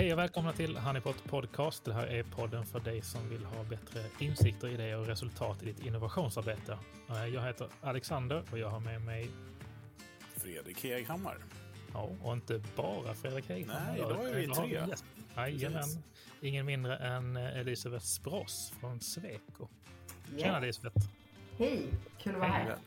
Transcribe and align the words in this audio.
Hej 0.00 0.12
och 0.12 0.18
välkomna 0.18 0.52
till 0.52 0.76
Honeypot 0.76 1.24
Podcast. 1.24 1.84
Det 1.84 1.92
här 1.94 2.06
är 2.06 2.22
podden 2.22 2.66
för 2.66 2.80
dig 2.80 3.02
som 3.02 3.28
vill 3.28 3.44
ha 3.44 3.64
bättre 3.64 4.00
insikter, 4.18 4.68
idéer 4.68 4.98
och 4.98 5.06
resultat 5.06 5.62
i 5.62 5.66
ditt 5.66 5.80
innovationsarbete. 5.86 6.78
Eh, 7.10 7.26
Jag 7.26 7.42
heter 7.42 7.68
Alexander 7.80 8.44
och 8.52 8.58
jag 8.58 8.68
har 8.70 8.80
med 8.80 9.02
mig, 9.02 9.30
Fredrik 10.36 10.84
Heghammar. 10.84 11.38
ja, 11.92 12.10
och 12.22 12.32
inte 12.32 12.62
bara 12.76 13.14
Fredrik 13.14 13.48
Hegman. 13.48 13.76
Nej, 13.86 13.98
idag 13.98 14.28
är 14.30 14.34
vi 14.34 14.46
tre. 14.48 14.86
gäst. 14.88 15.04
Jajamän. 15.36 15.88
Ingen 16.40 16.66
mindre 16.66 16.96
än 16.96 17.36
eh, 17.36 17.58
Elisabeth 17.58 18.04
Spross 18.04 18.72
från 18.80 19.00
Sweco. 19.00 19.68
Yes. 20.32 20.42
Tjena 20.42 20.58
Elisabeth. 20.58 21.06
Hej, 21.58 21.86
kul 22.18 22.34
att 22.34 22.40
vara 22.40 22.50
här. 22.50 22.66
Väl- 22.66 22.78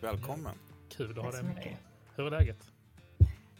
Välkommen. 0.00 0.54
Kul 0.96 1.18
att 1.18 1.24
ha 1.24 1.30
dig 1.32 1.42
med. 1.42 1.76
Hur 2.16 2.26
är 2.26 2.30
läget? 2.30 2.72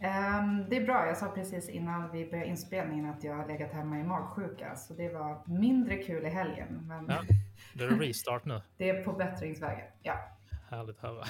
Ehm, 0.00 0.68
det 0.70 0.76
är 0.76 0.84
bra, 0.84 1.06
jag 1.06 1.16
sa 1.16 1.26
precis 1.30 1.68
innan 1.68 2.10
vi 2.12 2.30
började 2.30 2.48
inspelningen 2.50 3.06
att 3.10 3.24
jag 3.24 3.34
har 3.34 3.46
legat 3.48 3.72
hemma 3.72 4.00
i 4.00 4.04
magsjuka, 4.04 4.76
så 4.76 4.94
det 4.94 5.08
var 5.08 5.42
mindre 5.46 5.96
kul 5.96 6.24
i 6.26 6.28
helgen. 6.28 6.86
Men 6.88 7.06
Ja. 7.08 7.22
Det 7.74 7.84
är 7.84 7.88
restart 7.88 8.44
nu. 8.44 8.62
det 8.76 8.88
är 8.90 9.04
på 9.04 9.12
bättringsvägen. 9.12 9.86
Ja. 10.02 10.18
Härligt 10.70 10.96
att 10.96 11.02
höra. 11.02 11.24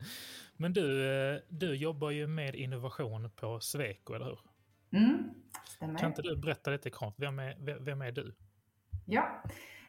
Men 0.56 0.72
du, 0.72 1.10
eh, 1.34 1.40
du 1.48 1.74
jobbar 1.74 2.10
ju 2.10 2.26
med 2.26 2.54
innovation 2.54 3.30
på 3.36 3.60
Sweco, 3.60 4.14
eller 4.14 4.24
hur? 4.26 4.38
Mm, 4.92 5.30
stämmer. 5.64 5.98
Kan 5.98 6.08
inte 6.08 6.22
du 6.22 6.36
berätta 6.36 6.70
lite 6.70 6.90
kort? 6.90 7.14
Vem 7.16 7.38
är, 7.38 7.56
vem- 7.58 7.84
vem 7.84 8.02
är 8.02 8.12
du? 8.12 8.34
Ja. 9.06 9.42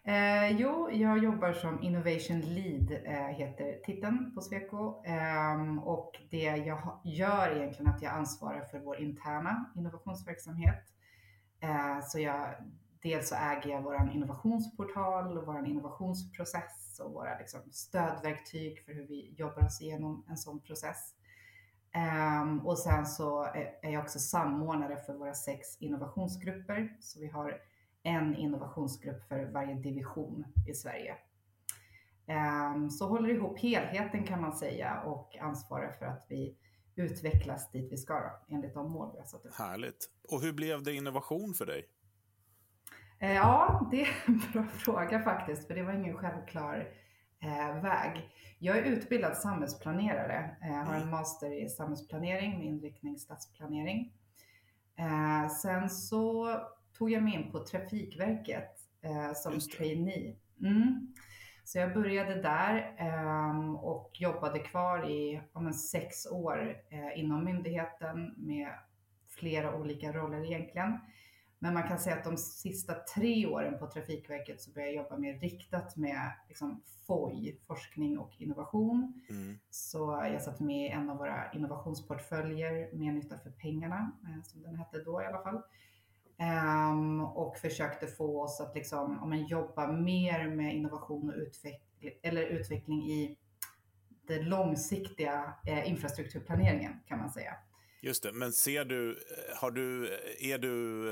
Eh, 0.06 0.52
jo, 0.52 0.90
jag 0.92 1.24
jobbar 1.24 1.54
som 1.54 1.84
Innovation 1.84 2.40
Lead, 2.40 2.92
eh, 2.92 3.36
heter 3.36 3.80
titeln 3.86 4.32
på 4.36 4.42
Sweco. 4.42 5.04
Eh, 5.06 5.78
och 5.84 6.12
det 6.30 6.44
jag 6.44 7.00
gör 7.04 7.56
egentligen 7.56 7.92
är 7.92 7.96
att 7.96 8.02
jag 8.02 8.14
ansvarar 8.14 8.66
för 8.66 8.80
vår 8.80 9.00
interna 9.00 9.72
innovationsverksamhet. 9.76 10.84
Eh, 11.60 12.00
så 12.04 12.20
jag, 12.20 12.54
dels 13.04 13.30
så 13.30 13.36
äger 13.36 13.70
jag 13.70 13.82
vår 13.82 14.12
innovationsportal 14.14 15.38
och 15.38 15.46
vår 15.46 15.66
innovationsprocess 15.68 17.00
och 17.04 17.14
våra 17.14 17.38
liksom, 17.38 17.62
stödverktyg 17.72 18.86
för 18.86 18.94
hur 18.94 19.08
vi 19.08 19.34
jobbar 19.38 19.66
oss 19.66 19.82
igenom 19.82 20.26
en 20.30 20.38
sån 20.38 20.60
process. 20.60 21.14
Ehm, 21.92 22.60
och 22.60 22.80
sen 22.80 23.06
så 23.06 23.44
är 23.44 23.80
är 23.82 23.90
jag 23.90 24.04
också 24.04 24.20
samordnare 24.20 24.98
för 24.98 25.14
våra 25.14 25.34
sex 25.34 25.78
innovationsgrupper. 25.80 26.98
Så 27.00 27.20
vi 27.20 27.28
har 27.28 27.60
en 28.04 28.36
innovationsgrupp 28.36 29.28
för 29.28 29.46
varje 29.46 29.74
division 29.76 30.46
i 30.68 30.74
Sverige. 30.74 31.16
Ehm, 32.28 32.90
Så 32.90 33.08
håller 33.08 33.30
ihop 33.30 33.60
helheten 33.60 34.24
kan 34.24 34.42
man 34.42 34.54
säga 34.54 35.02
och 35.02 35.38
ansvarar 35.38 35.92
för 35.92 36.06
att 36.06 36.26
vi 36.30 36.58
utvecklas 36.96 37.72
dit 37.72 37.92
vi 37.92 37.98
ska 37.98 38.14
då, 38.14 38.56
enligt 38.56 38.74
de 38.74 38.92
mål 38.92 39.10
vi 39.14 39.20
har 39.20 39.26
satt 39.26 39.46
upp. 39.46 39.56
Härligt. 39.56 40.10
Och 40.30 40.42
hur 40.42 40.54
blev 40.54 40.84
det 40.84 40.94
innovation 40.94 41.54
för 41.54 41.66
dig? 41.66 41.86
Eh, 43.20 43.34
Ja, 43.34 43.88
det 43.92 44.02
är 44.02 44.10
en 44.28 44.42
bra 44.54 44.64
fråga 44.68 45.20
faktiskt, 45.24 45.68
för 45.68 45.76
det 45.76 45.84
var 45.84 45.94
ingen 45.94 46.18
självklar 46.18 46.88
eh, 47.40 47.82
väg. 47.82 48.30
Jag 48.60 48.78
är 48.78 48.84
utbildad 48.84 49.38
samhällsplanerare, 49.38 50.58
eh, 50.62 50.74
har 50.74 50.96
en 50.96 51.10
master 51.10 51.64
i 51.64 51.70
samhällsplanering 51.70 52.58
med 52.58 52.68
inriktning 52.68 53.18
stadsplanering. 53.20 54.14
Eh, 54.96 55.50
sen 55.50 55.90
så 55.90 56.58
tog 57.04 57.12
jag 57.12 57.24
mig 57.24 57.34
in 57.34 57.52
på 57.52 57.60
Trafikverket 57.60 58.70
eh, 59.02 59.34
som 59.36 59.60
trainee. 59.60 60.36
Mm. 60.62 61.14
Så 61.64 61.78
jag 61.78 61.94
började 61.94 62.42
där 62.42 62.96
ehm, 62.98 63.76
och 63.76 64.12
jobbade 64.14 64.60
kvar 64.60 65.10
i 65.10 65.42
ja, 65.54 65.60
men, 65.60 65.74
sex 65.74 66.26
år 66.26 66.78
eh, 66.90 67.20
inom 67.20 67.46
myndigheten 67.46 68.34
med 68.38 68.70
flera 69.30 69.76
olika 69.76 70.14
roller 70.14 70.46
egentligen. 70.46 71.00
Men 71.60 71.74
man 71.74 71.88
kan 71.88 72.00
säga 72.00 72.16
att 72.16 72.24
de 72.24 72.38
sista 72.38 72.94
tre 73.16 73.46
åren 73.46 73.80
på 73.80 73.88
Trafikverket 73.88 74.62
så 74.62 74.72
började 74.72 74.94
jag 74.94 75.04
jobba 75.04 75.18
mer 75.18 75.40
riktat 75.40 75.98
med 75.98 76.32
liksom, 76.48 76.82
FOI, 77.08 77.60
forskning 77.68 78.18
och 78.20 78.32
innovation. 78.38 79.22
Mm. 79.30 79.60
Så 79.70 80.30
jag 80.32 80.42
satt 80.42 80.60
med 80.60 80.86
i 80.86 80.90
en 80.90 81.10
av 81.10 81.18
våra 81.18 81.52
innovationsportföljer, 81.52 82.96
Mer 82.96 83.12
nytta 83.12 83.38
för 83.38 83.50
pengarna, 83.50 84.12
eh, 84.24 84.44
som 84.44 84.62
den 84.62 84.76
hette 84.76 85.00
då 85.00 85.22
i 85.22 85.26
alla 85.26 85.44
fall. 85.44 85.62
Um, 86.40 87.22
och 87.22 87.58
försökte 87.58 88.08
få 88.08 88.44
oss 88.44 88.62
att 88.62 88.76
liksom, 88.76 89.20
om 89.24 89.30
man 89.30 89.46
jobba 89.46 89.92
mer 89.92 90.48
med 90.48 90.76
innovation 90.76 91.30
och 91.30 91.36
utveckling, 91.36 92.12
eller 92.24 92.42
utveckling 92.42 93.04
i 93.04 93.38
den 94.28 94.50
långsiktiga 94.50 95.54
eh, 95.68 95.90
infrastrukturplaneringen 95.90 96.94
kan 97.08 97.20
man 97.20 97.30
säga. 97.30 97.56
Just 98.02 98.24
det, 98.24 98.32
men 98.34 98.52
ser 98.52 98.86
du, 98.86 99.20
har 99.62 99.72
du, 99.72 100.10
är 100.40 100.58
du, 100.58 101.10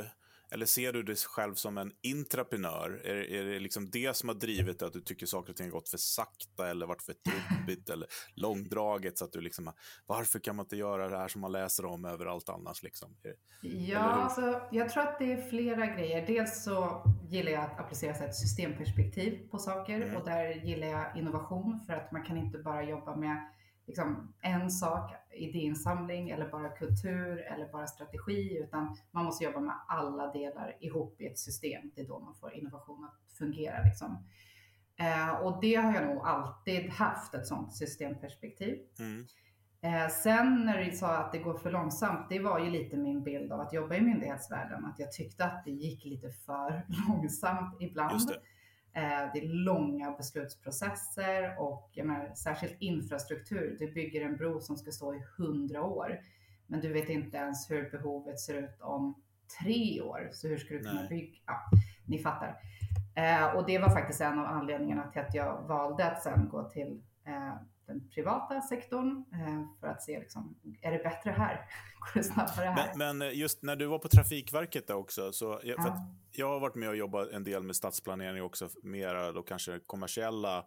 eller 0.51 0.65
ser 0.65 0.93
du 0.93 1.03
dig 1.03 1.15
själv 1.15 1.55
som 1.55 1.77
en 1.77 1.91
intraprenör? 2.01 3.01
Är, 3.03 3.15
är 3.15 3.43
det 3.45 3.59
liksom 3.59 3.89
det 3.89 4.15
som 4.17 4.29
har 4.29 4.35
drivit 4.35 4.79
dig 4.79 4.87
att 4.87 4.93
du 4.93 5.01
tycker 5.01 5.25
saker 5.25 5.49
och 5.51 5.57
ting 5.57 5.65
har 5.65 5.71
gått 5.71 5.89
för 5.89 5.97
sakta 5.97 6.69
eller 6.69 6.85
varit 6.85 7.01
för 7.01 7.13
trubbigt 7.13 7.89
eller 7.89 8.07
långdraget 8.35 9.17
så 9.17 9.25
att 9.25 9.31
du 9.31 9.41
liksom, 9.41 9.71
varför 10.05 10.39
kan 10.39 10.55
man 10.55 10.65
inte 10.65 10.75
göra 10.77 11.09
det 11.09 11.17
här 11.17 11.27
som 11.27 11.41
man 11.41 11.51
läser 11.51 11.85
om 11.85 12.05
överallt 12.05 12.49
annars 12.49 12.83
liksom? 12.83 13.15
Ja, 13.61 13.99
alltså, 13.99 14.61
jag 14.71 14.89
tror 14.89 15.03
att 15.03 15.19
det 15.19 15.31
är 15.33 15.49
flera 15.49 15.85
grejer. 15.85 16.27
Dels 16.27 16.63
så 16.63 17.03
gillar 17.29 17.51
jag 17.51 17.63
att 17.63 17.79
applicera 17.79 18.11
ett 18.25 18.35
systemperspektiv 18.35 19.47
på 19.51 19.57
saker 19.57 20.01
Mm. 20.01 20.15
och 20.15 20.25
där 20.25 20.45
gillar 20.65 20.87
jag 20.87 21.17
innovation 21.17 21.79
för 21.87 21.93
att 21.93 22.11
man 22.11 22.23
kan 22.23 22.37
inte 22.37 22.57
bara 22.57 22.83
jobba 22.83 23.15
med 23.15 23.37
liksom, 23.91 24.33
en 24.41 24.71
sak, 24.71 25.11
idéinsamling 25.33 26.29
eller 26.29 26.49
bara 26.49 26.69
kultur 26.69 27.37
eller 27.37 27.71
bara 27.71 27.87
strategi 27.87 28.57
utan 28.63 28.97
man 29.11 29.25
måste 29.25 29.43
jobba 29.43 29.59
med 29.59 29.75
alla 29.87 30.33
delar 30.33 30.77
ihop 30.79 31.21
i 31.21 31.27
ett 31.27 31.39
system. 31.39 31.91
Det 31.95 32.01
är 32.01 32.07
då 32.07 32.19
man 32.19 32.35
får 32.35 32.53
innovation 32.53 33.03
att 33.05 33.37
fungera. 33.37 33.83
Liksom. 33.83 34.27
Eh, 34.99 35.29
och 35.29 35.61
det 35.61 35.75
har 35.75 35.93
jag 35.93 36.05
nog 36.05 36.25
alltid 36.25 36.89
haft, 36.89 37.33
ett 37.33 37.47
sånt 37.47 37.75
systemperspektiv. 37.75 38.79
Mm. 38.99 39.25
Eh, 39.81 40.09
sen 40.09 40.65
när 40.65 40.83
du 40.83 40.91
sa 40.91 41.17
att 41.17 41.31
det 41.31 41.39
går 41.39 41.57
för 41.57 41.71
långsamt, 41.71 42.29
det 42.29 42.39
var 42.39 42.59
ju 42.59 42.69
lite 42.69 42.97
min 42.97 43.23
bild 43.23 43.51
av 43.51 43.59
att 43.59 43.73
jobba 43.73 43.95
i 43.95 44.01
myndighetsvärlden. 44.01 44.85
Att 44.85 44.99
jag 44.99 45.11
tyckte 45.11 45.45
att 45.45 45.65
det 45.65 45.71
gick 45.71 46.05
lite 46.05 46.31
för 46.31 46.85
långsamt 47.07 47.77
ibland. 47.79 48.31
Eh, 48.93 49.33
det 49.33 49.39
är 49.39 49.47
långa 49.47 50.11
beslutsprocesser 50.11 51.59
och 51.59 51.89
jag 51.93 52.07
menar, 52.07 52.35
särskilt 52.35 52.75
infrastruktur. 52.81 53.75
Du 53.79 53.91
bygger 53.91 54.25
en 54.25 54.37
bro 54.37 54.61
som 54.61 54.77
ska 54.77 54.91
stå 54.91 55.13
i 55.13 55.23
hundra 55.37 55.83
år. 55.83 56.19
Men 56.67 56.81
du 56.81 56.93
vet 56.93 57.09
inte 57.09 57.37
ens 57.37 57.71
hur 57.71 57.89
behovet 57.91 58.39
ser 58.39 58.53
ut 58.53 58.81
om 58.81 59.21
tre 59.59 60.01
år. 60.01 60.29
Så 60.31 60.47
hur 60.47 60.57
ska 60.57 60.73
du 60.73 60.79
kunna 60.79 60.93
Nej. 60.93 61.09
bygga? 61.09 61.37
Ja, 61.45 61.61
ni 62.05 62.19
fattar. 62.19 62.55
Eh, 63.15 63.45
och 63.55 63.65
det 63.65 63.77
var 63.77 63.89
faktiskt 63.89 64.21
en 64.21 64.39
av 64.39 64.45
anledningarna 64.45 65.07
till 65.11 65.21
att 65.21 65.35
jag 65.35 65.61
valde 65.67 66.05
att 66.05 66.23
sen 66.23 66.49
gå 66.49 66.69
till 66.69 67.01
eh, 67.25 67.53
den 67.93 68.09
privata 68.09 68.61
sektorn 68.61 69.25
eh, 69.33 69.79
för 69.79 69.87
att 69.87 70.01
se, 70.03 70.19
liksom, 70.19 70.55
är 70.81 70.91
det 70.91 70.97
bättre 71.03 71.31
här? 71.31 71.55
Går 71.99 72.11
det 72.13 72.23
snabbare 72.23 72.65
här? 72.65 72.91
Men, 72.95 73.17
men 73.17 73.37
just 73.37 73.63
när 73.63 73.75
du 73.75 73.85
var 73.85 73.99
på 73.99 74.07
Trafikverket 74.07 74.87
där 74.87 74.95
också, 74.95 75.31
så 75.31 75.59
jag, 75.63 75.75
för 75.81 75.89
Ja. 75.89 75.93
att 75.93 75.99
jag 76.31 76.47
har 76.49 76.59
varit 76.59 76.75
med 76.75 76.89
och 76.89 76.95
jobbat 76.95 77.29
en 77.29 77.43
del 77.43 77.63
med 77.63 77.75
stadsplanering 77.75 78.43
också, 78.43 78.69
mera 78.83 79.31
då 79.31 79.43
kanske 79.43 79.79
kommersiella 79.85 80.57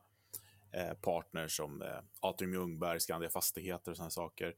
eh, 0.72 0.94
partners 1.02 1.56
som 1.56 1.82
eh, 1.82 1.88
Atrium 2.20 2.52
Ljungberg, 2.52 3.00
Skandia 3.00 3.30
Fastigheter 3.30 3.90
och 3.90 3.96
sådana 3.96 4.10
saker. 4.10 4.54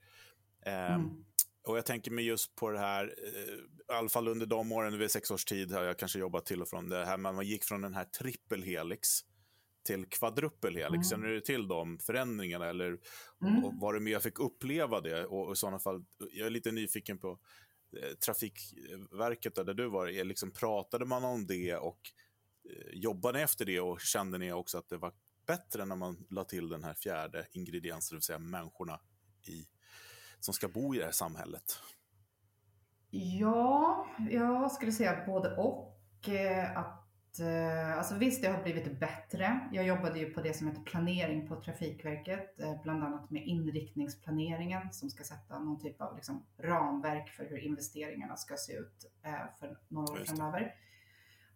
Eh, 0.67 0.95
Mm. 0.95 1.25
Och 1.69 1.77
jag 1.77 1.87
tänker 1.87 2.11
mig 2.11 2.25
just 2.25 2.55
på 2.57 2.71
det 2.71 2.79
här, 2.79 3.05
eh, 3.05 3.95
i 3.95 3.99
alla 3.99 4.09
fall 4.09 4.29
under 4.29 4.47
de 4.47 4.73
åren, 4.73 4.99
vid 4.99 5.11
sex 5.11 5.31
års 5.31 5.45
tid 5.45 5.73
har 5.73 5.83
jag 5.83 5.99
kanske 5.99 6.19
jobbat 6.19 6.47
till 6.47 6.63
och 6.63 6.69
från 6.69 6.89
det 6.89 7.05
här, 7.05 7.17
man 7.17 7.47
gick 7.47 7.65
från 7.65 7.81
den 7.81 7.95
här 7.95 8.05
trippelhelix 8.05 9.09
till 9.87 10.07
kvadruppelhelix. 10.07 10.93
Mm. 10.93 11.05
Känner 11.05 11.35
du 11.35 11.41
till 11.41 11.69
de 11.69 11.99
förändringarna 11.99 12.67
eller 12.67 12.99
Mm. 13.43 13.65
och 13.65 13.75
var 13.81 13.95
det 13.95 14.01
med 14.01 14.13
jag 14.13 14.23
fick 14.23 14.39
uppleva 14.39 15.01
det? 15.01 15.25
Och, 15.27 15.47
och 15.47 15.53
i 15.53 15.57
sådana 15.57 15.79
fall, 15.79 16.05
jag 16.33 16.47
är 16.47 16.51
lite 16.51 16.73
nyfiken 16.73 17.19
på 17.19 17.39
eh, 18.03 18.15
Trafikverket 18.27 19.55
där, 19.55 19.65
där 19.65 19.75
du 19.75 19.89
var. 19.89 20.09
Är 20.09 20.25
Liksom, 20.25 20.53
pratade 20.53 21.05
man 21.05 21.25
om 21.25 21.47
det 21.47 21.77
och 21.77 22.01
eh, 22.71 22.99
jobbade 22.99 23.39
ni 23.39 23.45
efter 23.45 23.65
det 23.65 23.81
och 23.81 24.01
kände 24.01 24.39
ni 24.39 24.53
också 24.53 24.79
att 24.79 24.89
det 24.89 24.97
var 24.97 25.13
bättre 25.47 25.85
när 25.85 25.97
man 25.97 26.27
la 26.31 26.45
till 26.45 26.69
den 26.69 26.85
här 26.85 26.95
fjärde 26.95 27.47
ingrediensen, 27.53 28.15
det 28.15 28.17
vill 28.17 28.23
säga 28.23 28.39
människorna 28.39 29.01
i, 29.49 29.67
som 30.41 30.55
ska 30.55 30.69
bo 30.69 30.95
i 30.95 30.99
det 30.99 31.05
här 31.05 31.13
samhället? 31.13 31.79
Ja, 33.11 34.07
jag 34.31 34.73
skulle 34.73 34.93
säga 34.93 35.25
både 35.27 35.57
och. 35.57 36.29
Eh, 36.29 36.79
Att, 36.79 37.06
alltså 37.97 38.15
visst, 38.15 38.43
det 38.43 38.49
har 38.49 38.63
blivit 38.63 39.01
bättre. 39.01 39.69
Jag 39.73 39.87
jobbade 39.87 40.19
ju 40.19 40.31
på 40.31 40.41
det 40.41 40.57
som 40.57 40.67
heter 40.69 40.83
planering 40.83 41.49
på 41.49 41.61
Trafikverket, 41.61 42.61
eh, 42.61 42.83
bland 42.83 43.05
annat 43.05 43.31
med 43.31 43.47
inriktningsplaneringen 43.47 44.93
som 44.93 45.11
ska 45.11 45.25
sätta 45.25 45.59
någon 45.59 45.81
typ 45.81 46.01
av 46.01 46.17
liksom, 46.17 46.45
ramverk 46.59 47.29
för 47.29 47.45
hur 47.45 47.59
investeringarna 47.59 48.37
ska 48.37 48.57
se 48.57 48.73
ut 48.73 49.13
eh, 49.23 49.33
för 49.61 49.79
några 49.89 50.13
år 50.13 50.25
framöver. 50.27 50.75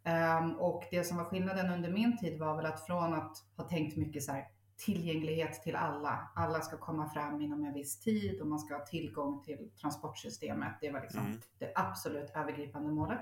Ehm, 0.04 0.52
och 0.52 0.84
det 0.90 1.04
som 1.04 1.16
var 1.16 1.24
skillnaden 1.24 1.72
under 1.72 1.90
min 1.90 2.18
tid 2.18 2.38
var 2.38 2.56
väl 2.56 2.66
att 2.66 2.86
från 2.86 3.14
att 3.14 3.36
ha 3.56 3.64
tänkt 3.64 3.96
mycket 3.96 4.22
så 4.22 4.32
här 4.32 4.48
tillgänglighet 4.76 5.62
till 5.62 5.76
alla. 5.76 6.30
Alla 6.34 6.60
ska 6.60 6.76
komma 6.76 7.10
fram 7.10 7.40
inom 7.40 7.64
en 7.64 7.74
viss 7.74 8.00
tid 8.00 8.40
och 8.40 8.46
man 8.46 8.58
ska 8.58 8.74
ha 8.74 8.86
tillgång 8.86 9.42
till 9.42 9.70
transportsystemet. 9.80 10.72
Det 10.80 10.90
var 10.90 11.00
liksom 11.00 11.26
Mm. 11.26 11.40
det 11.58 11.72
absolut 11.74 12.30
övergripande 12.34 12.90
målet. 12.92 13.20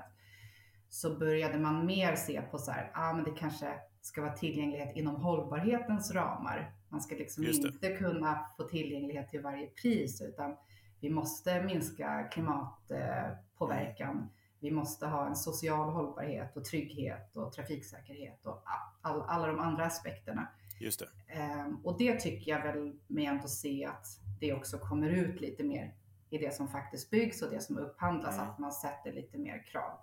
Så 0.89 1.15
började 1.15 1.59
man 1.59 1.85
mer 1.85 2.15
se 2.15 2.41
på 2.41 2.57
så 2.57 2.71
här, 2.71 2.91
ah, 2.93 3.13
men 3.13 3.23
det 3.23 3.31
kanske 3.31 3.73
ska 4.01 4.21
vara 4.21 4.33
tillgänglighet 4.33 4.95
inom 4.95 5.15
hållbarhetens 5.15 6.11
ramar. 6.11 6.73
Man 6.89 7.01
ska 7.01 7.15
liksom 7.15 7.43
inte 7.43 7.89
kunna 7.89 8.45
få 8.57 8.63
tillgänglighet 8.63 9.29
till 9.29 9.41
varje 9.41 9.67
pris, 9.67 10.21
utan 10.21 10.55
vi 10.99 11.09
måste 11.09 11.63
minska 11.63 12.23
klimatpåverkan. 12.23 14.29
Vi 14.59 14.71
måste 14.71 15.07
ha 15.07 15.27
en 15.27 15.35
social 15.35 15.89
hållbarhet 15.89 16.57
och 16.57 16.65
trygghet 16.65 17.35
och 17.35 17.53
trafiksäkerhet 17.53 18.45
och 18.45 18.63
all, 19.01 19.21
alla 19.21 19.47
de 19.47 19.59
andra 19.59 19.85
aspekterna. 19.85 20.47
Just 20.79 20.99
det. 20.99 21.33
Ehm, 21.33 21.75
och 21.83 21.97
det 21.97 22.19
tycker 22.19 22.51
jag 22.51 22.63
väl 22.63 22.99
mig 23.07 23.25
ändå 23.25 23.47
se 23.47 23.85
att 23.85 24.05
det 24.39 24.53
också 24.53 24.77
kommer 24.77 25.09
ut 25.09 25.41
lite 25.41 25.63
mer 25.63 25.93
i 26.29 26.37
det 26.37 26.55
som 26.55 26.67
faktiskt 26.67 27.09
byggs 27.09 27.41
och 27.41 27.51
det 27.51 27.61
som 27.61 27.77
upphandlas, 27.77 28.35
mm. 28.35 28.49
att 28.49 28.59
man 28.59 28.71
sätter 28.71 29.13
lite 29.13 29.37
mer 29.37 29.63
krav 29.71 29.99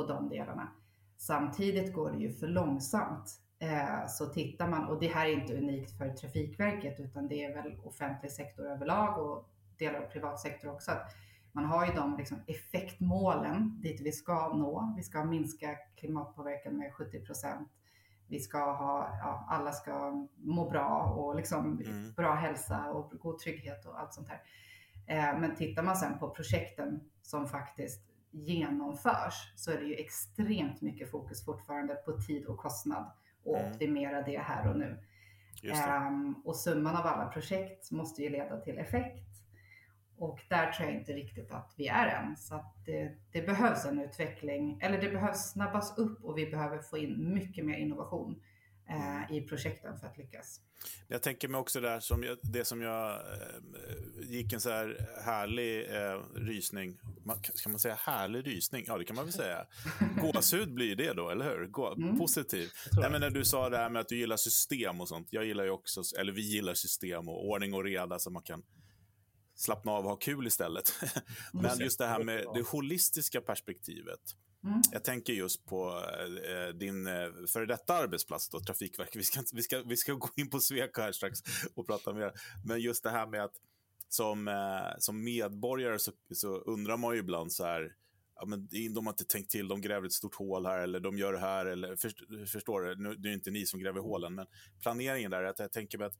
på 0.00 0.12
de 0.12 0.28
delarna. 0.28 0.68
Samtidigt 1.16 1.94
går 1.94 2.10
det 2.10 2.18
ju 2.18 2.32
för 2.32 2.46
långsamt. 2.46 3.40
Eh, 3.58 4.06
så 4.08 4.26
tittar 4.26 4.68
man, 4.68 4.84
och 4.84 5.00
det 5.00 5.06
här 5.06 5.26
är 5.26 5.32
inte 5.32 5.56
unikt 5.56 5.98
för 5.98 6.08
Trafikverket 6.08 7.00
utan 7.00 7.28
det 7.28 7.44
är 7.44 7.54
väl 7.54 7.80
offentlig 7.84 8.32
sektor 8.32 8.66
överlag 8.66 9.18
och 9.18 9.48
delar 9.78 10.00
av 10.00 10.06
privat 10.06 10.40
sektor 10.40 10.72
också. 10.72 10.90
Att 10.90 11.14
man 11.52 11.64
har 11.64 11.86
ju 11.86 11.92
de 11.92 12.16
liksom 12.16 12.38
effektmålen 12.46 13.80
dit 13.82 14.00
vi 14.00 14.12
ska 14.12 14.48
nå. 14.48 14.94
Vi 14.96 15.02
ska 15.02 15.24
minska 15.24 15.76
klimatpåverkan 15.96 16.76
med 16.76 16.92
70 16.94 17.20
procent. 17.20 17.68
Vi 18.28 18.40
ska 18.40 18.58
ha, 18.58 19.18
ja, 19.20 19.46
alla 19.48 19.72
ska 19.72 20.26
må 20.36 20.70
bra 20.70 21.14
och 21.16 21.36
liksom 21.36 21.80
mm. 21.84 22.12
bra 22.12 22.34
hälsa 22.34 22.90
och 22.90 23.10
god 23.10 23.38
trygghet 23.38 23.86
och 23.86 24.00
allt 24.00 24.14
sånt 24.14 24.28
här. 24.28 24.42
Eh, 25.06 25.40
men 25.40 25.56
tittar 25.56 25.82
man 25.82 25.96
sen 25.96 26.18
på 26.18 26.30
projekten 26.30 27.00
som 27.22 27.48
faktiskt 27.48 28.09
genomförs 28.30 29.52
så 29.56 29.70
är 29.70 29.76
det 29.76 29.84
ju 29.84 29.94
extremt 29.94 30.80
mycket 30.80 31.10
fokus 31.10 31.44
fortfarande 31.44 31.94
på 31.94 32.12
tid 32.12 32.46
och 32.46 32.58
kostnad 32.58 33.10
och 33.44 33.58
mm. 33.58 33.70
optimera 33.70 34.22
det 34.22 34.38
här 34.38 34.70
och 34.70 34.78
nu. 34.78 34.98
Um, 35.62 36.42
och 36.44 36.56
summan 36.56 36.96
av 36.96 37.06
alla 37.06 37.26
projekt 37.26 37.90
måste 37.90 38.22
ju 38.22 38.30
leda 38.30 38.60
till 38.60 38.78
effekt. 38.78 39.26
Och 40.16 40.40
där 40.48 40.72
tror 40.72 40.88
jag 40.88 40.98
inte 40.98 41.12
riktigt 41.12 41.52
att 41.52 41.74
vi 41.76 41.88
är 41.88 42.06
än. 42.06 42.36
Så 42.36 42.54
att 42.54 42.74
det, 42.86 43.16
det, 43.32 43.42
behövs 43.42 43.84
en 43.84 44.00
utveckling, 44.00 44.78
eller 44.82 45.00
det 45.00 45.10
behövs 45.10 45.52
snabbas 45.52 45.98
upp 45.98 46.24
och 46.24 46.38
vi 46.38 46.50
behöver 46.50 46.78
få 46.78 46.98
in 46.98 47.32
mycket 47.34 47.64
mer 47.64 47.76
innovation 47.76 48.42
eh, 48.90 49.36
i 49.36 49.40
projekten 49.40 49.98
för 49.98 50.06
att 50.06 50.18
lyckas. 50.18 50.60
Jag 51.08 51.22
tänker 51.22 51.48
mig 51.48 51.58
också 51.58 51.80
där, 51.80 52.00
som 52.00 52.22
jag, 52.22 52.38
det 52.42 52.64
som 52.64 52.82
jag 52.82 53.10
eh, 53.10 54.28
gick 54.28 54.52
en 54.52 54.60
så 54.60 54.70
här 54.70 55.06
härlig 55.24 55.96
eh, 55.96 56.20
rysning. 56.34 56.98
Kan 57.62 57.72
man 57.72 57.78
säga 57.78 57.94
härlig 57.94 58.46
rysning? 58.46 58.84
Ja, 58.86 58.98
det 58.98 59.04
kan 59.04 59.16
man 59.16 59.24
väl 59.24 59.34
säga. 59.34 59.66
Gåshud 60.22 60.74
blir 60.74 60.96
det 60.96 61.12
då, 61.12 61.30
eller 61.30 61.44
hur? 61.44 61.66
Gå, 61.66 61.94
mm. 61.94 62.18
Positiv. 62.18 62.68
Nej, 62.92 63.10
men 63.10 63.20
när 63.20 63.30
du 63.30 63.44
sa 63.44 63.68
det 63.68 63.76
här 63.76 63.90
med 63.90 64.00
att 64.00 64.08
du 64.08 64.18
gillar 64.18 64.36
system 64.36 65.00
och 65.00 65.08
sånt. 65.08 65.28
Jag 65.30 65.44
gillar 65.44 65.64
ju 65.64 65.70
också, 65.70 66.02
eller 66.18 66.32
vi 66.32 66.42
gillar 66.42 66.74
system 66.74 67.28
och 67.28 67.48
ordning 67.48 67.74
och 67.74 67.84
reda 67.84 68.18
så 68.18 68.30
man 68.30 68.42
kan 68.42 68.62
slappna 69.54 69.92
av 69.92 70.04
och 70.04 70.10
ha 70.10 70.16
kul 70.16 70.46
istället. 70.46 70.92
men 71.52 71.78
just 71.78 71.98
det 71.98 72.06
här 72.06 72.24
med 72.24 72.44
det 72.54 72.62
holistiska 72.62 73.40
perspektivet. 73.40 74.20
Mm. 74.64 74.80
Jag 74.92 75.04
tänker 75.04 75.32
just 75.32 75.66
på 75.66 75.88
eh, 75.88 76.52
eh, 76.52 76.68
din 76.68 77.06
eh, 77.06 77.28
före 77.52 77.66
detta 77.66 77.94
arbetsplats, 77.94 78.48
då, 78.48 78.60
Trafikverket. 78.60 79.16
Vi 79.20 79.24
ska, 79.24 79.42
vi, 79.52 79.62
ska, 79.62 79.82
vi 79.82 79.96
ska 79.96 80.12
gå 80.14 80.28
in 80.36 80.50
på 80.50 80.60
Sweco 80.60 81.00
här 81.00 81.12
strax 81.12 81.38
och 81.74 81.86
prata 81.86 82.12
mer. 82.12 82.32
Men 82.64 82.80
just 82.80 83.02
det 83.02 83.10
här 83.10 83.26
med 83.26 83.44
att 83.44 83.54
som, 84.08 84.48
eh, 84.48 84.98
som 84.98 85.24
medborgare 85.24 85.98
så, 85.98 86.12
så 86.34 86.56
undrar 86.56 86.96
man 86.96 87.14
ju 87.14 87.20
ibland 87.20 87.52
så 87.52 87.64
här, 87.64 87.94
ja, 88.34 88.44
men 88.46 88.68
de 88.94 89.06
har 89.06 89.12
inte 89.12 89.24
tänkt 89.24 89.50
till, 89.50 89.68
de 89.68 89.80
gräver 89.80 90.06
ett 90.06 90.12
stort 90.12 90.34
hål 90.34 90.66
här 90.66 90.78
eller 90.78 91.00
de 91.00 91.18
gör 91.18 91.32
det 91.32 91.38
här. 91.38 91.66
Eller, 91.66 91.96
för, 91.96 92.46
förstår 92.46 92.80
du? 92.80 92.96
Nu, 92.96 93.14
det 93.14 93.28
är 93.28 93.32
inte 93.32 93.50
ni 93.50 93.66
som 93.66 93.80
gräver 93.80 94.00
hålen, 94.00 94.34
men 94.34 94.46
planeringen 94.82 95.30
där, 95.30 95.42
att 95.42 95.58
jag 95.58 95.72
tänker 95.72 95.98
mig 95.98 96.06
att 96.06 96.18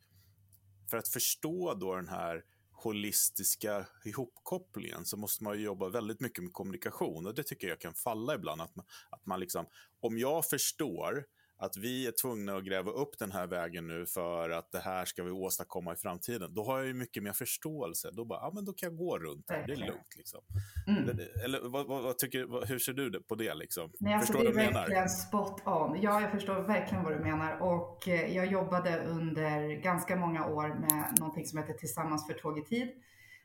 för 0.90 0.96
att 0.96 1.08
förstå 1.08 1.74
då 1.74 1.96
den 1.96 2.08
här 2.08 2.44
holistiska 2.82 3.86
ihopkopplingen 4.04 5.04
så 5.04 5.16
måste 5.16 5.44
man 5.44 5.62
jobba 5.62 5.88
väldigt 5.88 6.20
mycket 6.20 6.44
med 6.44 6.52
kommunikation 6.52 7.26
och 7.26 7.34
det 7.34 7.42
tycker 7.42 7.68
jag 7.68 7.80
kan 7.80 7.94
falla 7.94 8.34
ibland. 8.34 8.60
Att 8.60 8.76
man, 8.76 8.86
att 9.10 9.26
man 9.26 9.40
liksom, 9.40 9.66
om 10.00 10.18
jag 10.18 10.48
förstår 10.48 11.24
att 11.60 11.76
vi 11.76 12.06
är 12.06 12.12
tvungna 12.22 12.56
att 12.56 12.64
gräva 12.64 12.90
upp 12.90 13.18
den 13.18 13.32
här 13.32 13.46
vägen 13.46 13.86
nu 13.86 14.06
för 14.06 14.50
att 14.50 14.72
det 14.72 14.78
här 14.78 15.04
ska 15.04 15.22
vi 15.22 15.30
åstadkomma 15.30 15.92
i 15.92 15.96
framtiden. 15.96 16.54
Då 16.54 16.64
har 16.64 16.78
jag 16.78 16.86
ju 16.86 16.94
mycket 16.94 17.22
mer 17.22 17.32
förståelse. 17.32 18.10
Då, 18.12 18.24
bara, 18.24 18.40
ja, 18.40 18.50
men 18.54 18.64
då 18.64 18.72
kan 18.72 18.88
jag 18.88 18.98
gå 18.98 19.18
runt 19.18 19.44
här, 19.48 19.66
det 19.66 19.72
är 19.72 19.76
lugnt. 19.76 20.16
Liksom. 20.16 20.40
Mm. 20.86 21.08
Eller, 21.08 21.44
eller 21.44 21.60
vad, 21.60 21.86
vad, 21.86 22.02
vad, 22.02 22.18
tycker, 22.18 22.66
hur 22.66 22.78
ser 22.78 22.92
du 22.92 23.22
på 23.22 23.34
det? 23.34 23.54
Liksom? 23.54 23.92
Nej, 23.98 24.14
alltså, 24.14 24.32
förstår 24.32 24.52
det 24.52 24.60
är 24.60 24.72
verkligen 24.72 24.88
menar? 24.88 25.08
spot 25.08 25.66
on. 25.66 26.02
Ja, 26.02 26.20
jag 26.20 26.30
förstår 26.30 26.62
verkligen 26.62 27.04
vad 27.04 27.12
du 27.12 27.18
menar. 27.18 27.58
Och 27.62 28.08
eh, 28.08 28.36
jag 28.36 28.46
jobbade 28.46 29.04
under 29.04 29.82
ganska 29.82 30.16
många 30.16 30.46
år 30.46 30.68
med 30.68 31.18
någonting 31.18 31.46
som 31.46 31.58
heter 31.58 31.74
Tillsammans 31.74 32.26
för 32.26 32.34
tåg 32.34 32.58
i 32.58 32.64
tid 32.64 32.88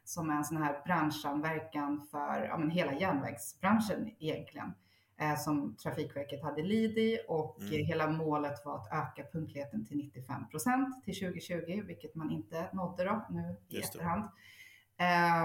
som 0.06 0.30
är 0.30 0.36
en 0.36 0.46
sån 0.46 0.58
här 0.58 0.82
branschsamverkan 0.86 2.08
för 2.12 2.46
ja, 2.50 2.58
men 2.58 2.70
hela 2.70 2.94
järnvägsbranschen 2.94 4.12
egentligen. 4.20 4.74
Eh, 5.18 5.38
som 5.38 5.76
Trafikverket 5.76 6.44
hade 6.44 6.64
lid 6.64 6.98
i 6.98 7.20
och 7.28 7.62
mm. 7.62 7.86
hela 7.86 8.08
målet 8.08 8.66
var 8.66 8.76
att 8.76 8.88
öka 8.92 9.24
punktligheten 9.32 9.86
till 9.86 9.98
95 9.98 10.50
procent 10.50 11.04
till 11.04 11.20
2020, 11.20 11.84
vilket 11.88 12.16
man 12.16 12.32
inte 12.32 12.70
nådde 12.74 13.04
då 13.04 13.26
nu 13.30 13.56
i 13.70 13.80
efterhand. 13.80 14.24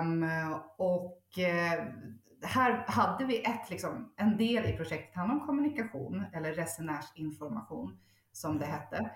Um, 0.02 0.25
och 0.76 1.22
uh, 1.38 1.84
här 2.43 2.84
hade 2.87 3.25
vi 3.25 3.43
ett, 3.44 3.70
liksom, 3.70 4.12
en 4.17 4.37
del 4.37 4.67
i 4.67 4.76
projektet 4.76 5.17
handlade 5.17 5.40
om 5.40 5.46
kommunikation 5.46 6.25
eller 6.32 6.55
resenärsinformation 6.55 7.99
som 8.32 8.58
det 8.58 8.64
mm. 8.64 8.78
hette. 8.78 9.11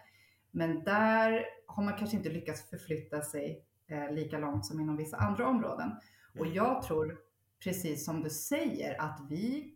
Men 0.50 0.84
där 0.84 1.44
har 1.66 1.82
man 1.82 1.98
kanske 1.98 2.16
inte 2.16 2.28
lyckats 2.28 2.70
förflytta 2.70 3.22
sig 3.22 3.64
eh, 3.86 4.12
lika 4.12 4.38
långt 4.38 4.66
som 4.66 4.80
inom 4.80 4.96
vissa 4.96 5.16
andra 5.16 5.48
områden. 5.48 5.86
Mm. 5.86 6.00
Och 6.40 6.46
jag 6.46 6.82
tror, 6.82 7.18
precis 7.64 8.04
som 8.04 8.22
du 8.22 8.30
säger, 8.30 9.00
att 9.00 9.20
vi 9.28 9.74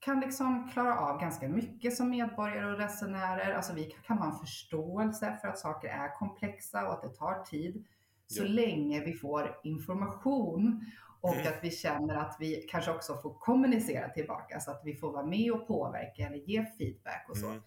kan 0.00 0.20
liksom 0.20 0.68
klara 0.72 0.98
av 0.98 1.20
ganska 1.20 1.48
mycket 1.48 1.96
som 1.96 2.10
medborgare 2.10 2.72
och 2.72 2.78
resenärer. 2.78 3.54
Alltså 3.54 3.72
vi 3.72 3.84
kan 4.06 4.18
ha 4.18 4.26
en 4.26 4.38
förståelse 4.38 5.38
för 5.40 5.48
att 5.48 5.58
saker 5.58 5.88
är 5.88 6.18
komplexa 6.18 6.86
och 6.86 6.92
att 6.92 7.02
det 7.02 7.14
tar 7.14 7.44
tid. 7.44 7.84
Så 8.26 8.42
ja. 8.42 8.48
länge 8.48 9.04
vi 9.04 9.12
får 9.12 9.60
information 9.64 10.84
och 11.20 11.34
mm. 11.34 11.46
att 11.46 11.58
vi 11.64 11.70
känner 11.70 12.14
att 12.14 12.36
vi 12.40 12.66
kanske 12.70 12.90
också 12.90 13.16
får 13.16 13.34
kommunicera 13.34 14.08
tillbaka 14.08 14.60
så 14.60 14.70
att 14.70 14.82
vi 14.84 14.96
får 14.96 15.12
vara 15.12 15.26
med 15.26 15.52
och 15.52 15.66
påverka 15.66 16.26
eller 16.26 16.36
ge 16.36 16.64
feedback 16.78 17.26
och 17.28 17.36
så. 17.36 17.46
Mm. 17.46 17.62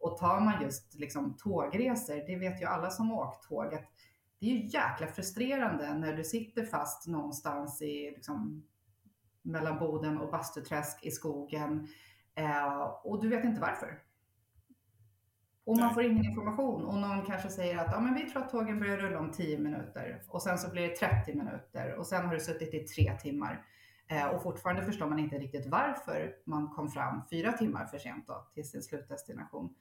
Och 0.00 0.18
tar 0.18 0.40
man 0.40 0.62
just 0.62 0.94
liksom 0.94 1.36
tågresor, 1.36 2.26
det 2.26 2.36
vet 2.36 2.62
ju 2.62 2.66
alla 2.66 2.90
som 2.90 3.12
åkt 3.12 3.48
tåg, 3.48 3.74
att 3.74 3.84
det 4.40 4.46
är 4.46 4.50
ju 4.50 4.66
jäkla 4.66 5.06
frustrerande 5.06 5.94
när 5.94 6.16
du 6.16 6.24
sitter 6.24 6.64
fast 6.64 7.06
någonstans 7.06 7.82
i 7.82 8.10
liksom 8.10 8.62
mellan 9.48 9.78
Boden 9.78 10.18
och 10.18 10.30
Bastuträsk 10.30 11.04
i 11.04 11.10
skogen. 11.10 11.88
Eh, 12.34 12.82
och 13.04 13.22
du 13.22 13.28
vet 13.28 13.44
inte 13.44 13.60
varför. 13.60 14.02
Och 15.64 15.76
man 15.78 15.94
får 15.94 16.02
ingen 16.02 16.24
information 16.24 16.84
och 16.84 16.94
någon 16.94 17.26
kanske 17.26 17.48
säger 17.48 17.78
att 17.78 17.92
ja, 17.92 18.00
men 18.00 18.14
vi 18.14 18.30
tror 18.30 18.42
att 18.42 18.50
tågen 18.50 18.80
börjar 18.80 18.96
rulla 18.96 19.18
om 19.18 19.32
10 19.32 19.58
minuter 19.58 20.22
och 20.28 20.42
sen 20.42 20.58
så 20.58 20.70
blir 20.70 20.88
det 20.88 20.96
30 20.96 21.34
minuter 21.34 21.94
och 21.94 22.06
sen 22.06 22.26
har 22.26 22.34
du 22.34 22.40
suttit 22.40 22.74
i 22.74 22.78
tre 22.78 23.18
timmar. 23.18 23.66
Eh, 24.10 24.26
och 24.26 24.42
fortfarande 24.42 24.82
förstår 24.82 25.06
man 25.06 25.18
inte 25.18 25.38
riktigt 25.38 25.66
varför 25.66 26.36
man 26.44 26.68
kom 26.68 26.90
fram 26.90 27.22
fyra 27.30 27.52
timmar 27.52 27.86
för 27.86 27.98
sent 27.98 28.26
då, 28.26 28.48
till 28.54 28.70
sin 28.70 28.82
slutdestination. 28.82 29.74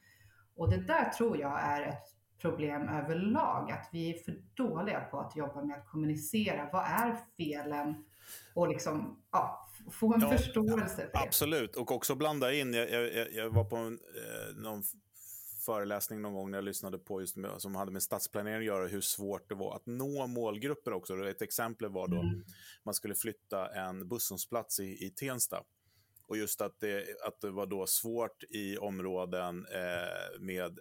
Och 0.55 0.69
det 0.69 0.77
där 0.77 1.09
tror 1.09 1.37
jag 1.37 1.61
är 1.61 1.81
ett 1.81 2.16
problem 2.41 2.89
överlag, 2.89 3.71
att 3.71 3.89
vi 3.91 4.09
är 4.09 4.23
för 4.23 4.41
dåliga 4.53 5.01
på 5.01 5.19
att 5.19 5.35
jobba 5.35 5.61
med 5.61 5.77
att 5.77 5.87
kommunicera. 5.87 6.69
Vad 6.71 6.85
är 6.85 7.15
felen? 7.37 8.03
och 8.53 8.67
liksom, 8.67 9.23
ja, 9.31 9.69
få 9.91 10.13
en 10.13 10.21
ja, 10.21 10.37
förståelse 10.37 11.09
för. 11.11 11.27
Absolut, 11.27 11.75
och 11.75 11.91
också 11.91 12.15
blanda 12.15 12.53
in. 12.53 12.73
Jag, 12.73 12.91
jag, 12.91 13.33
jag 13.33 13.49
var 13.49 13.63
på 13.63 13.75
en, 13.75 13.93
eh, 13.93 14.55
någon 14.55 14.83
föreläsning 15.65 16.21
någon 16.21 16.33
gång 16.33 16.51
när 16.51 16.57
jag 16.57 16.65
lyssnade 16.65 16.97
på 16.97 17.21
just 17.21 17.35
med, 17.35 17.51
som 17.57 17.75
hade 17.75 17.91
med 17.91 18.03
stadsplanering 18.03 18.57
att 18.57 18.65
göra, 18.65 18.87
hur 18.87 19.01
svårt 19.01 19.49
det 19.49 19.55
var 19.55 19.75
att 19.75 19.85
nå 19.85 20.27
målgrupper 20.27 20.93
också. 20.93 21.27
Ett 21.27 21.41
exempel 21.41 21.89
var 21.89 22.07
då 22.07 22.21
mm. 22.21 22.43
man 22.83 22.93
skulle 22.93 23.15
flytta 23.15 23.67
en 23.67 24.07
busshållplats 24.07 24.79
i, 24.79 25.05
i 25.05 25.09
Tensta. 25.09 25.63
Och 26.27 26.37
just 26.37 26.61
att 26.61 26.79
det, 26.79 27.05
att 27.27 27.41
det 27.41 27.51
var 27.51 27.65
då 27.65 27.87
svårt 27.87 28.43
i 28.49 28.77
områden 28.77 29.65
eh, 29.73 30.39
med 30.39 30.79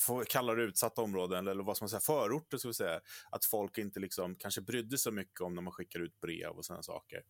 får 0.00 0.24
kalla 0.24 0.54
det 0.54 0.62
utsatta 0.62 1.02
områden, 1.02 1.48
eller 1.48 1.64
vad 1.64 1.76
ska 1.76 1.84
man 1.84 1.88
säga, 1.88 2.00
förorter, 2.00 2.58
ska 2.58 2.68
vi 2.68 2.74
säga, 2.74 3.00
att 3.30 3.44
folk 3.44 3.78
inte 3.78 4.00
liksom 4.00 4.34
kanske 4.34 4.60
brydde 4.60 4.98
sig 4.98 5.12
mycket 5.12 5.40
om 5.40 5.54
när 5.54 5.62
man 5.62 5.72
skickar 5.72 6.00
ut 6.00 6.20
brev 6.20 6.50
och 6.50 6.64
sådana 6.64 6.82
saker. 6.82 7.22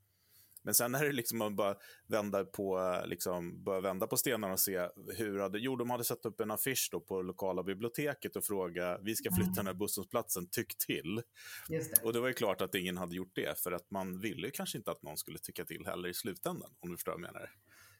Men 0.64 0.74
sen 0.74 0.94
är 0.94 1.04
det 1.04 1.12
liksom 1.12 1.38
man 1.38 1.56
bara 1.56 1.76
vända 2.06 2.44
på, 2.44 3.00
liksom, 3.06 3.64
börja 3.64 3.80
vända 3.80 4.06
på 4.06 4.16
stenarna 4.16 4.52
och 4.52 4.60
se 4.60 4.88
hur 5.16 5.38
hade, 5.38 5.58
jo, 5.58 5.76
de 5.76 5.90
hade 5.90 6.04
satt 6.04 6.26
upp 6.26 6.40
en 6.40 6.50
affisch 6.50 6.88
då 6.92 7.00
på 7.00 7.22
lokala 7.22 7.62
biblioteket 7.62 8.36
och 8.36 8.44
fråga, 8.44 8.98
vi 8.98 9.16
ska 9.16 9.30
flytta 9.30 9.50
mm. 9.50 9.54
den 9.54 9.66
här 9.66 9.74
busshållplatsen, 9.74 10.48
tyck 10.50 10.78
till. 10.86 11.22
Det. 11.68 12.02
Och 12.02 12.12
det 12.12 12.20
var 12.20 12.28
ju 12.28 12.34
klart 12.34 12.60
att 12.60 12.74
ingen 12.74 12.96
hade 12.96 13.16
gjort 13.16 13.34
det, 13.34 13.58
för 13.60 13.72
att 13.72 13.90
man 13.90 14.20
ville 14.20 14.50
kanske 14.50 14.78
inte 14.78 14.90
att 14.90 15.02
någon 15.02 15.16
skulle 15.16 15.38
tycka 15.38 15.64
till 15.64 15.86
heller 15.86 16.08
i 16.08 16.14
slutändan, 16.14 16.70
om 16.80 16.90
du 16.90 16.96
förstår 16.96 17.12
vad 17.12 17.20
jag 17.20 17.32
menar. 17.32 17.50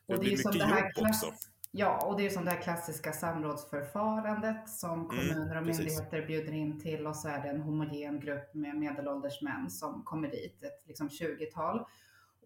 Det 0.07 0.19
blir 0.19 0.31
mycket 0.31 0.54
jobb 0.54 1.09
också. 1.09 1.33
Ja, 1.76 2.07
och 2.07 2.16
det 2.16 2.26
är 2.26 2.31
som 2.31 2.45
det 2.45 2.50
här 2.50 2.62
klassiska 2.62 3.12
samrådsförfarandet 3.12 4.69
som 4.69 4.90
mm, 4.90 5.09
kommuner 5.09 5.57
och 5.57 5.66
myndigheter 5.66 6.16
mm, 6.16 6.26
bjuder 6.26 6.52
in 6.52 6.81
till 6.81 7.07
och 7.07 7.16
så 7.16 7.28
är 7.28 7.43
det 7.43 7.49
en 7.49 7.61
homogen 7.61 8.21
grupp 8.21 8.54
med 8.54 8.76
medelålders 8.76 9.43
män 9.43 9.71
som 9.71 10.02
kommer 10.04 10.28
dit, 10.28 10.62
ett 10.62 10.87
liksom 10.87 11.09
20-tal. 11.09 11.87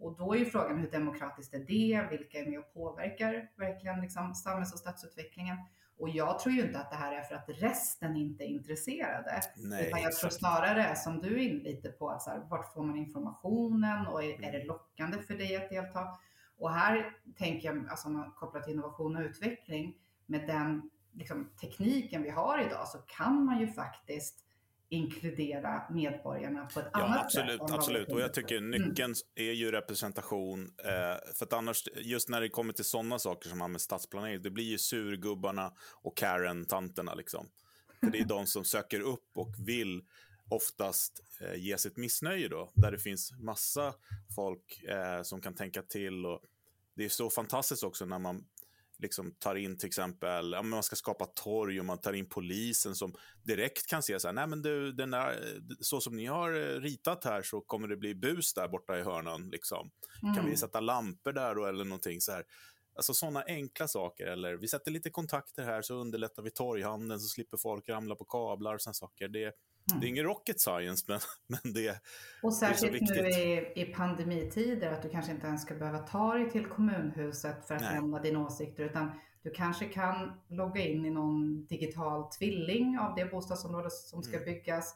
Och 0.01 0.17
då 0.17 0.35
är 0.35 0.39
ju 0.39 0.45
frågan 0.45 0.79
hur 0.79 0.91
demokratiskt 0.91 1.55
är 1.55 1.59
det? 1.59 2.07
Vilka 2.11 2.39
är 2.39 2.47
med 2.47 2.59
och 2.59 2.75
påverkar 2.75 3.51
verkligen 3.57 4.01
liksom 4.01 4.35
samhälls 4.35 4.73
och 4.73 4.79
stadsutvecklingen? 4.79 5.57
Och 5.99 6.09
jag 6.09 6.39
tror 6.39 6.55
ju 6.55 6.63
inte 6.63 6.79
att 6.79 6.91
det 6.91 6.97
här 6.97 7.13
är 7.13 7.23
för 7.23 7.35
att 7.35 7.49
resten 7.49 8.17
inte 8.17 8.45
är 8.45 8.47
intresserade. 8.47 9.41
Nej, 9.57 9.87
utan 9.87 10.03
jag 10.03 10.13
tror 10.13 10.31
snarare, 10.31 10.97
som 10.97 11.21
du 11.21 11.35
är 11.35 11.39
inne 11.39 11.63
lite 11.63 11.89
på, 11.89 12.11
att 12.11 12.23
så 12.23 12.31
här, 12.31 12.39
vart 12.51 12.75
får 12.75 12.83
man 12.83 12.97
informationen 12.97 14.07
och 14.07 14.25
är, 14.25 14.45
är 14.45 14.53
det 14.53 14.65
lockande 14.65 15.19
för 15.19 15.35
dig 15.35 15.57
att 15.57 15.71
delta? 15.71 16.01
Och 16.59 16.71
här 16.71 17.17
tänker 17.37 17.69
jag, 17.69 17.89
alltså 17.89 18.09
om 18.09 18.13
man 18.13 18.33
kopplar 18.33 18.61
till 18.61 18.73
innovation 18.73 19.17
och 19.17 19.23
utveckling, 19.23 19.97
med 20.27 20.47
den 20.47 20.91
liksom, 21.13 21.51
tekniken 21.61 22.23
vi 22.23 22.31
har 22.31 22.67
idag 22.67 22.89
så 22.89 22.99
kan 22.99 23.45
man 23.45 23.61
ju 23.61 23.73
faktiskt 23.73 24.45
inkludera 24.91 25.83
medborgarna 25.91 26.67
på 26.67 26.81
ett 26.81 26.89
ja, 26.93 27.05
annat 27.05 27.25
absolut, 27.25 27.61
sätt. 27.61 27.71
Absolut, 27.71 28.13
och 28.13 28.21
jag 28.21 28.35
tycker 28.35 28.61
nyckeln 28.61 29.15
mm. 29.37 29.49
är 29.49 29.53
ju 29.53 29.71
representation. 29.71 30.71
Eh, 30.85 31.35
för 31.39 31.45
att 31.45 31.53
annars, 31.53 31.85
just 31.97 32.29
när 32.29 32.41
det 32.41 32.49
kommer 32.49 32.73
till 32.73 32.85
sådana 32.85 33.19
saker 33.19 33.49
som 33.49 33.61
har 33.61 33.69
med 33.69 33.81
stadsplanering, 33.81 34.43
det 34.43 34.51
blir 34.51 34.65
ju 34.65 34.79
surgubbarna 34.79 35.73
och 36.03 36.17
Karen-tanterna 36.17 37.15
liksom. 37.15 37.49
För 38.01 38.11
det 38.11 38.19
är 38.19 38.25
de 38.25 38.47
som 38.47 38.65
söker 38.65 39.01
upp 39.01 39.31
och 39.35 39.55
vill 39.67 40.03
oftast 40.49 41.21
eh, 41.41 41.55
ge 41.55 41.79
sitt 41.79 41.97
missnöje 41.97 42.49
då, 42.49 42.73
där 42.75 42.93
det 42.93 42.99
finns 42.99 43.33
massa 43.39 43.95
folk 44.35 44.83
eh, 44.83 45.23
som 45.23 45.41
kan 45.41 45.55
tänka 45.55 45.83
till. 45.83 46.27
Och 46.27 46.41
det 46.97 47.05
är 47.05 47.09
så 47.09 47.31
fantastiskt 47.31 47.83
också 47.83 48.05
när 48.05 48.19
man 48.19 48.45
liksom 48.99 49.31
tar 49.33 49.55
in 49.55 49.79
till 49.79 49.87
exempel, 49.87 50.53
ja, 50.53 50.63
man 50.63 50.83
ska 50.83 50.97
skapa 50.97 51.27
torg 51.27 51.81
och 51.81 51.87
man 51.87 52.01
tar 52.01 52.13
in 52.13 52.29
polisen 52.29 52.95
som 52.95 53.15
direkt 53.43 53.87
kan 53.87 54.03
se 54.03 54.21
så 54.21 54.29
här, 54.29 54.33
nej 54.33 54.47
men 54.47 54.63
du, 54.63 54.93
den 54.93 55.11
där, 55.11 55.61
så 55.81 56.01
som 56.01 56.17
ni 56.17 56.27
har 56.27 56.53
eh, 56.53 56.81
ritat 56.81 57.25
här 57.25 57.43
så 57.43 57.61
kommer 57.61 57.89
det 57.89 57.97
bli 57.97 58.15
bus 58.15 58.55
där 58.55 58.69
borta 58.69 58.99
i 58.99 59.03
hörnan. 59.03 59.49
Liksom. 59.51 59.91
Mm. 60.23 60.35
Kan 60.35 60.45
vi 60.45 60.51
mm. 60.51 60.57
sätta 60.57 60.81
lampor 60.81 61.33
där 61.33 61.55
då 61.55 61.67
eller 61.67 61.85
någonting 61.85 62.21
så 62.21 62.33
här. 62.33 62.45
Alltså 62.95 63.15
sådana 63.15 63.43
enkla 63.47 63.89
saker. 63.89 64.27
Eller 64.27 64.55
vi 64.55 64.69
sätter 64.69 64.91
lite 64.91 65.11
kontakter 65.11 65.63
här 65.63 65.83
så 65.83 65.95
underlättar 65.95 66.43
vi 66.43 66.51
torghandeln 66.51 67.21
så 67.21 67.29
slipper 67.29 67.57
folk 67.57 67.89
ramla 67.89 68.15
på 68.15 68.25
kablar 68.25 68.75
och 68.75 68.81
sådana 68.81 68.95
saker. 68.95 69.29
Det, 69.29 69.53
Mm. 69.91 70.01
Det 70.01 70.07
är 70.07 70.09
ingen 70.09 70.25
rocket 70.25 70.61
science, 70.61 71.05
men, 71.09 71.21
men 71.63 71.73
det, 71.73 72.03
och 72.43 72.55
särskilt 72.55 72.93
det 72.93 72.99
är 72.99 73.07
så 73.07 73.15
viktigt. 73.15 73.37
nu 73.37 73.83
i, 73.83 73.83
i 73.83 73.85
pandemitider, 73.85 74.93
att 74.93 75.03
du 75.03 75.09
kanske 75.09 75.33
inte 75.33 75.47
ens 75.47 75.63
ska 75.63 75.75
behöva 75.75 75.99
ta 75.99 76.35
dig 76.35 76.51
till 76.51 76.67
kommunhuset 76.67 77.67
för 77.67 77.75
att 77.75 77.83
Nej. 77.83 77.95
lämna 77.95 78.23
dina 78.23 78.47
åsikter, 78.47 78.85
utan 78.85 79.11
du 79.43 79.51
kanske 79.51 79.85
kan 79.85 80.33
logga 80.49 80.81
in 80.81 81.05
i 81.05 81.11
någon 81.11 81.67
digital 81.67 82.31
tvilling 82.31 82.99
av 82.99 83.15
det 83.15 83.25
bostadsområde 83.25 83.91
som 83.91 84.23
ska 84.23 84.37
mm. 84.37 84.45
byggas. 84.45 84.95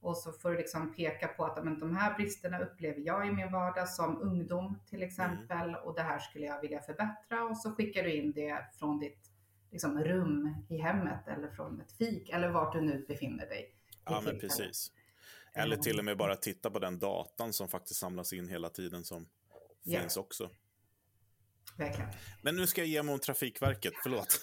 Och 0.00 0.16
så 0.16 0.32
får 0.32 0.50
du 0.50 0.56
liksom 0.56 0.94
peka 0.94 1.28
på 1.28 1.44
att 1.44 1.64
men, 1.64 1.78
de 1.78 1.96
här 1.96 2.14
bristerna 2.14 2.58
upplever 2.58 3.00
jag 3.00 3.28
i 3.28 3.32
min 3.32 3.52
vardag 3.52 3.88
som 3.88 4.22
ungdom 4.22 4.78
till 4.90 5.02
exempel. 5.02 5.68
Mm. 5.68 5.80
Och 5.84 5.94
det 5.94 6.02
här 6.02 6.18
skulle 6.18 6.46
jag 6.46 6.60
vilja 6.60 6.80
förbättra. 6.80 7.44
Och 7.44 7.58
så 7.58 7.70
skickar 7.70 8.02
du 8.02 8.14
in 8.14 8.32
det 8.32 8.58
från 8.78 8.98
ditt 8.98 9.30
liksom, 9.70 10.04
rum 10.04 10.54
i 10.68 10.76
hemmet 10.76 11.28
eller 11.28 11.48
från 11.48 11.80
ett 11.80 11.92
fik 11.92 12.30
eller 12.30 12.48
vart 12.48 12.72
du 12.72 12.80
nu 12.80 13.04
befinner 13.08 13.46
dig. 13.46 13.74
Ja, 14.04 14.20
men 14.20 14.38
precis. 14.38 14.92
Eller 15.54 15.76
till 15.76 15.98
och 15.98 16.04
med 16.04 16.16
bara 16.16 16.36
titta 16.36 16.70
på 16.70 16.78
den 16.78 16.98
datan 16.98 17.52
som 17.52 17.68
faktiskt 17.68 18.00
samlas 18.00 18.32
in 18.32 18.48
hela 18.48 18.68
tiden 18.68 19.04
som 19.04 19.28
yeah. 19.84 20.00
finns 20.02 20.16
också. 20.16 20.50
Verkligen. 21.76 22.10
Men 22.42 22.56
nu 22.56 22.66
ska 22.66 22.80
jag 22.80 22.88
ge 22.88 23.02
mig 23.02 23.12
om 23.12 23.20
Trafikverket, 23.20 23.92
förlåt. 24.02 24.40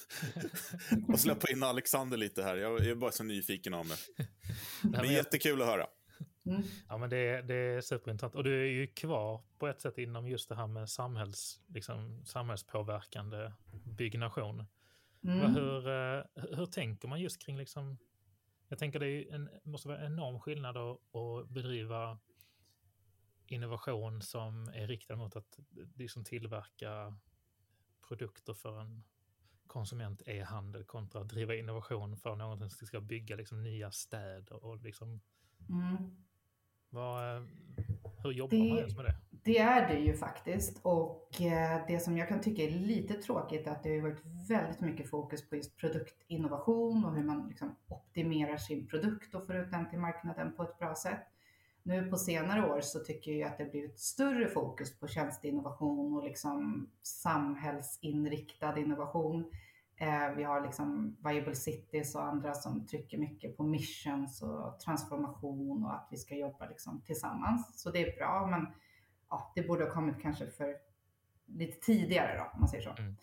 och 1.07 1.19
släppa 1.19 1.51
in 1.51 1.63
Alexander 1.63 2.17
lite 2.17 2.43
här. 2.43 2.55
Jag 2.55 2.85
är 2.85 2.95
bara 2.95 3.11
så 3.11 3.23
nyfiken 3.23 3.73
av 3.73 3.85
mig. 3.85 3.97
Det 4.83 4.97
är 4.97 5.03
jättekul 5.03 5.61
att 5.61 5.67
höra. 5.67 5.87
Mm. 6.45 6.61
Ja, 6.87 6.97
men 6.97 7.09
det, 7.09 7.41
det 7.41 7.55
är 7.55 7.81
superintressant. 7.81 8.35
Och 8.35 8.43
du 8.43 8.61
är 8.61 8.71
ju 8.71 8.87
kvar 8.87 9.43
på 9.59 9.67
ett 9.67 9.81
sätt 9.81 9.97
inom 9.97 10.27
just 10.27 10.49
det 10.49 10.55
här 10.55 10.67
med 10.67 10.89
samhälls, 10.89 11.59
liksom, 11.67 12.25
samhällspåverkande 12.25 13.51
byggnation. 13.85 14.65
Mm. 15.23 15.55
Hur, 15.55 15.87
eh, 15.87 16.23
hur 16.33 16.65
tänker 16.65 17.07
man 17.07 17.21
just 17.21 17.41
kring 17.41 17.57
liksom 17.57 17.97
jag 18.71 18.79
tänker 18.79 18.99
det 18.99 19.29
en, 19.29 19.49
måste 19.63 19.87
vara 19.87 19.99
en 19.99 20.13
enorm 20.13 20.39
skillnad 20.39 20.77
att, 20.77 21.15
att 21.15 21.49
bedriva 21.49 22.19
innovation 23.47 24.21
som 24.21 24.67
är 24.67 24.87
riktad 24.87 25.15
mot 25.15 25.35
att 25.35 25.59
liksom 25.95 26.23
tillverka 26.23 27.17
produkter 28.07 28.53
för 28.53 28.81
en 28.81 29.03
konsument 29.67 30.21
e-handel 30.25 30.83
kontra 30.83 31.21
att 31.21 31.29
driva 31.29 31.55
innovation 31.55 32.17
för 32.17 32.35
någonting 32.35 32.69
som 32.69 32.87
ska 32.87 33.01
bygga 33.01 33.35
liksom 33.35 33.63
nya 33.63 33.91
städer 33.91 34.65
och 34.65 34.81
liksom 34.81 35.21
mm. 35.69 36.25
vad, 36.89 37.47
hur 38.23 38.31
jobbar 38.31 38.57
det, 38.57 38.69
man 38.69 38.77
ens 38.77 38.95
med 38.95 39.05
det? 39.05 39.30
Det 39.43 39.57
är 39.57 39.87
det 39.87 39.99
ju 39.99 40.13
faktiskt 40.13 40.79
och 40.81 41.41
eh, 41.41 41.81
det 41.87 41.99
som 41.99 42.17
jag 42.17 42.27
kan 42.27 42.41
tycka 42.41 42.63
är 42.63 42.69
lite 42.69 43.13
tråkigt 43.13 43.67
är 43.67 43.71
att 43.71 43.83
det 43.83 43.95
har 43.95 44.01
varit 44.01 44.25
väldigt 44.49 44.81
mycket 44.81 45.09
fokus 45.09 45.49
på 45.49 45.55
just 45.55 45.77
produktinnovation 45.77 47.05
och 47.05 47.15
hur 47.15 47.23
man 47.23 47.47
liksom 47.47 47.75
optimerar 47.87 48.57
sin 48.57 48.87
produkt 48.87 49.35
och 49.35 49.45
får 49.47 49.55
ut 49.55 49.71
den 49.71 49.89
till 49.89 49.99
marknaden 49.99 50.53
på 50.53 50.63
ett 50.63 50.79
bra 50.79 50.95
sätt. 50.95 51.27
Nu 51.83 52.09
på 52.09 52.17
senare 52.17 52.71
år 52.71 52.81
så 52.81 52.99
tycker 52.99 53.31
jag 53.31 53.49
att 53.49 53.57
det 53.57 53.63
har 53.63 53.71
blivit 53.71 53.99
större 53.99 54.47
fokus 54.47 54.99
på 54.99 55.07
tjänsteinnovation 55.07 56.17
och 56.17 56.23
liksom 56.23 56.89
samhällsinriktad 57.01 58.79
innovation. 58.79 59.51
Eh, 59.95 60.35
vi 60.37 60.43
har 60.43 60.61
liksom 60.61 61.17
Viable 61.23 61.55
Cities 61.55 62.15
och 62.15 62.23
andra 62.23 62.53
som 62.53 62.85
trycker 62.85 63.17
mycket 63.17 63.57
på 63.57 63.63
missions 63.63 64.41
och 64.41 64.79
transformation 64.79 65.85
och 65.85 65.93
att 65.93 66.07
vi 66.11 66.17
ska 66.17 66.35
jobba 66.35 66.67
liksom 66.67 67.01
tillsammans. 67.01 67.81
Så 67.81 67.91
det 67.91 68.01
är 68.01 68.17
bra, 68.17 68.47
men 68.47 68.67
ja, 69.31 69.51
det 69.55 69.67
borde 69.67 69.83
ha 69.83 69.91
kommit 69.91 70.21
kanske 70.21 70.47
för 70.47 70.75
lite 71.45 71.79
tidigare 71.85 72.37
då, 72.37 72.43
om 72.43 72.59
man 72.59 72.69
säger 72.69 72.83
så. 72.83 72.95
Mm. 72.97 73.15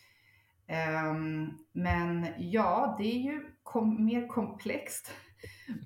Um, 0.69 1.59
men 1.73 2.27
ja, 2.39 2.97
det 2.99 3.05
är 3.05 3.19
ju 3.19 3.53
kom 3.63 4.05
mer 4.05 4.29
komplext 4.29 5.11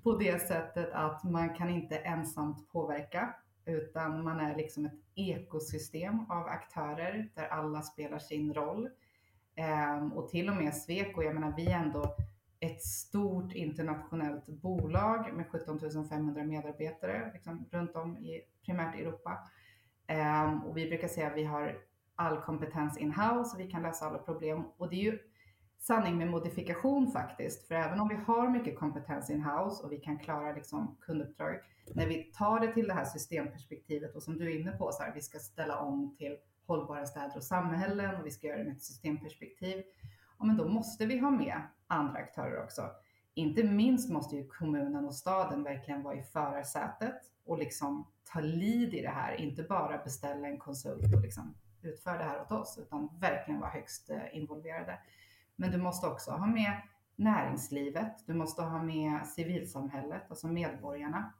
på 0.02 0.16
det 0.16 0.48
sättet 0.48 0.90
att 0.92 1.24
man 1.24 1.54
kan 1.54 1.70
inte 1.70 1.96
ensamt 1.96 2.68
påverka, 2.72 3.34
utan 3.64 4.24
man 4.24 4.40
är 4.40 4.56
liksom 4.56 4.86
ett 4.86 5.00
ekosystem 5.14 6.30
av 6.30 6.46
aktörer 6.46 7.30
där 7.34 7.48
alla 7.48 7.82
spelar 7.82 8.18
sin 8.18 8.54
roll. 8.54 8.88
Um, 9.98 10.12
och 10.12 10.28
till 10.28 10.48
och 10.48 10.56
med 10.56 10.74
Sweco, 10.74 11.22
jag 11.22 11.34
menar 11.34 11.54
vi 11.56 11.66
är 11.66 11.78
ändå 11.78 12.16
ett 12.60 12.82
stort 12.82 13.52
internationellt 13.52 14.46
bolag 14.46 15.34
med 15.34 15.46
17 15.50 16.08
500 16.08 16.44
medarbetare 16.44 17.30
liksom, 17.34 17.68
runt 17.70 17.96
om 17.96 18.18
i 18.18 18.42
primärt 18.66 18.94
Europa. 18.94 19.38
Um, 20.12 20.62
och 20.62 20.76
vi 20.76 20.88
brukar 20.88 21.08
säga 21.08 21.26
att 21.26 21.36
vi 21.36 21.44
har 21.44 21.78
all 22.16 22.40
kompetens 22.40 22.98
in-house 22.98 23.54
och 23.54 23.60
vi 23.60 23.70
kan 23.70 23.82
lösa 23.82 24.06
alla 24.06 24.18
problem. 24.18 24.64
Och 24.76 24.88
det 24.88 24.96
är 24.96 25.12
ju 25.12 25.18
sanning 25.78 26.18
med 26.18 26.30
modifikation 26.30 27.12
faktiskt. 27.12 27.68
För 27.68 27.74
även 27.74 28.00
om 28.00 28.08
vi 28.08 28.14
har 28.14 28.48
mycket 28.48 28.78
kompetens 28.78 29.30
in-house 29.30 29.84
och 29.84 29.92
vi 29.92 29.96
kan 29.96 30.18
klara 30.18 30.52
liksom 30.52 30.96
kunduppdrag, 31.00 31.60
när 31.94 32.06
vi 32.06 32.22
tar 32.22 32.60
det 32.60 32.72
till 32.72 32.88
det 32.88 32.94
här 32.94 33.04
systemperspektivet 33.04 34.14
och 34.14 34.22
som 34.22 34.38
du 34.38 34.52
är 34.52 34.60
inne 34.60 34.72
på, 34.72 34.92
så 34.92 35.02
här, 35.02 35.12
vi 35.14 35.20
ska 35.20 35.38
ställa 35.38 35.78
om 35.78 36.16
till 36.18 36.36
hållbara 36.66 37.06
städer 37.06 37.36
och 37.36 37.44
samhällen 37.44 38.20
och 38.20 38.26
vi 38.26 38.30
ska 38.30 38.46
göra 38.46 38.58
det 38.58 38.64
med 38.64 38.76
ett 38.76 38.82
systemperspektiv. 38.82 39.82
Ja, 40.38 40.44
men 40.44 40.56
då 40.56 40.68
måste 40.68 41.06
vi 41.06 41.18
ha 41.18 41.30
med 41.30 41.56
andra 41.86 42.18
aktörer 42.18 42.62
också. 42.62 42.90
Inte 43.34 43.64
minst 43.64 44.10
måste 44.10 44.36
ju 44.36 44.48
kommunen 44.48 45.04
och 45.04 45.14
staden 45.14 45.62
verkligen 45.62 46.02
vara 46.02 46.14
i 46.14 46.22
förarsätet 46.22 47.31
och 47.44 47.58
liksom 47.58 48.06
ta 48.32 48.40
lead 48.40 48.94
i 48.94 49.00
det 49.02 49.08
här, 49.08 49.34
inte 49.34 49.62
bara 49.62 49.98
beställa 49.98 50.48
en 50.48 50.58
konsult 50.58 51.14
och 51.14 51.20
liksom 51.20 51.54
utför 51.82 52.18
det 52.18 52.24
här 52.24 52.42
åt 52.42 52.52
oss, 52.52 52.78
utan 52.78 53.08
verkligen 53.20 53.60
vara 53.60 53.70
högst 53.70 54.10
eh, 54.10 54.36
involverade. 54.36 54.98
Men 55.56 55.70
du 55.70 55.78
måste 55.78 56.06
också 56.06 56.30
ha 56.30 56.46
med 56.46 56.72
näringslivet, 57.16 58.26
du 58.26 58.34
måste 58.34 58.62
ha 58.62 58.82
med 58.82 59.26
civilsamhället, 59.26 60.22
alltså 60.28 60.46
medborgarna. 60.46 61.32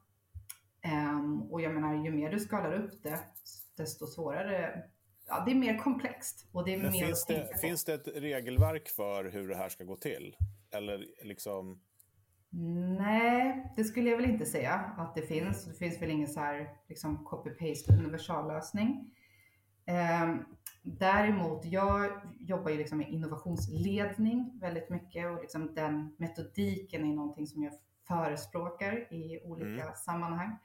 Um, 0.85 1.41
och 1.51 1.61
jag 1.61 1.73
menar, 1.73 1.93
ju 1.93 2.11
mer 2.11 2.31
du 2.31 2.39
skalar 2.39 2.73
upp 2.73 3.03
det, 3.03 3.19
desto 3.75 4.07
svårare 4.07 4.83
Ja, 5.27 5.43
det 5.45 5.51
är 5.51 5.55
mer 5.55 5.77
komplext. 5.77 6.47
Och 6.51 6.65
det 6.65 6.73
är 6.73 6.77
Men 6.77 6.91
mer 6.91 7.05
finns, 7.05 7.25
det, 7.25 7.59
finns 7.61 7.85
det 7.85 7.93
ett 7.93 8.07
regelverk 8.07 8.89
för 8.89 9.25
hur 9.25 9.49
det 9.49 9.55
här 9.55 9.69
ska 9.69 9.83
gå 9.83 9.95
till? 9.95 10.35
Eller 10.71 11.05
liksom... 11.23 11.81
Nej, 12.97 13.71
det 13.75 13.83
skulle 13.83 14.09
jag 14.09 14.17
väl 14.17 14.29
inte 14.29 14.45
säga 14.45 14.73
att 14.97 15.15
det 15.15 15.21
finns. 15.21 15.65
Det 15.65 15.73
finns 15.73 16.01
väl 16.01 16.09
ingen 16.09 16.27
så 16.27 16.39
här 16.39 16.69
liksom 16.87 17.27
copy-paste 17.27 17.93
universallösning. 17.99 19.11
Eh, 19.85 20.35
däremot, 20.81 21.65
jag 21.65 22.11
jobbar 22.39 22.71
ju 22.71 22.77
liksom 22.77 22.97
med 22.97 23.09
innovationsledning 23.09 24.59
väldigt 24.61 24.89
mycket 24.89 25.31
och 25.31 25.41
liksom 25.41 25.75
den 25.75 26.15
metodiken 26.17 27.05
är 27.05 27.13
någonting 27.13 27.47
som 27.47 27.63
jag 27.63 27.73
förespråkar 28.07 29.13
i 29.13 29.41
olika 29.45 29.83
mm. 29.83 29.95
sammanhang. 29.95 30.57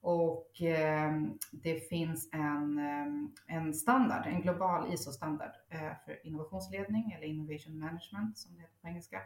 Och 0.00 0.62
eh, 0.62 1.12
det 1.52 1.88
finns 1.88 2.28
en, 2.32 2.78
eh, 2.78 3.56
en 3.56 3.74
standard, 3.74 4.26
en 4.26 4.40
global 4.40 4.92
ISO-standard 4.92 5.52
eh, 5.70 5.92
för 6.04 6.26
innovationsledning 6.26 7.12
eller 7.12 7.26
innovation 7.26 7.78
management 7.78 8.38
som 8.38 8.54
det 8.54 8.60
heter 8.60 8.76
på 8.82 8.88
engelska. 8.88 9.20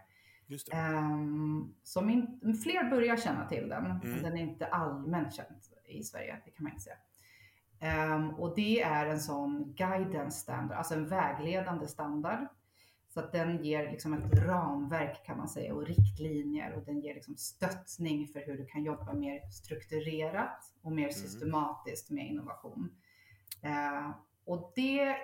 Um, 0.72 1.74
som 1.82 2.10
in, 2.10 2.58
fler 2.62 2.90
börjar 2.90 3.16
känna 3.16 3.48
till 3.48 3.68
den, 3.68 3.86
mm. 3.86 4.22
den 4.22 4.36
är 4.36 4.42
inte 4.42 4.66
allmänt 4.66 5.34
känd 5.34 5.48
i 5.84 6.02
Sverige, 6.02 6.36
det 6.44 6.50
kan 6.50 6.64
man 6.64 6.72
inte 6.72 6.84
säga. 6.84 6.96
Um, 8.14 8.30
och 8.30 8.56
det 8.56 8.82
är 8.82 9.06
en 9.06 9.20
sån 9.20 9.74
guidance 9.76 10.40
standard, 10.40 10.78
alltså 10.78 10.94
en 10.94 11.08
vägledande 11.08 11.88
standard. 11.88 12.46
Så 13.08 13.20
att 13.20 13.32
den 13.32 13.64
ger 13.64 13.90
liksom 13.90 14.14
ett 14.14 14.34
ramverk 14.34 15.26
kan 15.26 15.38
man 15.38 15.48
säga 15.48 15.74
och 15.74 15.86
riktlinjer 15.86 16.72
och 16.72 16.84
den 16.84 17.00
ger 17.00 17.14
liksom 17.14 17.36
stöttning 17.36 18.28
för 18.28 18.40
hur 18.40 18.58
du 18.58 18.66
kan 18.66 18.82
jobba 18.82 19.12
mer 19.12 19.50
strukturerat 19.50 20.72
och 20.82 20.92
mer 20.92 21.02
mm. 21.02 21.12
systematiskt 21.12 22.10
med 22.10 22.26
innovation. 22.26 22.90
Uh, 23.64 24.10
och 24.44 24.72
det 24.76 25.16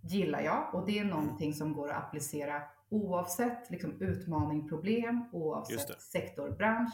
gillar 0.00 0.40
jag 0.40 0.74
och 0.74 0.86
det 0.86 0.98
är 0.98 1.04
någonting 1.04 1.54
som 1.54 1.72
går 1.72 1.90
att 1.90 2.04
applicera 2.04 2.62
oavsett 2.88 3.70
liksom, 3.70 4.02
utmaning, 4.02 4.68
problem, 4.68 5.24
oavsett 5.32 6.02
sektor, 6.02 6.50
bransch, 6.50 6.92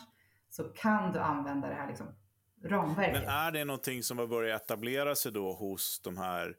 så 0.50 0.64
kan 0.64 1.12
du 1.12 1.18
använda 1.18 1.68
det 1.68 1.74
här 1.74 1.88
liksom, 1.88 2.06
ramverket. 2.64 3.12
Men 3.12 3.28
är 3.28 3.52
det 3.52 3.64
någonting 3.64 4.02
som 4.02 4.18
har 4.18 4.26
börjat 4.26 4.62
etablera 4.62 5.14
sig 5.14 5.32
då 5.32 5.52
hos 5.52 6.00
de 6.04 6.18
här, 6.18 6.56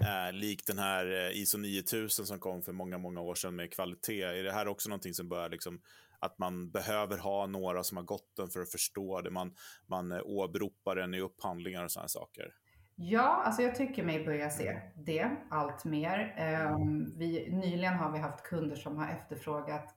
eh, 0.00 0.32
likt 0.32 0.66
den 0.66 0.78
här 0.78 1.06
eh, 1.06 1.40
ISO 1.40 1.58
9000 1.58 2.26
som 2.26 2.40
kom 2.40 2.62
för 2.62 2.72
många, 2.72 2.98
många 2.98 3.20
år 3.20 3.34
sedan 3.34 3.56
med 3.56 3.72
kvalitet? 3.72 4.22
Är 4.22 4.42
det 4.42 4.52
här 4.52 4.68
också 4.68 4.88
någonting 4.88 5.14
som 5.14 5.28
börjar 5.28 5.50
liksom, 5.50 5.80
att 6.18 6.38
man 6.38 6.70
behöver 6.70 7.18
ha 7.18 7.46
några 7.46 7.84
som 7.84 7.96
har 7.96 8.04
gått 8.04 8.36
den 8.36 8.48
för 8.48 8.60
att 8.60 8.70
förstå 8.70 9.20
det? 9.20 9.30
Man, 9.30 9.54
man 9.86 10.12
eh, 10.12 10.20
åberopar 10.24 10.96
den 10.96 11.14
i 11.14 11.20
upphandlingar 11.20 11.84
och 11.84 11.90
sådana 11.90 12.08
saker. 12.08 12.54
Ja, 12.96 13.42
alltså 13.44 13.62
jag 13.62 13.74
tycker 13.74 14.04
mig 14.04 14.24
börja 14.24 14.50
se 14.50 14.80
det 14.94 15.30
allt 15.50 15.84
mer. 15.84 16.36
Um, 16.74 17.18
vi, 17.18 17.50
nyligen 17.52 17.94
har 17.94 18.12
vi 18.12 18.18
haft 18.18 18.42
kunder 18.42 18.76
som 18.76 18.96
har 18.96 19.08
efterfrågat 19.08 19.94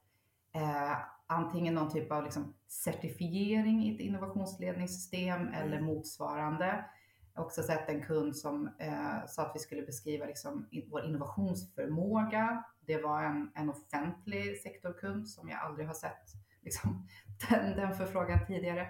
uh, 0.55 0.97
antingen 1.27 1.73
någon 1.73 1.91
typ 1.91 2.11
av 2.11 2.23
liksom, 2.23 2.53
certifiering 2.67 3.83
i 3.83 3.95
ett 3.95 4.01
innovationsledningssystem 4.01 5.41
mm. 5.41 5.53
eller 5.53 5.81
motsvarande. 5.81 6.85
Jag 7.33 7.41
har 7.41 7.45
också 7.45 7.63
sett 7.63 7.89
en 7.89 8.03
kund 8.03 8.37
som 8.37 8.67
uh, 8.67 9.25
sa 9.27 9.41
att 9.41 9.55
vi 9.55 9.59
skulle 9.59 9.81
beskriva 9.81 10.25
liksom, 10.25 10.67
vår 10.91 11.05
innovationsförmåga. 11.05 12.63
Det 12.85 13.01
var 13.01 13.23
en, 13.23 13.51
en 13.55 13.69
offentlig 13.69 14.57
sektorkund 14.57 15.29
som 15.29 15.49
jag 15.49 15.59
aldrig 15.59 15.87
har 15.87 15.93
sett 15.93 16.25
liksom, 16.61 17.07
den, 17.49 17.77
den 17.77 17.95
förfrågan 17.95 18.45
tidigare 18.47 18.87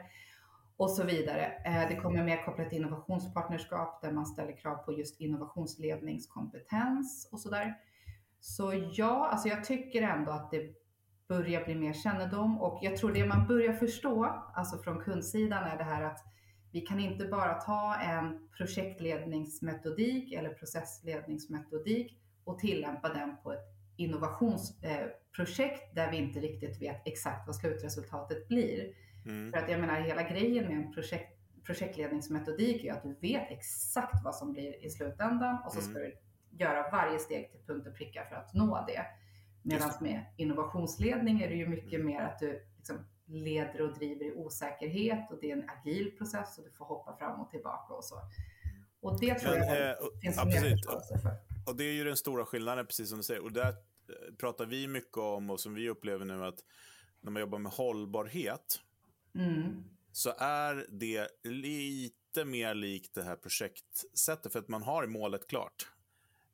och 0.78 0.92
så 0.92 1.04
vidare. 1.04 1.46
Eh, 1.66 1.90
det 1.90 1.96
kommer 1.96 2.24
mer 2.24 2.46
kopplat 2.46 2.70
till 2.70 2.78
innovationspartnerskap 2.78 4.02
där 4.02 4.12
man 4.12 4.26
ställer 4.26 4.58
krav 4.58 4.76
på 4.76 4.94
just 4.94 5.22
innovationsledningskompetens 5.22 7.30
och 7.32 7.40
så 7.40 7.50
där. 7.50 7.76
Så 8.40 8.90
ja, 8.94 9.28
alltså 9.28 9.48
jag 9.48 9.64
tycker 9.64 10.02
ändå 10.02 10.32
att 10.32 10.52
det 10.52 10.74
börjar 11.28 11.66
bli 11.66 11.76
mer 11.76 11.94
kännedom 11.94 12.62
och 12.62 12.80
jag 12.82 12.98
tror 12.98 13.12
det 13.12 13.26
man 13.26 13.48
börjar 13.48 13.74
förstå, 13.74 14.26
alltså 14.56 14.78
från 14.78 15.00
kundsidan, 15.00 15.64
är 15.64 15.78
det 15.78 15.84
här 15.84 16.04
att 16.04 16.20
vi 16.72 16.82
kan 16.82 17.00
inte 17.00 17.26
bara 17.26 17.54
ta 17.54 17.96
en 17.96 18.50
projektledningsmetodik 18.58 20.34
eller 20.34 20.50
processledningsmetodik 20.50 22.20
och 22.44 22.60
tillämpa 22.60 23.10
den 23.10 23.38
på 23.44 23.54
ett 23.54 23.74
innovationsprojekt 23.96 25.84
eh, 25.84 25.96
där 25.96 26.12
vi 26.12 26.18
inte 26.18 26.40
riktigt 26.40 26.82
vet 26.82 27.08
exakt 27.08 27.48
vad 27.48 27.56
slutresultatet 27.56 28.48
blir. 28.48 28.94
Mm. 29.28 29.52
För 29.52 29.60
att 29.60 29.70
jag 29.70 29.80
menar, 29.80 30.02
hela 30.02 30.24
grejen 30.24 30.66
med 30.66 30.78
en 30.78 30.94
projekt, 30.94 31.40
projektledningsmetodik 31.64 32.86
är 32.86 32.94
att 32.94 33.04
du 33.04 33.14
vet 33.22 33.52
exakt 33.52 34.24
vad 34.24 34.36
som 34.36 34.52
blir 34.54 34.86
i 34.86 34.90
slutändan 34.90 35.58
och 35.66 35.72
så 35.72 35.82
ska 35.82 35.92
mm. 35.92 36.04
du 36.04 36.18
göra 36.58 36.90
varje 36.92 37.20
steg 37.20 37.52
till 37.52 37.60
punkt 37.68 37.88
och 37.88 37.96
pricka 37.96 38.26
för 38.30 38.36
att 38.36 38.54
nå 38.54 38.86
det. 38.88 39.06
Medan 39.62 39.92
med 40.02 40.26
innovationsledning 40.38 41.42
är 41.42 41.50
det 41.50 41.56
ju 41.56 41.68
mycket 41.68 42.06
mer 42.06 42.22
att 42.22 42.40
du 42.40 42.62
liksom 42.78 43.06
leder 43.26 43.82
och 43.82 43.94
driver 43.94 44.26
i 44.26 44.32
osäkerhet 44.32 45.32
och 45.32 45.38
det 45.42 45.52
är 45.52 45.58
en 45.58 45.70
agil 45.70 46.12
process 46.18 46.58
och 46.58 46.64
du 46.64 46.72
får 46.72 46.86
hoppa 46.86 47.18
fram 47.18 47.42
och 47.42 47.50
tillbaka 47.50 47.94
och 47.94 48.04
så. 48.04 48.16
Och 49.02 49.20
det 49.20 49.36
tror 49.36 49.52
Men, 49.52 49.68
jag 49.68 49.90
eh, 49.90 49.96
finns 50.22 50.38
absolut. 50.38 50.64
mer 50.64 50.72
förståelse 50.72 51.20
för. 51.20 51.32
Och 51.68 51.76
det 51.76 51.84
är 51.84 51.94
ju 51.94 52.04
den 52.04 52.18
stora 52.18 52.46
skillnaden, 52.46 52.86
precis 52.86 53.10
som 53.10 53.18
du 53.18 53.24
säger. 53.24 53.44
Och 53.44 53.52
där 53.52 53.70
eh, 53.70 54.36
pratar 54.40 54.66
vi 54.66 54.88
mycket 54.88 55.18
om 55.18 55.50
och 55.50 55.60
som 55.60 55.74
vi 55.74 55.90
upplever 55.90 56.26
nu 56.26 56.46
att 56.46 56.60
när 57.22 57.32
man 57.32 57.40
jobbar 57.40 57.60
med 57.60 57.72
hållbarhet 57.72 58.82
Mm. 59.40 59.84
så 60.12 60.34
är 60.38 60.88
det 60.90 61.28
lite 61.44 62.46
mer 62.46 62.76
likt 62.76 63.16
det 63.16 63.24
här 63.24 63.36
projektsättet 63.36 64.52
för 64.52 64.60
att 64.60 64.68
man 64.68 64.84
har 64.84 65.08
målet 65.08 65.48
klart. 65.48 65.88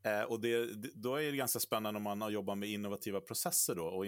Eh, 0.06 0.22
och 0.22 0.42
det, 0.42 0.66
då 0.96 1.16
är 1.16 1.32
det 1.32 1.38
ganska 1.38 1.60
spännande 1.60 1.98
om 1.98 2.04
man 2.04 2.22
har 2.22 2.30
jobbat 2.30 2.58
med 2.58 2.70
innovativa 2.70 3.22
processer 3.22 3.76
då, 3.76 3.86
och 3.86 4.06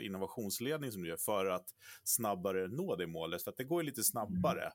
innovationsledning 0.00 0.92
som 0.92 1.02
du 1.02 1.08
gör 1.08 1.16
för 1.16 1.46
att 1.46 1.66
snabbare 2.04 2.68
nå 2.68 2.96
det 2.96 3.06
målet. 3.06 3.42
För 3.42 3.50
att 3.50 3.56
det 3.56 3.64
går 3.64 3.82
lite 3.82 4.04
snabbare. 4.04 4.72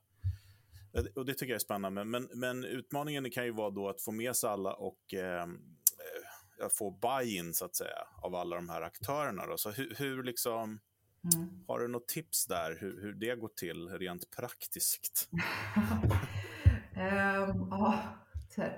Mm. 0.93 1.07
Och 1.15 1.25
Det 1.25 1.33
tycker 1.33 1.51
jag 1.51 1.55
är 1.55 1.59
spännande. 1.59 2.03
Men, 2.03 2.29
men 2.33 2.63
utmaningen 2.63 3.31
kan 3.31 3.45
ju 3.45 3.51
vara 3.51 3.69
då 3.69 3.89
att 3.89 4.01
få 4.01 4.11
med 4.11 4.35
sig 4.35 4.49
alla 4.49 4.73
och 4.73 5.13
ehm, 5.13 5.59
eh, 6.61 6.69
få 6.69 6.91
buy-in 6.91 7.53
så 7.53 7.65
att 7.65 7.75
säga 7.75 8.07
av 8.21 8.35
alla 8.35 8.55
de 8.55 8.69
här 8.69 8.81
aktörerna. 8.81 9.45
Då. 9.45 9.57
Så 9.57 9.71
hur, 9.71 9.95
hur 9.97 10.23
liksom 10.23 10.79
Mm. 11.35 11.49
Har 11.67 11.79
du 11.79 11.87
något 11.87 12.07
tips 12.07 12.45
där 12.45 12.77
hur, 12.79 13.01
hur 13.01 13.13
det 13.13 13.35
går 13.35 13.47
till 13.47 13.89
rent 13.89 14.31
praktiskt? 14.37 15.29
um, 16.95 17.73
oh, 17.73 17.95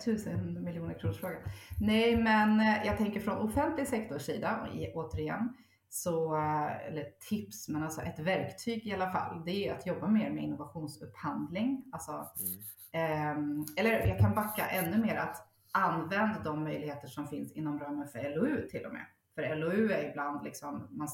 tusen 0.06 0.64
miljoner 0.64 1.00
kronors 1.00 1.20
fråga. 1.20 1.38
Nej, 1.82 2.18
men 2.18 2.60
eh, 2.60 2.86
jag 2.86 2.98
tänker 2.98 3.20
från 3.20 3.38
offentlig 3.38 3.88
sektors 3.88 4.22
sida, 4.22 4.68
återigen, 4.94 5.54
så, 5.90 6.36
eh, 6.36 6.88
eller 6.88 7.06
tips, 7.30 7.70
men 7.70 7.84
alltså 7.84 8.02
ett 8.02 8.20
verktyg 8.20 8.88
i 8.88 8.94
alla 8.94 9.12
fall, 9.12 9.46
det 9.46 9.68
är 9.68 9.74
att 9.74 9.88
jobba 9.88 10.08
mer 10.08 10.32
med 10.32 10.44
innovationsupphandling. 10.44 11.84
Alltså, 11.92 12.28
mm. 12.94 13.38
um, 13.38 13.66
eller 13.78 14.08
jag 14.08 14.20
kan 14.20 14.36
backa 14.36 14.68
ännu 14.68 14.98
mer 14.98 15.16
att 15.16 15.46
använd 15.72 16.44
de 16.44 16.64
möjligheter 16.64 17.08
som 17.08 17.28
finns 17.28 17.52
inom 17.52 17.80
ramen 17.80 18.08
för 18.08 18.36
LOU 18.36 18.68
till 18.70 18.86
och 18.86 18.94
med. 18.94 19.06
För 19.36 19.56
LOU 19.56 19.92
är 19.92 20.10
ibland 20.10 20.44
liksom, 20.44 20.88
man 20.92 21.08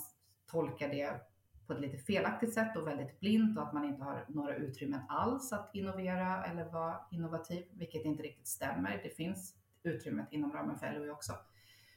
tolkar 0.47 0.89
det 0.89 1.21
på 1.67 1.73
ett 1.73 1.79
lite 1.79 1.97
felaktigt 1.97 2.53
sätt 2.53 2.77
och 2.77 2.87
väldigt 2.87 3.19
blint 3.19 3.57
och 3.57 3.63
att 3.63 3.73
man 3.73 3.85
inte 3.85 4.03
har 4.03 4.25
några 4.27 4.55
utrymmen 4.55 5.01
alls 5.09 5.53
att 5.53 5.69
innovera 5.73 6.45
eller 6.45 6.65
vara 6.65 6.99
innovativ, 7.11 7.65
vilket 7.71 8.05
inte 8.05 8.23
riktigt 8.23 8.47
stämmer. 8.47 9.01
Det 9.03 9.09
finns 9.09 9.55
utrymmet 9.83 10.27
inom 10.31 10.53
ramen 10.53 10.79
för 10.79 10.93
LOI 10.93 11.09
också. 11.09 11.33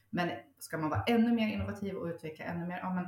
Men 0.09 0.29
ska 0.59 0.77
man 0.77 0.89
vara 0.89 1.03
ännu 1.03 1.31
mer 1.31 1.53
innovativ 1.53 1.95
och 1.95 2.07
utveckla 2.07 2.45
ännu 2.45 2.67
mer, 2.67 2.77
ja 2.77 2.93
men 2.93 3.05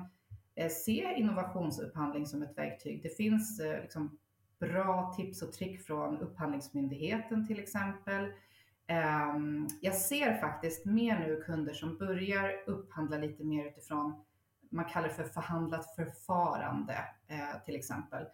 eh, 0.56 0.70
se 0.70 1.14
innovationsupphandling 1.18 2.26
som 2.26 2.44
ett 2.44 2.58
verktyg. 2.58 3.04
Det 3.04 3.18
finns 3.18 3.60
eh, 3.60 3.82
liksom 3.82 4.18
bra 4.60 5.14
tips 5.18 5.42
och 5.42 5.54
trick 5.54 5.82
från 5.82 6.18
Upphandlingsmyndigheten 6.18 7.48
till 7.48 7.60
exempel. 7.60 8.32
Ehm, 8.88 9.68
jag 9.82 9.96
ser 9.96 10.38
faktiskt 10.38 10.86
mer 10.86 11.20
nu 11.20 11.42
kunder 11.46 11.74
som 11.74 11.98
börjar 11.98 12.64
upphandla 12.68 13.18
lite 13.18 13.44
mer 13.44 13.66
utifrån 13.66 14.24
man 14.72 14.86
kallar 14.86 15.08
det 15.08 15.14
för 15.14 15.24
förhandlat 15.24 15.96
förfarande 15.96 16.98
eh, 17.28 17.64
till 17.66 17.76
exempel. 17.76 18.26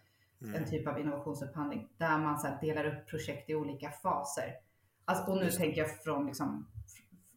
Mm. 0.42 0.54
En 0.54 0.70
typ 0.70 0.88
av 0.88 1.00
innovationsupphandling 1.00 1.88
där 1.96 2.18
man 2.18 2.38
så 2.38 2.48
delar 2.60 2.84
upp 2.84 3.06
projekt 3.06 3.50
i 3.50 3.54
olika 3.54 3.90
faser. 3.90 4.54
Alltså, 5.04 5.30
och 5.30 5.36
nu 5.36 5.44
Just. 5.44 5.58
tänker 5.58 5.80
jag 5.80 6.02
från 6.02 6.26
liksom, 6.26 6.66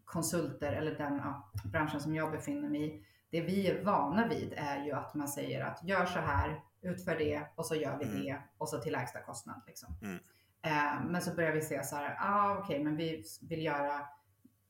konsulter 0.05 0.71
eller 0.71 0.95
den 0.95 1.17
ja, 1.17 1.51
branschen 1.65 2.01
som 2.01 2.15
jag 2.15 2.31
befinner 2.31 2.69
mig 2.69 2.85
i. 2.85 3.05
Det 3.29 3.41
vi 3.41 3.67
är 3.67 3.83
vana 3.83 4.27
vid 4.27 4.53
är 4.57 4.85
ju 4.85 4.91
att 4.91 5.13
man 5.13 5.27
säger 5.27 5.65
att 5.65 5.83
gör 5.83 6.05
så 6.05 6.19
här, 6.19 6.61
utför 6.81 7.15
det 7.17 7.47
och 7.55 7.65
så 7.65 7.75
gör 7.75 7.97
vi 7.97 8.05
mm. 8.05 8.23
det 8.23 8.41
och 8.57 8.69
så 8.69 8.77
till 8.77 8.91
lägsta 8.91 9.21
kostnad. 9.21 9.61
Liksom. 9.67 9.95
Mm. 10.01 10.19
Eh, 10.61 11.03
men 11.05 11.21
så 11.21 11.35
börjar 11.35 11.51
vi 11.51 11.61
se 11.61 11.83
så 11.83 11.95
här, 11.95 12.17
ah, 12.19 12.53
okej, 12.53 12.63
okay, 12.63 12.83
men 12.83 12.97
vi 12.97 13.23
vill 13.41 13.65
göra 13.65 14.07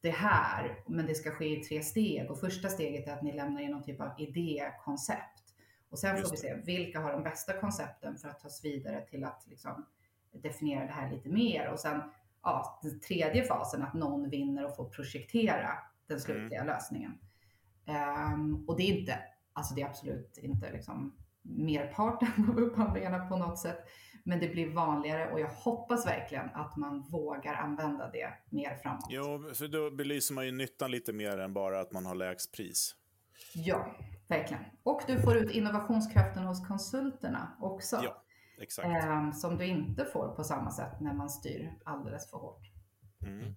det 0.02 0.10
här, 0.10 0.84
men 0.88 1.06
det 1.06 1.16
ska 1.16 1.32
ske 1.32 1.60
i 1.60 1.64
tre 1.64 1.82
steg. 1.82 2.32
Och 2.32 2.40
första 2.40 2.70
steget 2.70 3.08
är 3.08 3.14
att 3.14 3.22
ni 3.22 3.34
lämnar 3.34 3.62
in 3.62 3.72
någon 3.72 3.84
typ 3.84 4.02
av 4.02 4.12
idékoncept. 4.18 5.56
Och 5.90 6.00
sen 6.00 6.22
får 6.22 6.32
vi 6.32 6.38
se 6.38 6.56
vilka 6.66 7.00
har 7.00 7.12
de 7.12 7.24
bästa 7.24 7.54
koncepten 7.54 8.18
för 8.18 8.30
att 8.30 8.40
tas 8.40 8.66
vidare 8.66 9.02
till 9.02 9.24
att 9.24 9.48
liksom 9.48 9.86
definiera 10.32 10.86
det 10.86 10.92
här 10.92 11.12
lite 11.12 11.30
mer. 11.30 11.68
Och 11.68 11.80
sen 11.80 12.02
ja, 12.44 12.80
den 12.84 13.00
tredje 13.00 13.44
fasen, 13.44 13.84
att 13.84 13.94
någon 13.94 14.30
vinner 14.30 14.66
och 14.66 14.76
får 14.76 14.90
projektera 14.90 15.70
den 16.08 16.18
mm. 16.18 16.20
slutliga 16.20 16.62
mm. 16.62 16.74
lösningen. 16.74 17.20
Um, 18.34 18.66
och 18.68 18.78
det 18.78 18.84
är 18.84 19.00
inte, 19.00 19.20
alltså 19.54 19.76
det 19.76 19.82
är 19.82 19.86
absolut 19.86 20.38
inte 20.38 20.72
liksom 20.72 21.16
merparten 21.42 22.50
av 22.50 22.60
upphandlingarna 22.60 23.26
på 23.26 23.38
något 23.38 23.60
sätt. 23.60 23.80
Men 24.24 24.40
det 24.40 24.48
blir 24.48 24.74
vanligare 24.74 25.32
och 25.32 25.40
jag 25.40 25.48
hoppas 25.48 26.08
verkligen 26.08 26.50
att 26.54 26.78
man 26.78 27.02
vågar 27.02 27.54
använda 27.54 28.12
det 28.12 28.34
mer 28.50 28.76
framåt. 28.76 29.08
Jo, 29.10 29.54
för 29.54 29.68
då 29.68 29.92
belyser 29.92 30.34
man 30.34 30.46
ju 30.46 30.52
nyttan 30.52 30.92
lite 30.92 31.14
mer 31.14 31.38
än 31.38 31.54
bara 31.54 31.80
att 31.80 31.92
man 31.92 32.06
har 32.06 32.16
lägst 32.16 32.52
pris. 32.52 32.96
Ja, 33.54 33.96
verkligen. 34.28 34.64
Och 34.84 35.02
du 35.08 35.22
får 35.22 35.38
ut 35.38 35.52
innovationskraften 35.52 36.44
hos 36.44 36.68
konsulterna 36.68 37.58
också. 37.62 38.02
Ja. 38.04 38.24
exakt. 38.62 38.88
Eh, 38.88 39.32
som 39.32 39.58
du 39.58 39.66
inte 39.66 40.06
får 40.06 40.36
på 40.36 40.44
samma 40.44 40.72
sätt 40.72 41.00
när 41.00 41.14
man 41.14 41.30
styr 41.30 41.74
alldeles 41.86 42.30
för 42.30 42.38
hårt. 42.38 42.72
Mm. 43.26 43.56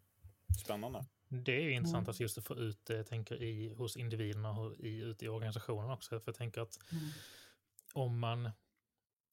Spännande. 0.65 1.05
Det 1.29 1.57
är 1.57 1.61
ju 1.61 1.73
intressant 1.73 2.09
mm. 2.09 2.11
att 2.11 2.21
just 2.21 2.47
få 2.47 2.55
ut 2.55 2.87
det, 2.87 2.97
jag 2.97 3.07
tänker, 3.07 3.43
i, 3.43 3.75
hos 3.75 3.97
individerna 3.97 4.51
och 4.51 4.77
i, 4.79 5.01
ute 5.01 5.25
i 5.25 5.29
organisationen 5.29 5.91
också. 5.91 6.21
För 6.21 6.29
jag 6.29 6.35
tänker 6.35 6.61
att 6.61 6.79
mm. 6.93 7.05
om 7.95 8.19
man 8.19 8.51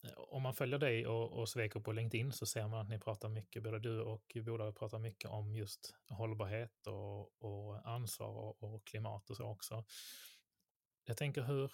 Eh, 0.04 0.14
om 0.18 0.42
man 0.42 0.54
följer 0.54 0.80
dig 0.80 1.08
och, 1.08 1.32
och 1.32 1.50
Sweco 1.50 1.82
på 1.82 1.92
LinkedIn 1.92 2.32
så 2.32 2.46
ser 2.46 2.68
man 2.68 2.80
att 2.80 2.90
ni 2.90 3.00
pratar 3.00 3.30
mycket, 3.30 3.64
både 3.64 3.80
du 3.80 4.02
och 4.02 4.38
bolaget 4.46 4.76
pratar 4.76 5.00
mycket 5.00 5.30
om 5.30 5.56
just 5.56 5.96
hållbarhet 6.10 6.88
och, 6.88 7.44
och 7.44 7.90
ansvar 7.90 8.28
och, 8.28 8.64
och, 8.64 8.86
klimat 8.88 9.30
och 9.30 9.38
så 9.38 9.46
också. 9.46 9.86
Jag 11.06 11.18
tänker 11.18 11.42
hur, 11.42 11.72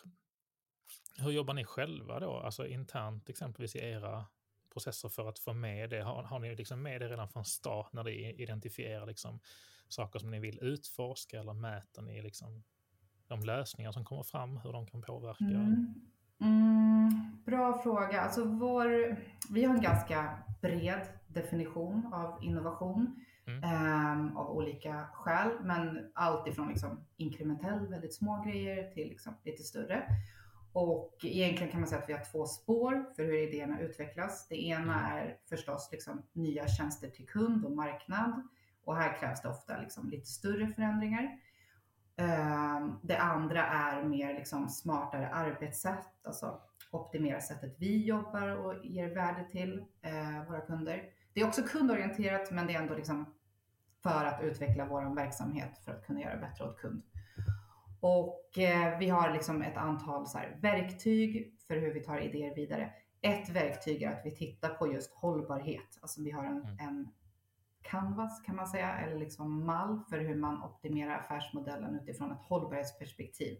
hur 1.17 1.31
jobbar 1.31 1.53
ni 1.53 1.63
själva 1.63 2.19
då, 2.19 2.37
alltså 2.37 2.67
internt 2.67 3.29
exempelvis 3.29 3.75
i 3.75 3.79
era 3.79 4.25
processer 4.73 5.09
för 5.09 5.29
att 5.29 5.39
få 5.39 5.53
med 5.53 5.89
det? 5.89 6.01
Har, 6.01 6.23
har 6.23 6.39
ni 6.39 6.55
liksom 6.55 6.81
med 6.81 7.01
det 7.01 7.09
redan 7.09 7.29
från 7.29 7.45
start 7.45 7.93
när 7.93 8.03
ni 8.03 8.33
identifierar 8.33 9.05
liksom 9.05 9.39
saker 9.87 10.19
som 10.19 10.31
ni 10.31 10.39
vill 10.39 10.59
utforska 10.59 11.39
eller 11.39 11.53
mäter 11.53 12.01
ni 12.01 12.21
liksom 12.21 12.63
de 13.27 13.43
lösningar 13.43 13.91
som 13.91 14.05
kommer 14.05 14.23
fram, 14.23 14.57
hur 14.57 14.73
de 14.73 14.87
kan 14.87 15.01
påverka? 15.01 15.45
Mm. 15.45 16.07
Mm, 16.41 17.37
bra 17.45 17.81
fråga. 17.83 18.21
Alltså 18.21 18.45
vår, 18.45 19.17
vi 19.49 19.63
har 19.63 19.75
en 19.75 19.81
ganska 19.81 20.37
bred 20.61 21.07
definition 21.27 22.13
av 22.13 22.43
innovation 22.43 23.23
mm. 23.47 23.63
eh, 23.63 24.37
av 24.37 24.49
olika 24.51 25.07
skäl, 25.13 25.49
men 25.61 26.11
allt 26.13 26.47
ifrån 26.47 26.69
liksom 26.69 27.05
inkrementell, 27.17 27.87
väldigt 27.87 28.13
små 28.13 28.41
grejer 28.41 28.91
till 28.91 29.09
liksom 29.09 29.33
lite 29.43 29.63
större. 29.63 30.03
Och 30.73 31.15
egentligen 31.23 31.71
kan 31.71 31.79
man 31.79 31.89
säga 31.89 32.01
att 32.01 32.09
vi 32.09 32.13
har 32.13 32.31
två 32.31 32.45
spår 32.45 33.05
för 33.15 33.23
hur 33.23 33.47
idéerna 33.47 33.79
utvecklas. 33.79 34.47
Det 34.47 34.65
ena 34.65 35.09
mm. 35.09 35.17
är 35.17 35.37
förstås 35.49 35.89
liksom 35.91 36.21
nya 36.33 36.67
tjänster 36.67 37.09
till 37.09 37.27
kund 37.27 37.65
och 37.65 37.71
marknad. 37.71 38.47
Och 38.83 38.95
här 38.95 39.19
krävs 39.19 39.41
det 39.41 39.49
ofta 39.49 39.81
liksom 39.81 40.09
lite 40.09 40.25
större 40.25 40.67
förändringar. 40.67 41.39
Ehm, 42.17 42.99
det 43.01 43.17
andra 43.17 43.65
är 43.65 44.03
mer 44.03 44.33
liksom 44.33 44.69
smartare 44.69 45.29
arbetssätt, 45.29 46.07
alltså 46.23 46.61
optimera 46.91 47.41
sättet 47.41 47.75
vi 47.79 48.05
jobbar 48.05 48.55
och 48.55 48.85
ger 48.85 49.15
värde 49.15 49.45
till 49.51 49.85
eh, 50.01 50.47
våra 50.47 50.61
kunder. 50.61 51.03
Det 51.33 51.41
är 51.41 51.47
också 51.47 51.61
kundorienterat, 51.61 52.51
men 52.51 52.67
det 52.67 52.73
är 52.73 52.81
ändå 52.81 52.95
liksom 52.95 53.25
för 54.03 54.25
att 54.25 54.43
utveckla 54.43 54.85
vår 54.85 55.15
verksamhet 55.15 55.77
för 55.85 55.91
att 55.91 56.05
kunna 56.05 56.21
göra 56.21 56.37
bättre 56.37 56.65
åt 56.65 56.77
kund. 56.77 57.01
Och 57.99 58.57
eh, 58.57 58.99
vi 58.99 59.09
har 59.09 59.33
liksom 59.33 59.61
ett 59.61 59.77
antal 59.77 60.25
verktyg 60.61 61.55
för 61.67 61.75
hur 61.75 61.93
vi 61.93 61.99
tar 61.99 62.19
idéer 62.19 62.55
vidare. 62.55 62.93
Ett 63.21 63.49
verktyg 63.49 64.01
är 64.01 64.11
att 64.11 64.25
vi 64.25 64.35
tittar 64.35 64.69
på 64.69 64.93
just 64.93 65.13
hållbarhet. 65.13 65.99
Alltså 66.01 66.23
vi 66.23 66.31
har 66.31 66.45
en, 66.45 66.61
mm. 66.61 66.79
en 66.79 67.09
canvas 67.89 68.41
kan 68.41 68.55
man 68.55 68.67
säga, 68.67 68.99
eller 68.99 69.15
liksom 69.15 69.65
mall 69.65 69.99
för 70.09 70.19
hur 70.19 70.35
man 70.35 70.63
optimerar 70.63 71.19
affärsmodellen 71.19 71.99
utifrån 71.99 72.31
ett 72.31 72.41
hållbarhetsperspektiv. 72.41 73.57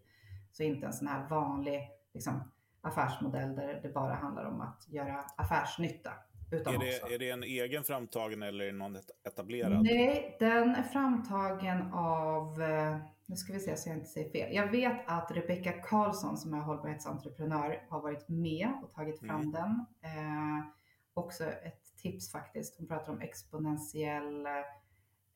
Så 0.51 0.63
inte 0.63 0.85
en 0.85 0.93
sån 0.93 1.07
här 1.07 1.29
vanlig 1.29 1.89
liksom, 2.13 2.51
affärsmodell 2.81 3.55
där 3.55 3.79
det 3.83 3.89
bara 3.89 4.15
handlar 4.15 4.45
om 4.45 4.61
att 4.61 4.87
göra 4.89 5.25
affärsnytta. 5.37 6.11
Utan 6.51 6.75
är, 6.75 6.79
det, 6.79 7.01
också. 7.01 7.13
är 7.13 7.19
det 7.19 7.29
en 7.29 7.43
egen 7.43 7.83
framtagen 7.83 8.43
eller 8.43 8.65
är 8.65 8.71
det 8.71 8.77
någon 8.77 8.97
etablerad? 9.23 9.83
Nej, 9.83 10.35
den 10.39 10.75
är 10.75 10.83
framtagen 10.83 11.93
av, 11.93 12.61
eh, 12.61 12.97
nu 13.25 13.35
ska 13.35 13.53
vi 13.53 13.59
se 13.59 13.77
så 13.77 13.89
jag 13.89 13.97
inte 13.97 14.09
säger 14.09 14.29
fel. 14.29 14.55
Jag 14.55 14.71
vet 14.71 15.01
att 15.07 15.31
Rebecca 15.31 15.71
Karlsson 15.71 16.37
som 16.37 16.53
är 16.53 16.59
hållbarhetsentreprenör 16.59 17.85
har 17.89 18.01
varit 18.01 18.29
med 18.29 18.69
och 18.83 18.93
tagit 18.93 19.19
fram 19.19 19.41
mm. 19.41 19.51
den. 19.51 19.85
Eh, 20.01 20.65
också 21.13 21.43
ett 21.43 21.86
tips 21.97 22.31
faktiskt. 22.31 22.77
Hon 22.77 22.87
pratar 22.87 23.13
om 23.13 23.21
exponentiell 23.21 24.45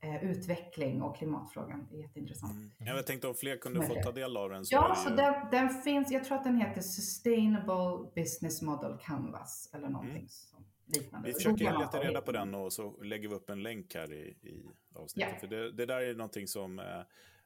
eh, 0.01 0.23
utveckling 0.23 1.01
och 1.01 1.17
klimatfrågan. 1.17 1.87
Det 1.89 1.97
är 1.97 2.01
jätteintressant. 2.01 2.53
Mm. 2.53 2.95
Jag 2.95 3.07
tänkte 3.07 3.27
om 3.27 3.35
fler 3.35 3.57
kunde 3.57 3.87
få 3.87 3.95
ta 4.03 4.11
del 4.11 4.37
av 4.37 4.49
den. 4.49 4.65
Så 4.65 4.75
ja, 4.75 4.95
så 4.95 5.09
ju... 5.09 5.15
den, 5.15 5.33
den, 5.51 5.69
finns. 5.69 6.11
Jag 6.11 6.23
tror 6.23 6.37
att 6.37 6.43
den 6.43 6.57
heter 6.57 6.81
Sustainable 6.81 8.11
Business 8.15 8.61
Model 8.61 8.97
Canvas 9.01 9.69
eller 9.73 9.89
någonting 9.89 10.17
mm. 10.17 10.27
som 10.27 10.65
liknande. 10.85 11.27
Vi 11.27 11.33
försöker 11.33 11.79
leta 11.79 11.99
reda 11.99 12.21
på 12.21 12.31
den 12.31 12.55
och 12.55 12.73
så 12.73 13.03
lägger 13.03 13.29
vi 13.29 13.35
upp 13.35 13.49
en 13.49 13.63
länk 13.63 13.95
här 13.95 14.13
i, 14.13 14.37
i 14.41 14.65
avsnittet. 14.95 15.29
Yeah. 15.29 15.39
För 15.39 15.47
det, 15.47 15.71
det, 15.71 15.85
där 15.85 16.01
är 16.01 16.15
någonting 16.15 16.47
som 16.47 16.79
eh, 16.79 16.85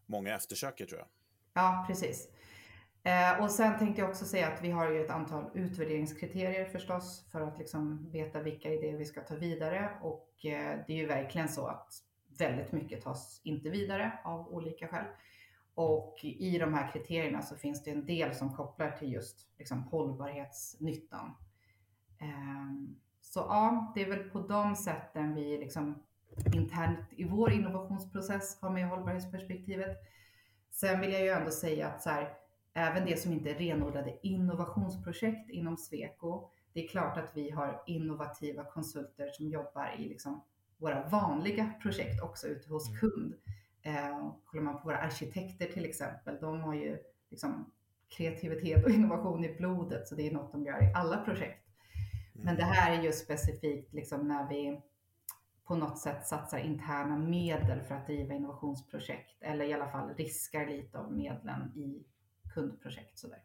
många 0.06 0.36
eftersöker 0.36 0.86
tror 0.86 1.00
jag. 1.00 1.08
Ja, 1.54 1.86
precis. 1.88 2.30
Eh, 3.06 3.44
och 3.44 3.52
sen 3.52 3.80
tänkte 3.80 4.02
jag 4.02 4.10
också 4.10 4.26
säga 4.26 4.48
att 4.48 4.62
vi 4.62 4.72
har 4.72 4.92
ju 4.92 5.02
ett 5.06 5.12
antal 5.12 5.46
utvärderingskriterier 5.54 6.66
förstås 6.66 7.26
för 7.32 7.42
att 7.42 7.58
liksom 7.58 8.10
veta 8.12 8.42
vilka 8.42 8.74
idéer 8.74 8.98
vi 8.98 9.06
ska 9.06 9.22
ta 9.22 9.36
vidare 9.36 9.90
och 10.02 10.30
eh, 10.46 10.80
det 10.88 10.94
är 10.94 10.98
ju 10.98 11.06
verkligen 11.06 11.50
så 11.50 11.68
att 11.68 11.94
väldigt 12.40 12.72
mycket 12.72 13.04
tas 13.04 13.42
inte 13.44 13.70
vidare 13.70 14.20
av 14.24 14.54
olika 14.54 14.88
skäl. 14.88 15.06
Och 15.76 16.20
i 16.24 16.58
de 16.58 16.74
här 16.74 16.92
kriterierna 16.92 17.42
så 17.42 17.56
finns 17.56 17.84
det 17.84 17.92
en 17.92 18.06
del 18.06 18.36
som 18.36 18.54
kopplar 18.54 18.92
till 18.92 19.14
just 19.14 19.48
liksom, 19.58 19.84
hållbarhetsnyttan. 19.84 21.32
Eh, 22.22 22.96
så 23.22 23.40
ja, 23.40 23.92
det 23.96 24.02
är 24.02 24.10
väl 24.10 24.30
på 24.30 24.40
de 24.40 24.76
sätten 24.76 25.36
vi 25.36 25.58
liksom 25.58 26.04
internt 26.54 27.08
i 27.10 27.24
vår 27.24 27.52
innovationsprocess 27.52 28.62
har 28.62 28.70
med 28.70 28.90
hållbarhetsperspektivet. 28.90 29.98
Sen 30.72 31.02
vill 31.02 31.14
jag 31.14 31.22
ju 31.22 31.30
ändå 31.30 31.52
säga 31.52 31.88
att 31.88 32.02
så 32.02 32.10
här, 32.10 32.45
även 32.78 33.06
det 33.06 33.20
som 33.20 33.32
inte 33.32 33.50
är 33.50 33.56
renodlade 33.56 34.18
innovationsprojekt 34.22 35.50
inom 35.50 35.78
Sweco. 35.78 36.50
Det 36.74 36.84
är 36.84 36.88
klart 36.88 37.18
att 37.18 37.32
vi 37.38 37.50
har 37.50 37.84
innovativa 37.88 38.64
konsulter 38.64 39.30
som 39.30 39.50
jobbar 39.50 39.96
i 40.00 40.10
liksom 40.10 40.44
våra 40.78 41.08
vanliga 41.08 41.74
projekt 41.82 42.22
också 42.24 42.48
ute 42.48 42.70
hos 42.70 42.90
mm. 42.90 43.00
kund. 43.00 43.34
Eh, 43.82 44.34
kollar 44.46 44.64
man 44.64 44.78
på 44.78 44.84
våra 44.84 44.98
arkitekter 44.98 45.66
till 45.66 45.86
exempel, 45.86 46.38
de 46.42 46.62
har 46.62 46.74
ju 46.74 46.98
liksom 47.30 47.72
kreativitet 48.18 48.86
och 48.86 48.90
innovation 49.00 49.46
i 49.46 49.56
blodet, 49.58 50.08
så 50.08 50.16
det 50.16 50.28
är 50.28 50.32
något 50.32 50.52
de 50.52 50.66
gör 50.66 50.84
i 50.84 50.94
alla 50.96 51.18
projekt. 51.18 51.68
Men 52.34 52.56
det 52.56 52.64
mm. 52.64 52.74
här 52.74 53.00
är 53.00 53.04
ju 53.04 53.12
specifikt 53.12 53.94
liksom 53.94 54.28
när 54.28 54.50
vi 54.50 54.82
på 55.64 55.76
något 55.76 56.00
sätt 56.00 56.28
satsar 56.28 56.58
interna 56.58 57.18
medel 57.18 57.82
för 57.82 57.96
att 57.96 58.08
driva 58.08 58.34
innovationsprojekt 58.34 59.42
eller 59.42 59.66
i 59.66 59.74
alla 59.74 59.92
fall 59.92 60.14
riskar 60.18 60.68
lite 60.68 61.00
av 61.00 61.14
medlen 61.14 61.72
i 61.76 62.04
kundprojekt. 62.56 63.20
Sådär. 63.20 63.40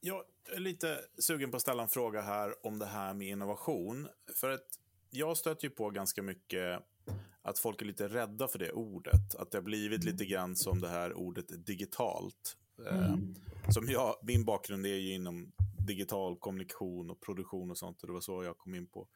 Jag 0.00 0.24
är 0.56 0.60
lite 0.60 1.00
sugen 1.18 1.50
på 1.50 1.56
att 1.56 1.62
ställa 1.62 1.82
en 1.82 1.88
fråga 1.88 2.20
här 2.20 2.66
om 2.66 2.78
det 2.78 2.86
här 2.86 3.14
med 3.14 3.28
innovation. 3.28 4.08
För 4.34 4.50
att 4.50 4.78
jag 5.10 5.36
stöter 5.36 5.64
ju 5.64 5.70
på 5.70 5.90
ganska 5.90 6.22
mycket 6.22 6.82
att 7.42 7.58
folk 7.58 7.82
är 7.82 7.86
lite 7.86 8.08
rädda 8.08 8.48
för 8.48 8.58
det 8.58 8.72
ordet. 8.72 9.34
Att 9.34 9.50
det 9.50 9.58
har 9.58 9.62
blivit 9.62 10.04
lite 10.04 10.24
grann 10.24 10.56
som 10.56 10.80
det 10.80 10.88
här 10.88 11.14
ordet 11.14 11.66
digitalt. 11.66 12.56
Eh, 12.86 13.06
mm. 13.06 13.34
som 13.70 13.88
jag, 13.88 14.16
min 14.22 14.44
bakgrund 14.44 14.86
är 14.86 14.96
ju 14.96 15.14
inom 15.14 15.52
digital 15.86 16.36
kommunikation 16.36 17.10
och 17.10 17.20
produktion 17.20 17.70
och 17.70 17.78
sånt. 17.78 18.02
Och 18.02 18.06
det 18.06 18.12
var 18.12 18.20
så 18.20 18.44
jag 18.44 18.58
kom 18.58 18.74
in 18.74 18.86
på 18.86 19.08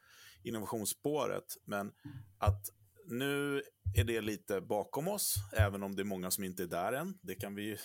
innovationsspåret. 0.43 1.57
Men 1.65 1.93
att 2.39 2.71
nu 3.07 3.63
är 3.95 4.05
det 4.05 4.21
lite 4.21 4.61
bakom 4.61 5.09
oss, 5.09 5.35
även 5.53 5.83
om 5.83 5.97
det 5.97 6.03
är 6.03 6.05
många 6.05 6.31
som 6.31 6.45
inte 6.45 6.63
är 6.63 6.67
där 6.67 6.93
än. 6.93 7.19
Det, 7.23 7.35
kan 7.35 7.55
vi, 7.55 7.77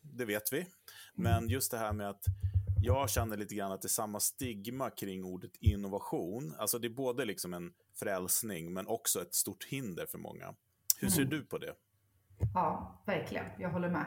det 0.00 0.24
vet 0.24 0.52
vi. 0.52 0.66
Men 1.14 1.38
mm. 1.38 1.50
just 1.50 1.70
det 1.70 1.78
här 1.78 1.92
med 1.92 2.08
att 2.08 2.24
jag 2.82 3.10
känner 3.10 3.36
lite 3.36 3.54
grann 3.54 3.72
att 3.72 3.82
det 3.82 3.86
är 3.86 3.88
samma 3.88 4.20
stigma 4.20 4.90
kring 4.90 5.24
ordet 5.24 5.50
innovation. 5.60 6.54
Alltså 6.58 6.78
det 6.78 6.86
är 6.86 6.94
både 6.94 7.24
liksom 7.24 7.54
en 7.54 7.72
frälsning, 7.94 8.72
men 8.72 8.86
också 8.86 9.22
ett 9.22 9.34
stort 9.34 9.64
hinder 9.64 10.06
för 10.06 10.18
många. 10.18 10.54
Hur 11.00 11.08
ser 11.08 11.22
mm. 11.22 11.30
du 11.30 11.42
på 11.42 11.58
det? 11.58 11.74
Ja, 12.54 13.02
verkligen. 13.06 13.46
Jag 13.58 13.70
håller 13.70 13.88
med. 13.88 14.06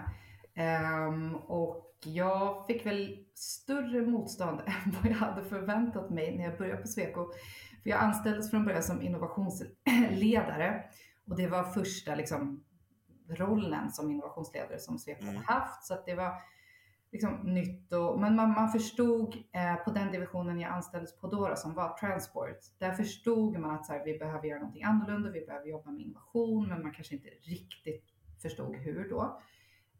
Um, 1.08 1.36
och 1.36 1.98
jag 2.04 2.68
fick 2.68 2.86
väl 2.86 3.26
större 3.34 4.02
motstånd 4.02 4.60
än 4.66 4.96
vad 5.02 5.12
jag 5.12 5.18
hade 5.18 5.50
förväntat 5.50 6.10
mig 6.10 6.38
när 6.38 6.44
jag 6.44 6.58
började 6.58 6.82
på 6.82 6.88
Sweco. 6.88 7.34
För 7.84 7.90
jag 7.90 8.00
anställdes 8.00 8.50
från 8.50 8.66
början 8.66 8.84
som 8.84 9.02
innovationsledare 9.02 10.84
och 11.30 11.36
det 11.36 11.48
var 11.48 11.64
första 11.64 12.16
liksom, 12.16 12.64
rollen 13.30 13.92
som 13.92 14.12
innovationsledare 14.12 14.80
som 14.80 15.00
Sweco 15.00 15.22
mm. 15.22 15.36
hade 15.36 15.48
haft. 15.48 15.84
Så 15.84 15.98
det 16.06 16.16
var 16.16 16.34
liksom 17.12 17.32
nytt. 17.32 17.94
Och, 17.94 18.20
men 18.20 18.36
man, 18.36 18.54
man 18.54 18.72
förstod 18.72 19.36
eh, 19.52 19.76
på 19.76 19.92
den 19.92 20.12
divisionen 20.12 20.60
jag 20.60 20.72
anställdes 20.72 21.18
på 21.18 21.28
då, 21.28 21.56
som 21.56 21.74
var 21.74 21.98
transport. 21.98 22.60
Där 22.78 22.92
förstod 22.92 23.60
man 23.60 23.72
att 23.72 23.86
så 23.86 23.94
här, 23.94 24.06
vi 24.06 24.18
behöver 24.18 24.48
göra 24.48 24.60
någonting 24.60 24.84
annorlunda, 24.84 25.32
vi 25.32 25.46
behöver 25.46 25.68
jobba 25.68 25.92
med 25.92 26.02
innovation, 26.02 26.68
men 26.68 26.82
man 26.82 26.94
kanske 26.94 27.16
inte 27.16 27.30
riktigt 27.30 28.06
förstod 28.42 28.76
hur 28.76 29.10
då. 29.10 29.42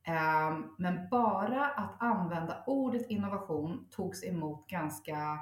Eh, 0.04 0.60
men 0.78 1.10
bara 1.10 1.66
att 1.66 1.96
använda 2.00 2.64
ordet 2.68 3.10
innovation 3.10 3.88
togs 3.92 4.24
emot 4.24 4.68
ganska 4.68 5.40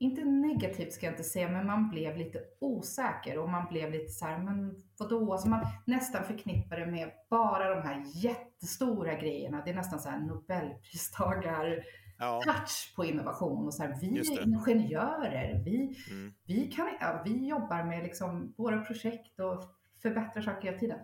inte 0.00 0.24
negativt 0.24 0.92
ska 0.92 1.06
jag 1.06 1.12
inte 1.12 1.24
säga, 1.24 1.48
men 1.48 1.66
man 1.66 1.90
blev 1.90 2.16
lite 2.16 2.40
osäker 2.58 3.38
och 3.38 3.48
man 3.48 3.66
blev 3.70 3.90
lite 3.90 4.08
så 4.08 4.26
här, 4.26 4.38
men 4.38 4.82
vadå? 4.98 5.32
Alltså 5.32 5.48
man 5.48 5.66
nästan 5.84 6.24
förknippar 6.24 6.76
det 6.76 6.86
med 6.86 7.10
bara 7.30 7.74
de 7.74 7.82
här 7.82 8.02
jättestora 8.14 9.14
grejerna. 9.14 9.62
Det 9.64 9.70
är 9.70 9.74
nästan 9.74 10.00
så 10.00 10.08
här 10.08 10.20
Nobelpristagar 10.20 11.84
ja. 12.18 12.40
touch 12.44 12.92
på 12.96 13.04
innovation. 13.04 13.66
Och 13.66 13.74
så 13.74 13.82
här, 13.82 13.98
vi 14.00 14.18
är 14.18 14.42
ingenjörer, 14.42 15.62
vi, 15.64 15.96
mm. 16.10 16.32
vi, 16.46 16.72
kan, 16.72 16.88
ja, 17.00 17.22
vi 17.24 17.48
jobbar 17.48 17.84
med 17.84 18.02
liksom 18.02 18.54
våra 18.56 18.80
projekt 18.80 19.40
och 19.40 19.64
förbättrar 20.02 20.42
saker 20.42 20.68
hela 20.68 20.78
tiden. 20.78 20.98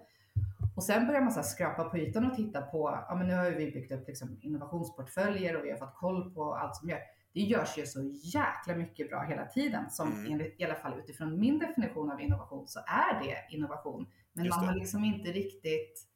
Och 0.77 0.83
sen 0.83 1.07
börjar 1.07 1.21
man 1.21 1.33
så 1.33 1.43
skrapa 1.43 1.85
på 1.85 1.99
ytan 1.99 2.31
och 2.31 2.37
titta 2.37 2.63
på, 2.63 3.05
ja 3.09 3.15
men 3.15 3.29
nu 3.29 3.35
har 3.35 3.51
vi 3.51 3.71
byggt 3.71 3.93
upp 3.93 4.09
liksom 4.09 4.39
innovationsportföljer 4.41 5.57
och 5.57 5.65
vi 5.65 5.71
har 5.71 5.79
fått 5.79 5.95
koll 5.95 6.35
på 6.35 6.55
allt 6.55 6.77
som 6.77 6.89
görs. 6.89 7.03
Det 7.37 7.43
görs 7.43 7.79
ju 7.79 7.87
så 7.87 8.11
jäkla 8.23 8.75
mycket 8.75 9.09
bra 9.09 9.23
hela 9.23 9.47
tiden 9.47 9.91
som 9.91 10.13
mm. 10.13 10.33
enligt, 10.33 10.61
i 10.61 10.65
alla 10.65 10.75
fall 10.75 10.99
utifrån 10.99 11.41
min 11.41 11.59
definition 11.59 12.11
av 12.11 12.21
innovation 12.21 12.67
så 12.67 12.81
är 12.87 13.25
det 13.25 13.57
innovation. 13.57 14.07
Men 14.33 14.45
Just 14.45 14.57
man 14.57 14.67
det. 14.67 14.73
har 14.73 14.79
liksom 14.79 15.05
inte 15.05 15.33
riktigt 15.33 16.07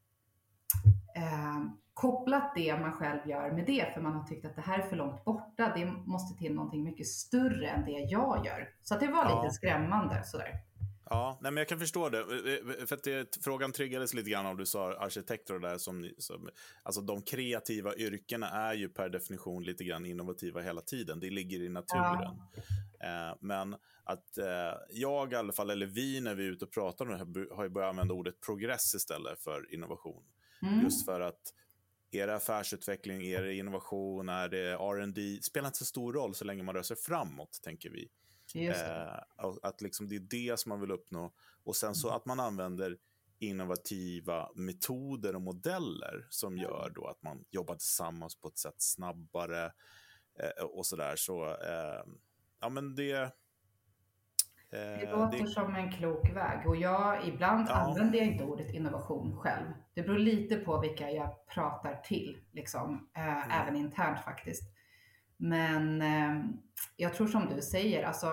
eh, 1.16 1.61
kopplat 1.94 2.52
det 2.54 2.80
man 2.80 2.92
själv 2.92 3.28
gör 3.28 3.50
med 3.50 3.66
det 3.66 3.94
för 3.94 4.00
man 4.00 4.12
har 4.12 4.24
tyckt 4.24 4.44
att 4.44 4.56
det 4.56 4.62
här 4.62 4.78
är 4.78 4.83
för 4.83 4.96
långt 4.96 5.24
borta. 5.24 5.72
Det 5.76 5.85
måste 5.85 6.38
till 6.38 6.54
någonting 6.54 6.85
mycket 6.85 7.06
större 7.06 7.68
än 7.68 7.85
det 7.85 7.90
jag 7.90 8.46
gör. 8.46 8.68
Så 8.83 8.94
det 8.94 9.06
var 9.06 9.24
ja. 9.24 9.42
lite 9.42 9.54
skrämmande 9.54 10.24
sådär. 10.24 10.61
Ja, 11.12 11.38
nej, 11.40 11.53
men 11.53 11.61
jag 11.61 11.68
kan 11.68 11.79
förstå 11.79 12.09
det. 12.09 12.25
För 12.87 12.96
att 12.96 13.03
det, 13.03 13.38
frågan 13.44 13.73
triggades 13.73 14.14
lite 14.14 14.31
grann 14.31 14.46
om 14.46 14.57
du 14.57 14.66
sa 14.66 14.94
arkitekter 14.94 15.55
och 15.55 15.61
där 15.61 15.79
som, 15.79 16.11
som, 16.18 16.49
alltså 16.83 17.01
de 17.01 17.23
kreativa 17.23 17.94
yrkena 17.94 18.51
är 18.51 18.75
ju 18.75 18.88
per 18.88 19.09
definition 19.09 19.64
lite 19.64 19.85
grann 19.85 20.07
innovativa 20.07 20.61
hela 20.61 20.81
tiden. 20.81 21.20
Det 21.20 21.31
ligger 21.31 21.62
i 21.62 21.68
naturen. 21.68 22.38
Ja. 22.99 23.31
Eh, 23.31 23.37
men 23.40 23.77
att 24.05 24.38
eh, 24.38 24.79
jag 24.90 25.33
i 25.33 25.37
alla 25.37 25.53
fall, 25.53 25.70
eller 25.70 25.87
vi 25.87 26.20
när 26.20 26.35
vi 26.35 26.46
är 26.46 26.51
ute 26.51 26.64
och 26.64 26.73
pratar 26.73 27.05
om 27.05 27.11
det 27.11 27.18
här, 27.18 27.55
har 27.57 27.64
ju 27.64 27.70
börjat 27.70 27.90
använda 27.90 28.14
ordet 28.14 28.40
progress 28.40 28.94
istället 28.94 29.40
för 29.40 29.75
innovation. 29.75 30.23
Mm. 30.62 30.81
Just 30.85 31.05
för 31.05 31.20
att 31.20 31.40
är 32.11 32.27
det 32.27 32.35
affärsutveckling, 32.35 33.27
är 33.27 33.42
det 33.42 33.55
innovation, 33.55 34.29
är 34.29 34.49
det 34.49 34.73
R&D 34.73 35.38
spelar 35.42 35.66
inte 35.68 35.79
så 35.79 35.85
stor 35.85 36.12
roll 36.12 36.35
så 36.35 36.44
länge 36.44 36.62
man 36.62 36.75
rör 36.75 36.83
sig 36.83 36.96
framåt, 36.96 37.61
tänker 37.62 37.90
vi. 37.90 38.09
Eh, 38.54 39.18
att 39.62 39.80
liksom 39.80 40.08
det 40.08 40.16
är 40.16 40.20
det 40.20 40.60
som 40.60 40.68
man 40.68 40.80
vill 40.80 40.90
uppnå. 40.90 41.32
Och 41.64 41.76
sen 41.76 41.94
så 41.94 42.08
mm. 42.08 42.16
att 42.16 42.26
man 42.26 42.40
använder 42.40 42.96
innovativa 43.38 44.50
metoder 44.54 45.34
och 45.34 45.42
modeller 45.42 46.26
som 46.30 46.58
gör 46.58 46.92
då 46.94 47.06
att 47.06 47.22
man 47.22 47.44
jobbar 47.50 47.74
tillsammans 47.74 48.40
på 48.40 48.48
ett 48.48 48.58
sätt 48.58 48.74
snabbare 48.78 49.64
eh, 50.38 50.64
och 50.64 50.86
sådär. 50.86 51.16
Så, 51.16 51.44
eh, 51.46 52.04
ja 52.60 52.68
men 52.68 52.94
det... 52.94 53.34
Det 54.70 55.02
eh, 55.02 55.18
låter 55.18 55.38
det... 55.38 55.46
som 55.46 55.74
en 55.74 55.92
klok 55.92 56.30
väg 56.36 56.66
och 56.66 56.76
jag, 56.76 57.28
ibland 57.28 57.66
ja. 57.68 57.74
använder 57.74 58.18
jag 58.18 58.28
inte 58.28 58.44
ordet 58.44 58.74
innovation 58.74 59.36
själv. 59.36 59.66
Det 59.94 60.02
beror 60.02 60.18
lite 60.18 60.56
på 60.56 60.80
vilka 60.80 61.10
jag 61.10 61.46
pratar 61.46 61.94
till, 61.94 62.38
liksom, 62.52 63.10
eh, 63.16 63.44
mm. 63.44 63.50
även 63.50 63.76
internt 63.76 64.24
faktiskt. 64.24 64.62
Men 65.40 66.03
eh, 66.03 66.44
jag 66.96 67.14
tror 67.14 67.26
som 67.26 67.48
du 67.55 67.62
säger, 67.62 68.05
alltså, 68.05 68.26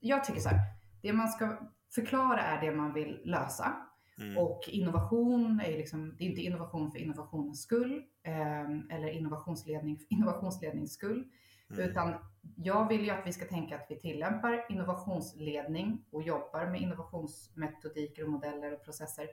jag 0.00 0.24
tycker 0.24 0.40
så 0.40 0.48
här, 0.48 0.58
det 1.02 1.12
man 1.12 1.28
ska 1.28 1.58
förklara 1.94 2.40
är 2.40 2.60
det 2.60 2.76
man 2.76 2.92
vill 2.92 3.20
lösa. 3.24 3.76
Mm. 4.18 4.38
Och 4.38 4.60
innovation 4.68 5.60
är 5.60 5.78
liksom, 5.78 6.14
det 6.18 6.24
är 6.24 6.28
inte 6.28 6.40
innovation 6.40 6.90
för 6.90 6.98
innovationens 6.98 7.62
skull 7.62 8.02
eh, 8.22 8.96
eller 8.96 9.08
innovationsledning 9.08 9.98
för 9.98 10.06
innovationslednings 10.10 10.92
skull. 10.92 11.24
Mm. 11.70 11.90
Utan 11.90 12.14
jag 12.56 12.88
vill 12.88 13.04
ju 13.04 13.10
att 13.10 13.26
vi 13.26 13.32
ska 13.32 13.44
tänka 13.44 13.74
att 13.74 13.86
vi 13.88 14.00
tillämpar 14.00 14.66
innovationsledning 14.68 16.04
och 16.10 16.22
jobbar 16.22 16.66
med 16.66 16.80
innovationsmetodiker 16.80 18.24
och 18.24 18.30
modeller 18.30 18.72
och 18.72 18.84
processer 18.84 19.28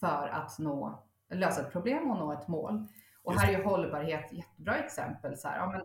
för 0.00 0.28
att 0.28 0.58
nå, 0.58 1.04
lösa 1.34 1.60
ett 1.60 1.72
problem 1.72 2.10
och 2.10 2.18
nå 2.18 2.32
ett 2.32 2.48
mål. 2.48 2.86
Och 3.22 3.34
här 3.34 3.52
är 3.52 3.58
ju 3.58 3.64
hållbarhet 3.64 4.24
ett 4.24 4.38
jättebra 4.38 4.76
exempel. 4.76 5.36
Så 5.36 5.48
här, 5.48 5.58
ja, 5.58 5.70
men, 5.70 5.80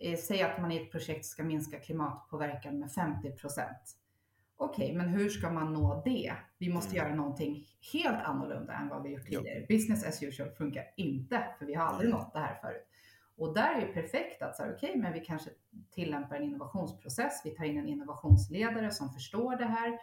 eh, 0.00 0.18
säg 0.18 0.42
att 0.42 0.60
man 0.60 0.72
i 0.72 0.82
ett 0.82 0.90
projekt 0.90 1.24
ska 1.24 1.42
minska 1.42 1.78
klimatpåverkan 1.78 2.78
med 2.78 2.92
50 2.92 3.30
procent. 3.30 3.96
Okej, 4.56 4.84
okay, 4.84 4.96
men 4.96 5.08
hur 5.08 5.28
ska 5.28 5.50
man 5.50 5.72
nå 5.72 6.02
det? 6.04 6.32
Vi 6.58 6.72
måste 6.72 6.96
mm. 6.96 7.06
göra 7.06 7.16
någonting 7.16 7.66
helt 7.92 8.22
annorlunda 8.24 8.72
än 8.72 8.88
vad 8.88 9.02
vi 9.02 9.10
gjort 9.10 9.26
tidigare. 9.26 9.66
Business 9.68 10.04
as 10.04 10.22
usual 10.22 10.50
funkar 10.50 10.84
inte, 10.96 11.44
för 11.58 11.66
vi 11.66 11.74
har 11.74 11.84
aldrig 11.84 12.10
mm. 12.10 12.20
nått 12.20 12.32
det 12.32 12.38
här 12.38 12.54
förut. 12.54 12.86
Och 13.36 13.54
där 13.54 13.74
är 13.74 13.86
det 13.86 13.92
perfekt 13.92 14.42
att 14.42 14.56
säga, 14.56 14.72
okej, 14.72 14.88
okay, 14.90 15.02
men 15.02 15.12
vi 15.12 15.20
kanske 15.20 15.50
tillämpar 15.90 16.36
en 16.36 16.42
innovationsprocess. 16.42 17.40
Vi 17.44 17.50
tar 17.50 17.64
in 17.64 17.78
en 17.78 17.88
innovationsledare 17.88 18.90
som 18.90 19.12
förstår 19.12 19.56
det 19.56 19.64
här 19.64 19.98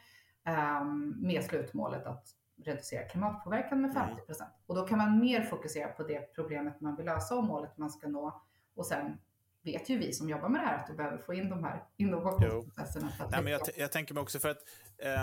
um, 0.81 1.15
med 1.21 1.43
slutmålet 1.43 2.05
att 2.05 2.27
reducera 2.63 3.03
klimatpåverkan 3.03 3.81
med 3.81 3.93
50 3.93 4.11
mm. 4.11 4.25
procent. 4.25 4.49
Mm. 4.49 4.63
Och 4.65 4.75
då 4.75 4.87
kan 4.87 4.97
man 4.97 5.19
mer 5.19 5.41
fokusera 5.41 5.87
på 5.87 6.03
det 6.03 6.33
problemet 6.35 6.81
man 6.81 6.95
vill 6.95 7.05
lösa 7.05 7.35
och 7.35 7.43
målet 7.43 7.77
man 7.77 7.89
ska 7.89 8.07
nå 8.07 8.41
och 8.75 8.85
sen 8.85 9.17
vet 9.67 9.89
ju 9.89 9.97
vi 9.97 10.13
som 10.13 10.29
jobbar 10.29 10.49
med 10.49 10.61
det 10.61 10.65
här 10.65 10.77
att 10.77 10.87
du 10.87 10.93
behöver 10.93 11.17
få 11.17 11.33
in 11.33 11.49
de 11.49 11.63
här 11.63 11.83
innovationsprocesserna. 11.97 13.11
Nej, 13.31 13.43
men 13.43 13.53
jag, 13.53 13.61
jag, 13.77 13.91
tänker 13.91 14.13
mig 14.13 14.21
också 14.21 14.39
för 14.39 14.49
att 14.49 14.63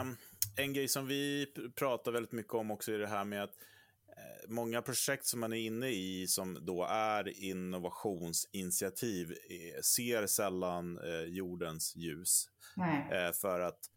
um, 0.00 0.16
en 0.56 0.72
grej 0.72 0.88
som 0.88 1.06
vi 1.06 1.46
pratar 1.74 2.12
väldigt 2.12 2.32
mycket 2.32 2.54
om 2.54 2.70
också 2.70 2.92
är 2.92 2.98
det 2.98 3.06
här 3.06 3.24
med 3.24 3.42
att 3.42 3.50
uh, 3.50 4.50
många 4.50 4.82
projekt 4.82 5.26
som 5.26 5.40
man 5.40 5.52
är 5.52 5.56
inne 5.56 5.88
i 5.88 6.26
som 6.26 6.58
då 6.60 6.84
är 6.84 7.44
innovationsinitiativ 7.44 9.30
uh, 9.30 9.80
ser 9.82 10.26
sällan 10.26 10.98
uh, 10.98 11.24
jordens 11.24 11.96
ljus. 11.96 12.48
för 13.40 13.60
att 13.60 13.90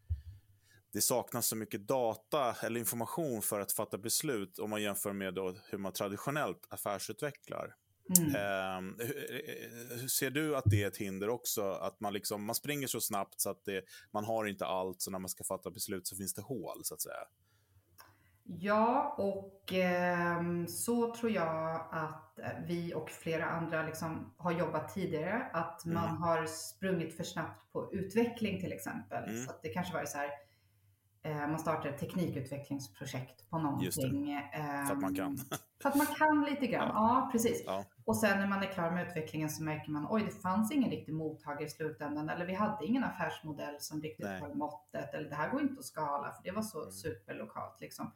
det 0.93 1.01
saknas 1.01 1.47
så 1.47 1.55
mycket 1.55 1.88
data 1.88 2.55
eller 2.63 2.79
information 2.79 3.41
för 3.41 3.60
att 3.60 3.71
fatta 3.71 3.97
beslut 3.97 4.60
om 4.60 4.69
man 4.69 4.81
jämför 4.81 5.13
med 5.13 5.38
hur 5.69 5.77
man 5.77 5.93
traditionellt 5.93 6.67
affärsutvecklar. 6.69 7.75
Mm. 8.17 8.35
Eh, 8.35 9.05
hur 9.99 10.07
ser 10.07 10.29
du 10.29 10.55
att 10.55 10.63
det 10.65 10.83
är 10.83 10.87
ett 10.87 10.97
hinder 10.97 11.29
också? 11.29 11.71
Att 11.71 11.99
man, 11.99 12.13
liksom, 12.13 12.45
man 12.45 12.55
springer 12.55 12.87
så 12.87 13.01
snabbt 13.01 13.41
så 13.41 13.49
att 13.49 13.65
det, 13.65 13.83
man 14.11 14.25
har 14.25 14.45
inte 14.45 14.65
allt, 14.65 15.01
så 15.01 15.11
när 15.11 15.19
man 15.19 15.29
ska 15.29 15.43
fatta 15.43 15.71
beslut 15.71 16.07
så 16.07 16.15
finns 16.15 16.33
det 16.33 16.41
hål, 16.41 16.81
så 16.83 16.93
att 16.93 17.01
säga. 17.01 17.23
Ja, 18.43 19.15
och 19.17 19.73
eh, 19.73 20.65
så 20.67 21.15
tror 21.15 21.31
jag 21.31 21.87
att 21.91 22.39
vi 22.67 22.93
och 22.93 23.09
flera 23.09 23.45
andra 23.45 23.85
liksom 23.85 24.33
har 24.37 24.51
jobbat 24.51 24.93
tidigare. 24.93 25.49
Att 25.53 25.85
man 25.85 26.09
mm. 26.09 26.21
har 26.21 26.45
sprungit 26.45 27.17
för 27.17 27.23
snabbt 27.23 27.71
på 27.71 27.93
utveckling 27.93 28.61
till 28.61 28.71
exempel. 28.71 29.23
Mm. 29.23 29.45
Så 29.45 29.51
det 29.61 29.69
kanske 29.69 29.93
var 29.93 30.05
så 30.05 30.17
här, 30.17 30.29
Eh, 31.27 31.47
man 31.47 31.59
startar 31.59 31.89
ett 31.89 31.97
teknikutvecklingsprojekt 31.97 33.49
på 33.49 33.57
någonting. 33.57 33.85
Just 33.85 34.01
det. 34.01 34.87
För 34.87 34.93
att 34.93 35.01
man 35.01 35.15
kan. 35.15 35.25
Ehm, 35.25 35.37
för 35.81 35.89
att 35.89 35.95
man 35.95 36.07
kan 36.07 36.45
lite 36.49 36.67
grann, 36.67 36.87
ja, 36.93 37.23
ja 37.23 37.29
precis. 37.31 37.63
Ja. 37.65 37.85
Och 38.07 38.17
sen 38.17 38.39
när 38.39 38.47
man 38.47 38.63
är 38.63 38.67
klar 38.67 38.91
med 38.91 39.07
utvecklingen 39.07 39.49
så 39.49 39.63
märker 39.63 39.91
man, 39.91 40.07
oj 40.09 40.23
det 40.23 40.31
fanns 40.31 40.71
ingen 40.71 40.91
riktig 40.91 41.13
mottagare 41.13 41.63
i 41.63 41.69
slutändan. 41.69 42.29
Eller 42.29 42.45
vi 42.45 42.53
hade 42.53 42.85
ingen 42.85 43.03
affärsmodell 43.03 43.75
som 43.79 44.01
riktigt 44.01 44.27
höll 44.27 44.55
måttet. 44.55 45.13
Eller 45.13 45.29
det 45.29 45.35
här 45.35 45.51
går 45.51 45.61
inte 45.61 45.79
att 45.79 45.85
skala 45.85 46.31
för 46.31 46.43
det 46.43 46.51
var 46.51 46.61
så 46.61 46.79
mm. 46.79 46.91
superlokalt 46.91 47.81
liksom. 47.81 48.11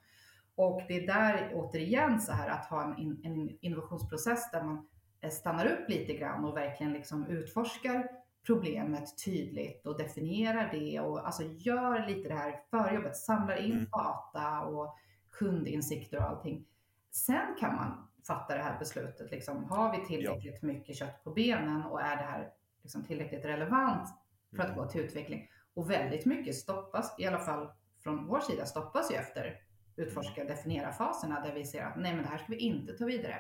Och 0.55 0.81
det 0.87 1.03
är 1.03 1.07
där 1.07 1.51
återigen 1.53 2.21
så 2.21 2.31
här 2.31 2.49
att 2.49 2.65
ha 2.65 2.83
en, 2.83 3.21
en 3.23 3.57
innovationsprocess 3.61 4.51
där 4.51 4.63
man 4.63 4.87
eh, 5.21 5.29
stannar 5.29 5.65
upp 5.65 5.89
lite 5.89 6.13
grann 6.13 6.45
och 6.45 6.57
verkligen 6.57 6.93
liksom 6.93 7.27
utforskar 7.27 8.07
problemet 8.45 9.23
tydligt 9.25 9.87
och 9.87 9.97
definierar 9.97 10.69
det 10.71 10.99
och 10.99 11.25
alltså 11.25 11.43
gör 11.43 12.07
lite 12.07 12.29
det 12.29 12.35
här 12.35 12.59
förjobbet, 12.69 13.17
samlar 13.17 13.55
in 13.55 13.71
mm. 13.71 13.89
data 13.91 14.61
och 14.61 14.97
kundinsikter 15.31 16.17
och 16.17 16.23
allting. 16.23 16.65
Sen 17.11 17.55
kan 17.59 17.75
man 17.75 18.07
fatta 18.27 18.55
det 18.55 18.63
här 18.63 18.79
beslutet. 18.79 19.31
Liksom, 19.31 19.63
har 19.63 19.97
vi 19.97 20.05
tillräckligt 20.05 20.59
ja. 20.61 20.67
mycket 20.67 20.95
kött 20.95 21.23
på 21.23 21.31
benen 21.31 21.83
och 21.83 22.01
är 22.01 22.15
det 22.15 22.23
här 22.23 22.49
liksom 22.81 23.03
tillräckligt 23.03 23.45
relevant 23.45 24.09
för 24.55 24.63
att 24.63 24.69
mm. 24.69 24.77
gå 24.77 24.89
till 24.89 25.01
utveckling? 25.01 25.49
Och 25.73 25.91
väldigt 25.91 26.25
mycket 26.25 26.55
stoppas, 26.55 27.15
i 27.19 27.27
alla 27.27 27.39
fall 27.39 27.71
från 28.03 28.27
vår 28.27 28.39
sida, 28.39 28.65
stoppas 28.65 29.11
ju 29.11 29.15
efter 29.15 29.61
utforska 29.95 30.41
och 30.41 30.47
definiera-faserna 30.47 31.39
där 31.39 31.53
vi 31.53 31.65
ser 31.65 31.83
att 31.83 31.97
nej, 31.97 32.13
men 32.13 32.23
det 32.23 32.29
här 32.29 32.37
ska 32.37 32.47
vi 32.49 32.57
inte 32.57 32.93
ta 32.93 33.05
vidare. 33.05 33.37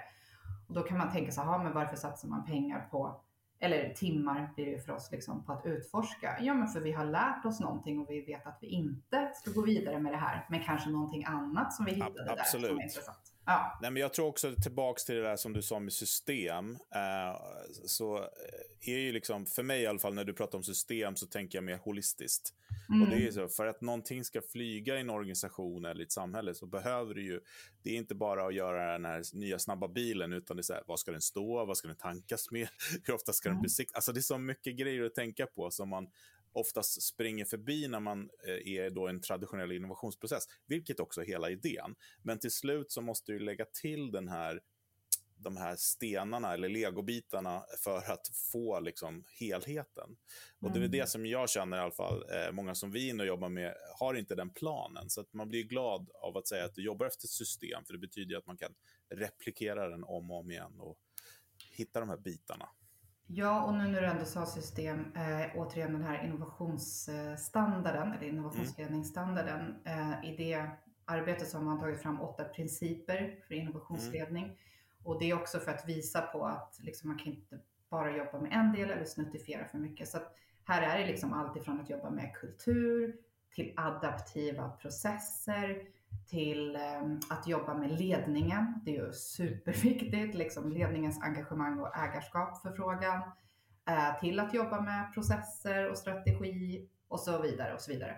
Och 0.67 0.73
då 0.73 0.81
kan 0.81 0.97
man 0.97 1.11
tänka 1.11 1.31
sig, 1.31 1.43
men 1.45 1.73
varför 1.73 1.95
satsar 1.95 2.27
man 2.27 2.45
pengar 2.45 2.87
på 2.91 3.21
eller 3.61 3.93
timmar 3.93 4.53
blir 4.55 4.65
det 4.65 4.79
för 4.79 4.93
oss 4.93 5.11
liksom 5.11 5.45
på 5.45 5.53
att 5.53 5.65
utforska. 5.65 6.37
Ja, 6.41 6.53
men 6.53 6.67
för 6.67 6.79
vi 6.79 6.91
har 6.91 7.05
lärt 7.05 7.45
oss 7.45 7.59
någonting 7.59 7.99
och 7.99 8.09
vi 8.09 8.21
vet 8.21 8.47
att 8.47 8.57
vi 8.61 8.67
inte 8.67 9.31
ska 9.35 9.51
gå 9.51 9.61
vidare 9.61 9.99
med 9.99 10.13
det 10.13 10.17
här, 10.17 10.45
men 10.49 10.63
kanske 10.63 10.89
någonting 10.89 11.25
annat 11.25 11.73
som 11.73 11.85
vi 11.85 11.91
hittade 11.91 12.31
Absolut. 12.31 12.37
där 12.37 12.69
som 12.69 12.79
är 12.79 12.83
intressant. 12.83 13.30
Ja. 13.45 13.77
Nej, 13.81 13.91
men 13.91 14.01
jag 14.01 14.13
tror 14.13 14.27
också 14.27 14.55
tillbaks 14.55 15.05
till 15.05 15.15
det 15.15 15.21
där 15.21 15.35
som 15.35 15.53
du 15.53 15.61
sa 15.61 15.79
med 15.79 15.93
system. 15.93 16.69
Eh, 16.71 17.41
så 17.85 18.17
eh, 18.17 18.93
är 18.93 18.97
ju 18.97 19.11
liksom, 19.11 19.45
för 19.45 19.63
mig 19.63 19.81
i 19.81 19.87
alla 19.87 19.99
fall, 19.99 20.13
när 20.13 20.23
du 20.23 20.33
pratar 20.33 20.57
om 20.57 20.63
system 20.63 21.15
så 21.15 21.27
tänker 21.27 21.57
jag 21.57 21.63
mer 21.63 21.77
holistiskt. 21.77 22.53
Mm. 22.89 23.01
Och 23.01 23.09
det 23.09 23.15
är 23.15 23.21
mm. 23.21 23.33
så, 23.33 23.47
för 23.47 23.65
att 23.65 23.81
någonting 23.81 24.23
ska 24.23 24.41
flyga 24.41 24.97
i 24.97 25.01
en 25.01 25.09
organisation 25.09 25.85
eller 25.85 26.01
i 26.01 26.03
ett 26.03 26.11
samhälle 26.11 26.53
så 26.53 26.65
behöver 26.65 27.13
du 27.13 27.23
ju, 27.23 27.39
det 27.83 27.89
är 27.89 27.97
inte 27.97 28.15
bara 28.15 28.47
att 28.47 28.55
göra 28.55 28.91
den 28.91 29.05
här 29.05 29.23
nya 29.33 29.59
snabba 29.59 29.87
bilen, 29.87 30.33
utan 30.33 30.57
det 30.57 30.61
är 30.61 30.63
så 30.63 30.73
här, 30.73 30.83
vad 30.87 30.99
ska 30.99 31.11
den 31.11 31.21
stå, 31.21 31.65
vad 31.65 31.77
ska 31.77 31.87
den 31.87 31.97
tankas 31.97 32.51
med, 32.51 32.67
hur 33.03 33.13
ofta 33.13 33.33
ska 33.33 33.49
mm. 33.49 33.57
den 33.57 33.63
besiktas? 33.63 33.95
Alltså 33.95 34.13
det 34.13 34.19
är 34.19 34.21
så 34.21 34.37
mycket 34.37 34.75
grejer 34.75 35.03
att 35.03 35.15
tänka 35.15 35.45
på 35.45 35.71
som 35.71 35.89
man 35.89 36.07
oftast 36.53 37.01
springer 37.01 37.45
förbi 37.45 37.87
när 37.87 37.99
man 37.99 38.29
eh, 38.47 38.73
är 38.73 38.89
då 38.89 39.07
en 39.07 39.21
traditionell 39.21 39.71
innovationsprocess, 39.71 40.43
vilket 40.65 40.99
också 40.99 41.21
är 41.21 41.25
hela 41.25 41.49
idén. 41.49 41.95
Men 42.23 42.39
till 42.39 42.51
slut 42.51 42.91
så 42.91 43.01
måste 43.01 43.31
du 43.31 43.39
lägga 43.39 43.65
till 43.65 44.11
den 44.11 44.27
här 44.27 44.61
de 45.43 45.57
här 45.57 45.75
stenarna 45.75 46.53
eller 46.53 46.69
legobitarna 46.69 47.63
för 47.83 47.97
att 48.11 48.27
få 48.51 48.79
liksom, 48.79 49.23
helheten. 49.39 50.17
Och 50.59 50.71
Det 50.71 50.77
är 50.77 50.77
Mm. 50.77 50.91
det 50.91 51.09
som 51.09 51.25
jag 51.25 51.49
känner 51.49 51.77
i 51.77 51.79
alla 51.79 51.91
fall, 51.91 52.23
eh, 52.31 52.51
många 52.51 52.75
som 52.75 52.91
vi 52.91 53.13
och 53.21 53.25
jobbar 53.25 53.49
med 53.49 53.75
har 53.99 54.13
inte 54.13 54.35
den 54.35 54.49
planen. 54.49 55.09
Så 55.09 55.21
att 55.21 55.33
man 55.33 55.49
blir 55.49 55.63
glad 55.63 56.09
av 56.13 56.37
att 56.37 56.47
säga 56.47 56.65
att 56.65 56.75
du 56.75 56.83
jobbar 56.83 57.05
efter 57.05 57.25
ett 57.27 57.31
system, 57.31 57.85
för 57.85 57.93
det 57.93 57.99
betyder 57.99 58.37
att 58.37 58.45
man 58.45 58.57
kan 58.57 58.73
replikera 59.09 59.89
den 59.89 60.03
om 60.03 60.31
och 60.31 60.39
om 60.39 60.51
igen 60.51 60.79
och 60.79 60.97
hitta 61.71 61.99
de 61.99 62.09
här 62.09 62.17
bitarna. 62.17 62.69
Ja, 63.33 63.63
och 63.63 63.73
nu 63.73 63.87
när 63.87 64.01
du 64.01 64.07
ändå 64.07 64.25
sa 64.25 64.45
system, 64.45 65.13
eh, 65.15 65.45
återigen 65.55 65.93
den 65.93 66.03
här 66.03 66.23
innovationsstandarden, 66.25 68.13
eller 68.13 68.27
innovationsledningsstandarden, 68.27 69.75
eh, 69.85 70.31
i 70.31 70.35
det 70.37 70.69
arbetet 71.05 71.47
så 71.47 71.57
har 71.57 71.65
man 71.65 71.79
tagit 71.79 72.01
fram 72.01 72.21
åtta 72.21 72.43
principer 72.43 73.39
för 73.47 73.55
innovationsledning. 73.55 74.57
Och 75.03 75.19
det 75.19 75.29
är 75.29 75.41
också 75.41 75.59
för 75.59 75.71
att 75.71 75.87
visa 75.87 76.21
på 76.21 76.45
att 76.45 76.79
liksom, 76.81 77.09
man 77.09 77.19
kan 77.19 77.33
inte 77.33 77.59
bara 77.89 78.17
jobba 78.17 78.39
med 78.39 78.53
en 78.53 78.71
del 78.73 78.89
eller 78.89 79.05
snuttifiera 79.05 79.65
för 79.65 79.77
mycket. 79.77 80.07
Så 80.09 80.17
här 80.65 80.81
är 80.81 80.99
det 80.99 81.07
liksom 81.07 81.33
allt 81.33 81.57
ifrån 81.57 81.79
att 81.81 81.89
jobba 81.89 82.09
med 82.09 82.33
kultur, 82.35 83.15
till 83.55 83.73
adaptiva 83.75 84.69
processer, 84.69 85.87
till 86.27 86.75
eh, 86.75 87.01
att 87.29 87.47
jobba 87.47 87.73
med 87.73 87.99
ledningen. 87.99 88.81
Det 88.85 88.97
är 88.97 89.05
ju 89.05 89.13
superviktigt, 89.13 90.35
liksom 90.35 90.71
ledningens 90.71 91.21
engagemang 91.21 91.79
och 91.79 91.97
ägarskap 91.97 92.61
för 92.61 92.71
frågan. 92.71 93.21
Eh, 93.89 94.19
till 94.19 94.39
att 94.39 94.53
jobba 94.53 94.81
med 94.81 95.13
processer 95.13 95.89
och 95.89 95.97
strategi 95.97 96.89
och 97.07 97.19
så 97.19 97.41
vidare 97.41 97.73
och 97.73 97.81
så 97.81 97.91
vidare. 97.91 98.17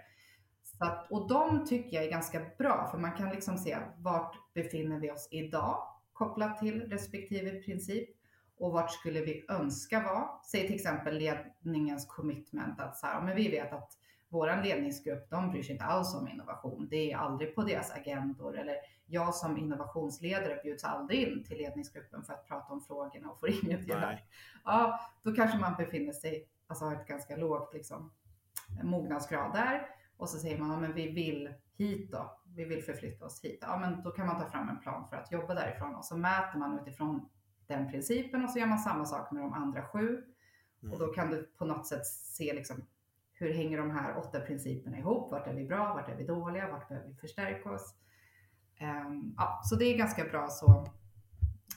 Så 0.63 0.85
att, 0.85 1.11
och 1.11 1.27
de 1.27 1.65
tycker 1.65 1.97
jag 1.97 2.05
är 2.05 2.09
ganska 2.09 2.41
bra, 2.57 2.87
för 2.91 2.97
man 2.97 3.17
kan 3.17 3.29
liksom 3.29 3.57
se 3.57 3.77
vart 3.97 4.53
befinner 4.53 4.99
vi 4.99 5.11
oss 5.11 5.27
idag 5.31 5.87
kopplat 6.13 6.59
till 6.59 6.81
respektive 6.81 7.51
princip 7.51 8.09
och 8.57 8.71
vart 8.71 8.91
skulle 8.91 9.21
vi 9.21 9.45
önska 9.49 9.99
vara? 9.99 10.29
Säg 10.51 10.67
till 10.67 10.75
exempel 10.75 11.17
ledningens 11.17 12.05
commitment 12.05 12.79
att 12.79 12.97
så 12.97 13.07
här, 13.07 13.21
men 13.21 13.35
vi 13.35 13.51
vet 13.51 13.73
att 13.73 13.97
vår 14.33 14.63
ledningsgrupp, 14.63 15.29
de 15.29 15.51
bryr 15.51 15.63
sig 15.63 15.71
inte 15.71 15.85
alls 15.85 16.15
om 16.15 16.27
innovation. 16.27 16.87
Det 16.89 17.11
är 17.11 17.17
aldrig 17.17 17.55
på 17.55 17.63
deras 17.63 17.91
agendor 17.91 18.57
eller 18.57 18.75
jag 19.05 19.35
som 19.35 19.57
innovationsledare 19.57 20.59
bjuds 20.63 20.83
aldrig 20.83 21.27
in 21.27 21.43
till 21.43 21.57
ledningsgruppen 21.57 22.23
för 22.23 22.33
att 22.33 22.47
prata 22.47 22.73
om 22.73 22.81
frågorna 22.81 23.29
och 23.29 23.39
får 23.39 23.49
inget. 23.49 23.87
Nej. 23.87 24.25
Ja, 24.63 24.99
då 25.23 25.35
kanske 25.35 25.57
man 25.57 25.75
befinner 25.77 26.13
sig, 26.13 26.47
alltså 26.67 26.85
har 26.85 26.95
ett 26.95 27.07
ganska 27.07 27.35
lågt 27.35 27.73
liksom, 27.73 28.11
mognadsgrad 28.83 29.53
där. 29.53 29.87
Och 30.17 30.29
så 30.29 30.37
säger 30.37 30.57
man, 30.57 30.71
ja 30.71 30.79
men 30.79 30.93
vi 30.93 31.11
vill 31.11 31.53
hit 31.77 32.11
då. 32.11 32.39
Vi 32.55 32.65
vill 32.65 32.83
förflytta 32.83 33.25
oss 33.25 33.43
hit. 33.43 33.59
Ja 33.61 33.77
men 33.77 34.03
då 34.03 34.11
kan 34.11 34.27
man 34.27 34.39
ta 34.39 34.49
fram 34.49 34.69
en 34.69 34.79
plan 34.79 35.07
för 35.09 35.15
att 35.15 35.31
jobba 35.31 35.53
därifrån. 35.53 35.95
Och 35.95 36.05
så 36.05 36.17
mäter 36.17 36.59
man 36.59 36.79
utifrån 36.79 37.29
den 37.67 37.91
principen 37.91 38.43
och 38.43 38.49
så 38.49 38.59
gör 38.59 38.67
man 38.67 38.79
samma 38.79 39.05
sak 39.05 39.31
med 39.31 39.43
de 39.43 39.53
andra 39.53 39.85
sju. 39.85 40.23
Och 40.91 40.99
då 40.99 41.07
kan 41.07 41.29
du 41.29 41.43
på 41.43 41.65
något 41.65 41.87
sätt 41.87 42.05
se 42.05 42.53
liksom, 42.53 42.85
hur 43.43 43.53
hänger 43.53 43.77
de 43.77 43.91
här 43.91 44.17
åtta 44.17 44.39
principerna 44.39 44.97
ihop? 44.97 45.31
Vart 45.31 45.47
är 45.47 45.53
vi 45.53 45.65
bra? 45.65 45.93
Vart 45.93 46.09
är 46.09 46.15
vi 46.15 46.23
dåliga? 46.23 46.71
Vart 46.71 46.87
behöver 46.87 47.09
vi 47.09 47.15
förstärka 47.15 47.71
oss? 47.71 47.95
Ehm, 48.79 49.33
ja, 49.37 49.61
så 49.63 49.75
det 49.75 49.85
är 49.85 49.97
ganska 49.97 50.23
bra 50.25 50.47
så 50.49 50.87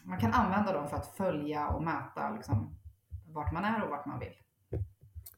man 0.05 0.21
kan 0.21 0.33
använda 0.33 0.73
dem 0.73 0.89
för 0.89 0.97
att 0.97 1.17
följa 1.17 1.69
och 1.69 1.83
mäta 1.83 2.31
liksom, 2.35 2.79
vart 3.29 3.53
man 3.53 3.65
är 3.65 3.83
och 3.85 3.91
vart 3.91 4.07
man 4.07 4.19
vill. 4.19 4.35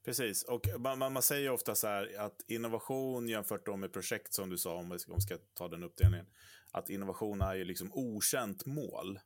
Precis, 0.05 0.45
och 0.45 0.69
man, 0.79 0.99
man, 0.99 1.13
man 1.13 1.23
säger 1.23 1.51
ofta 1.51 1.75
så 1.75 1.87
här 1.87 2.11
att 2.19 2.45
innovation 2.49 3.29
jämfört 3.29 3.67
då 3.67 3.77
med 3.77 3.93
projekt 3.93 4.35
som 4.35 4.51
du 4.51 4.59
sa, 4.59 4.75
om 4.75 4.91
vi 4.91 4.99
ska, 4.99 5.13
om 5.13 5.17
vi 5.17 5.21
ska 5.21 5.37
ta 5.55 5.69
den 5.69 5.83
uppdelningen, 5.83 6.27
att 6.73 6.91
innovation 6.91 7.41
är 7.41 7.55
ju 7.55 7.65
liksom 7.65 7.91
okänt 7.93 8.67
mål. 8.67 9.19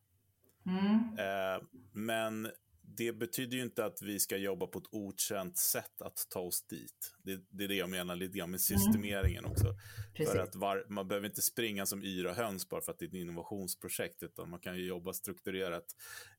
Mm. 0.66 1.18
Eh, 1.18 1.62
men 1.92 2.48
det 2.96 3.12
betyder 3.12 3.56
ju 3.56 3.62
inte 3.62 3.84
att 3.84 4.02
vi 4.02 4.20
ska 4.20 4.36
jobba 4.36 4.66
på 4.66 4.78
ett 4.78 4.88
okänt 4.90 5.58
sätt 5.58 6.02
att 6.02 6.26
ta 6.30 6.40
oss 6.40 6.66
dit. 6.66 7.14
Det, 7.22 7.40
det 7.50 7.64
är 7.64 7.68
det 7.68 7.74
jag 7.74 7.90
menar 7.90 8.16
lite 8.16 8.38
grann 8.38 8.50
med 8.50 8.60
systemeringen 8.60 9.44
också. 9.44 9.74
Precis. 10.14 10.32
För 10.32 10.38
att 10.38 10.56
var, 10.56 10.84
man 10.88 11.08
behöver 11.08 11.26
inte 11.26 11.42
springa 11.42 11.86
som 11.86 12.04
yra 12.04 12.32
höns 12.32 12.68
bara 12.68 12.80
för 12.80 12.92
att 12.92 12.98
det 12.98 13.04
är 13.04 13.08
ett 13.08 13.14
innovationsprojekt, 13.14 14.22
utan 14.22 14.50
man 14.50 14.60
kan 14.60 14.76
ju 14.76 14.86
jobba 14.86 15.12
strukturerat 15.12 15.84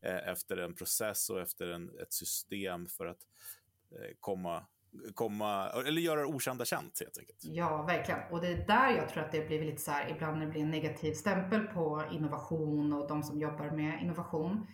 eh, 0.02 0.28
efter 0.28 0.58
en 0.58 0.76
process 0.76 1.30
och 1.30 1.42
efter 1.42 1.68
en, 1.68 2.00
ett 2.02 2.14
system 2.14 2.88
för 2.88 3.06
att 3.06 3.20
eh, 3.92 4.16
komma, 4.20 4.66
komma, 5.14 5.70
eller 5.70 6.02
göra 6.02 6.20
det 6.20 6.28
okända 6.28 6.66
känt 6.66 7.00
helt 7.00 7.18
enkelt. 7.18 7.40
Ja, 7.42 7.84
verkligen. 7.84 8.20
Och 8.32 8.42
det 8.42 8.48
är 8.48 8.68
där 8.68 8.90
jag 8.90 9.10
tror 9.10 9.24
att 9.24 9.32
det 9.32 9.48
blir 9.48 9.66
lite 9.66 9.82
så 9.82 9.92
här, 9.92 10.12
ibland 10.16 10.38
när 10.38 10.46
det 10.46 10.52
blir 10.52 10.62
en 10.62 10.72
negativ 10.72 11.14
stämpel 11.14 11.62
på 11.62 12.04
innovation 12.12 12.94
och 12.94 13.08
de 13.08 13.24
som 13.24 13.40
jobbar 13.40 13.72
med 13.72 14.02
innovation. 14.02 14.68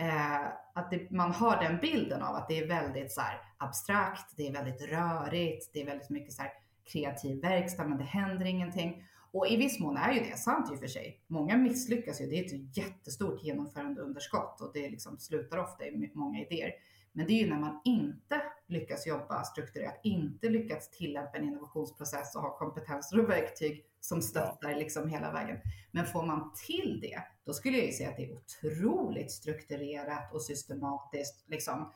Eh, 0.00 0.46
att 0.74 0.90
det, 0.90 1.10
man 1.10 1.32
har 1.32 1.56
den 1.62 1.80
bilden 1.80 2.22
av 2.22 2.34
att 2.34 2.48
det 2.48 2.58
är 2.58 2.66
väldigt 2.66 3.12
så 3.12 3.20
här, 3.20 3.40
abstrakt, 3.56 4.36
det 4.36 4.48
är 4.48 4.52
väldigt 4.52 4.82
rörigt, 4.82 5.70
det 5.72 5.82
är 5.82 5.86
väldigt 5.86 6.10
mycket 6.10 6.32
så 6.32 6.42
här, 6.42 6.52
kreativ 6.92 7.40
verkstad, 7.40 7.84
men 7.84 7.98
det 7.98 8.04
händer 8.04 8.46
ingenting. 8.46 9.04
Och 9.32 9.48
i 9.48 9.56
viss 9.56 9.80
mån 9.80 9.96
är 9.96 10.12
ju 10.12 10.20
det 10.20 10.38
sant 10.38 10.72
i 10.72 10.74
och 10.74 10.78
för 10.78 10.86
sig. 10.86 11.20
Många 11.26 11.56
misslyckas 11.56 12.20
ju. 12.20 12.26
Det 12.26 12.38
är 12.38 12.44
ett 12.44 12.76
jättestort 12.76 13.44
genomförandeunderskott 13.44 14.60
och 14.60 14.70
det 14.74 14.90
liksom 14.90 15.18
slutar 15.18 15.58
ofta 15.58 15.86
i 15.86 16.10
många 16.14 16.40
idéer. 16.40 16.72
Men 17.12 17.26
det 17.26 17.32
är 17.32 17.44
ju 17.44 17.50
när 17.50 17.60
man 17.60 17.80
inte 17.84 18.42
lyckas 18.66 19.06
jobba 19.06 19.44
strukturerat, 19.44 20.00
inte 20.02 20.48
lyckats 20.48 20.90
tillämpa 20.90 21.38
en 21.38 21.44
innovationsprocess 21.44 22.36
och 22.36 22.42
ha 22.42 22.58
kompetenser 22.58 23.20
och 23.20 23.30
verktyg 23.30 23.84
som 24.00 24.22
stöttar 24.22 24.74
liksom 24.74 25.08
hela 25.08 25.32
vägen. 25.32 25.58
Men 25.90 26.06
får 26.06 26.26
man 26.26 26.52
till 26.66 27.00
det, 27.00 27.22
då 27.44 27.52
skulle 27.52 27.76
jag 27.76 27.86
ju 27.86 27.92
säga 27.92 28.10
att 28.10 28.16
det 28.16 28.24
är 28.24 28.36
otroligt 28.36 29.32
strukturerat 29.32 30.34
och 30.34 30.42
systematiskt. 30.42 31.44
Liksom. 31.48 31.92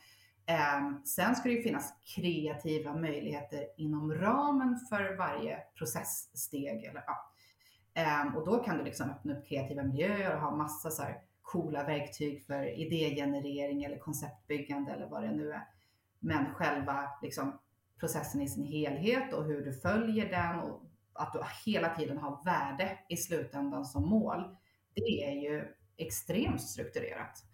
Um, 0.79 1.03
sen 1.05 1.37
ska 1.37 1.49
det 1.49 1.55
ju 1.55 1.63
finnas 1.63 1.95
kreativa 2.15 2.95
möjligheter 2.95 3.67
inom 3.77 4.15
ramen 4.15 4.79
för 4.89 5.17
varje 5.17 5.59
processsteg. 5.79 6.85
Eller, 6.85 7.05
ja. 7.07 8.23
um, 8.27 8.37
och 8.37 8.47
då 8.47 8.59
kan 8.59 8.79
du 8.79 8.85
liksom 8.85 9.11
öppna 9.11 9.39
upp 9.39 9.49
kreativa 9.49 9.83
miljöer 9.83 10.35
och 10.35 10.41
ha 10.41 10.57
massa 10.57 10.91
så 10.91 11.03
här 11.03 11.21
coola 11.43 11.85
verktyg 11.85 12.47
för 12.47 12.81
idégenerering 12.81 13.85
eller 13.85 13.99
konceptbyggande 13.99 14.93
eller 14.93 15.07
vad 15.07 15.23
det 15.23 15.33
nu 15.33 15.53
är. 15.53 15.69
Men 16.21 16.55
själva 16.55 17.11
liksom, 17.23 17.59
processen 18.01 18.41
i 18.41 18.49
sin 18.49 18.65
helhet 18.65 19.33
och 19.33 19.45
hur 19.45 19.65
du 19.65 19.73
följer 19.73 20.31
den 20.31 20.61
och 20.61 20.83
att 21.15 21.33
du 21.33 21.41
hela 21.65 21.95
tiden 21.95 22.19
har 22.19 22.45
värde 22.45 22.99
i 23.09 23.17
slutändan 23.17 23.85
som 23.85 24.09
mål. 24.09 24.57
Det 24.95 25.25
är 25.25 25.33
ju 25.33 25.65
extremt 25.97 26.63
strukturerat. 26.63 27.45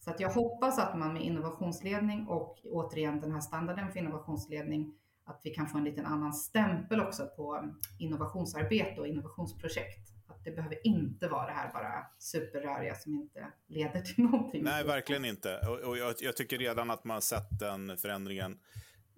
Så 0.00 0.10
att 0.10 0.20
jag 0.20 0.30
hoppas 0.30 0.78
att 0.78 0.98
man 0.98 1.12
med 1.12 1.22
innovationsledning 1.22 2.26
och 2.26 2.58
återigen 2.64 3.20
den 3.20 3.32
här 3.32 3.40
standarden 3.40 3.92
för 3.92 3.98
innovationsledning, 3.98 4.94
att 5.24 5.40
vi 5.44 5.50
kan 5.50 5.66
få 5.66 5.78
en 5.78 5.84
liten 5.84 6.06
annan 6.06 6.32
stämpel 6.32 7.00
också 7.00 7.26
på 7.26 7.74
innovationsarbete 7.98 9.00
och 9.00 9.06
innovationsprojekt. 9.06 10.10
Att 10.26 10.44
det 10.44 10.50
behöver 10.50 10.86
inte 10.86 11.28
vara 11.28 11.46
det 11.46 11.52
här 11.52 11.72
bara 11.72 12.06
superröriga 12.18 12.94
som 12.94 13.14
inte 13.14 13.46
leder 13.66 14.00
till 14.00 14.24
någonting. 14.24 14.64
Nej, 14.64 14.84
verkligen 14.84 15.24
inte. 15.24 15.58
Och, 15.58 15.78
och 15.78 15.98
jag, 15.98 16.14
jag, 16.20 16.36
tycker 16.36 16.58
redan 16.58 16.90
att 16.90 17.04
man 17.04 17.14
har 17.14 17.20
sett 17.20 17.58
den 17.58 17.96
förändringen 17.96 18.58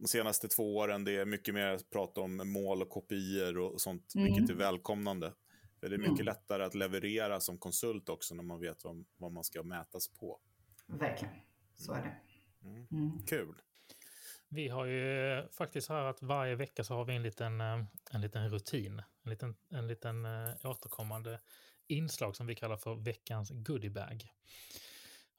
de 0.03 0.09
senaste 0.09 0.49
två 0.49 0.77
åren. 0.77 1.05
Det 1.05 1.17
är 1.17 1.25
mycket 1.25 1.55
mer 1.55 1.79
prat 1.93 2.19
om 2.19 2.53
mål 2.53 2.83
och 2.83 2.88
kopior 2.88 3.59
och 3.59 3.81
sånt, 3.81 4.15
mm. 4.15 4.27
vilket 4.27 4.51
är 4.51 4.55
välkomnande. 4.55 5.33
För 5.81 5.88
det 5.88 5.97
är 5.97 5.99
mycket 5.99 6.12
mm. 6.15 6.25
lättare 6.25 6.65
att 6.65 6.75
leverera 6.75 7.40
som 7.40 7.59
konsult 7.59 8.09
också 8.09 8.35
när 8.35 8.42
man 8.42 8.61
vet 8.61 8.85
vad, 8.85 9.05
vad 9.17 9.33
man 9.33 9.44
ska 9.44 9.63
mätas 9.63 10.09
på. 10.09 10.40
Verkligen, 10.87 11.35
så 11.77 11.92
är 11.92 12.03
det. 12.03 12.69
Mm. 12.69 12.87
Mm. 12.90 13.27
Kul. 13.27 13.55
Vi 14.48 14.69
har 14.69 14.87
ju 14.87 15.48
faktiskt 15.48 15.88
här 15.88 16.05
att 16.05 16.23
varje 16.23 16.55
vecka 16.55 16.85
så 16.85 16.94
har 16.94 17.05
vi 17.05 17.17
en 17.17 17.23
liten, 17.23 17.61
en 18.11 18.21
liten 18.21 18.50
rutin, 18.50 19.03
en 19.23 19.31
liten, 19.31 19.55
en 19.71 19.87
liten 19.87 20.27
återkommande 20.65 21.40
inslag 21.87 22.37
som 22.37 22.46
vi 22.46 22.55
kallar 22.55 22.77
för 22.77 22.94
veckans 22.94 23.50
goodiebag. 23.50 24.29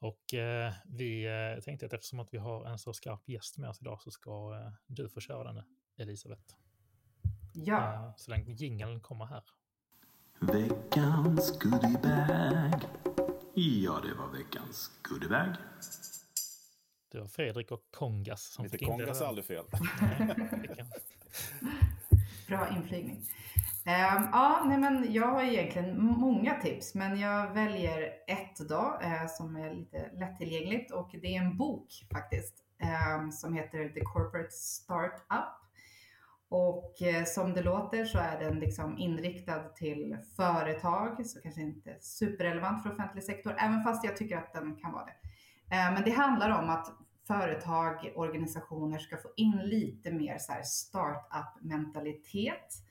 Och 0.04 0.34
eh, 0.34 0.74
vi 0.86 1.26
eh, 1.26 1.64
tänkte 1.64 1.86
att 1.86 1.94
eftersom 1.94 2.20
att 2.20 2.34
vi 2.34 2.38
har 2.38 2.66
en 2.66 2.80
så 2.80 2.94
skarp 2.94 3.30
gäst 3.30 3.58
med 3.58 3.70
oss 3.70 3.82
idag 3.82 4.02
så 4.02 4.12
ska 4.12 4.30
eh, 4.30 4.72
du 4.88 5.10
få 5.10 5.20
köra 5.20 5.54
den, 5.54 5.64
Elisabeth. 5.98 6.56
Ja. 7.54 8.14
så 8.18 8.32
den 8.32 8.56
jingeln 8.56 9.00
kommer 9.00 9.26
här. 9.26 9.44
Veckans 10.40 11.60
goodiebag. 11.60 12.82
Ja, 13.54 14.02
det 14.04 14.14
var 14.14 14.38
veckans 14.38 14.92
goodiebag. 15.04 15.56
Det 17.12 17.20
var 17.20 17.28
Fredrik 17.28 17.72
och 17.72 17.84
Kongas 17.92 18.44
som 18.44 18.64
Lite 18.64 18.78
fick 18.78 18.88
Kongas 18.88 19.22
är 19.22 19.26
aldrig 19.26 19.46
fel. 19.46 19.66
Bra 22.48 22.70
inflygning. 22.78 23.26
Um, 23.86 24.30
ja, 24.32 24.64
nej 24.66 24.78
men 24.78 25.14
jag 25.14 25.28
har 25.28 25.44
egentligen 25.44 26.06
många 26.06 26.62
tips, 26.62 26.96
men 26.96 27.20
jag 27.20 27.54
väljer 27.54 28.14
ett 28.28 28.70
då 28.70 29.00
eh, 29.02 29.28
som 29.28 29.56
är 29.56 29.74
lite 29.74 30.10
lättillgängligt 30.14 30.92
och 30.92 31.16
det 31.22 31.36
är 31.36 31.42
en 31.42 31.58
bok 31.58 31.88
faktiskt 32.14 32.54
ehm, 32.80 33.32
som 33.32 33.54
heter 33.54 33.90
The 33.90 34.02
Corporate 34.02 34.52
Startup. 34.52 35.60
Och 36.50 37.02
eh, 37.02 37.24
som 37.24 37.54
det 37.54 37.62
låter 37.62 38.06
så 38.06 38.18
är 38.18 38.40
den 38.40 38.60
liksom 38.60 38.98
inriktad 38.98 39.60
till 39.60 40.18
företag, 40.36 41.26
så 41.26 41.42
kanske 41.42 41.62
inte 41.62 41.98
superrelevant 42.02 42.84
för 42.84 42.94
offentlig 42.94 43.24
sektor, 43.24 43.56
även 43.60 43.84
fast 43.84 44.04
jag 44.04 44.18
tycker 44.18 44.38
att 44.38 44.54
den 44.54 44.76
kan 44.76 44.92
vara 44.92 45.06
det. 45.06 45.16
Ehm, 45.76 45.94
men 45.94 46.04
det 46.04 46.12
handlar 46.12 46.64
om 46.64 46.70
att 46.70 46.88
företag, 47.28 48.14
organisationer 48.16 49.00
ska 49.00 49.18
få 49.18 49.30
in 49.36 49.62
lite 49.64 50.12
mer 50.12 50.38
startup-mentalitet 50.64 52.83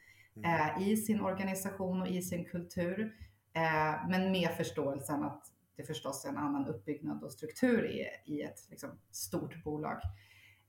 eh, 0.45 0.89
i 0.89 0.97
sin 0.97 1.21
organisation 1.21 2.03
och 2.03 2.09
i 2.09 2.23
sin 2.23 2.45
kultur. 2.45 3.17
Eh, 3.53 4.09
men 4.09 4.33
med 4.33 4.51
förståelsen 4.57 5.23
att 5.23 5.53
det 5.77 5.83
förstås 5.83 6.25
är 6.25 6.29
en 6.29 6.37
annan 6.37 6.67
uppbyggnad 6.67 7.23
och 7.23 7.33
struktur 7.33 7.87
i, 7.87 8.07
i 8.25 8.43
ett 8.43 8.67
liksom, 8.71 8.91
stort 9.11 9.65
bolag. 9.65 10.01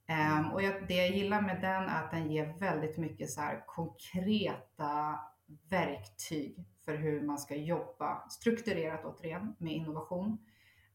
Um, 0.09 0.51
och 0.51 0.61
jag, 0.61 0.87
det 0.87 0.93
jag 0.93 1.09
gillar 1.09 1.41
med 1.41 1.61
den 1.61 1.83
är 1.83 2.03
att 2.03 2.11
den 2.11 2.31
ger 2.31 2.59
väldigt 2.59 2.97
mycket 2.97 3.29
så 3.29 3.41
här 3.41 3.63
konkreta 3.67 5.19
verktyg 5.69 6.65
för 6.85 6.95
hur 6.95 7.21
man 7.21 7.37
ska 7.37 7.55
jobba 7.55 8.29
strukturerat 8.29 9.05
återigen 9.05 9.55
med 9.57 9.73
innovation. 9.73 10.37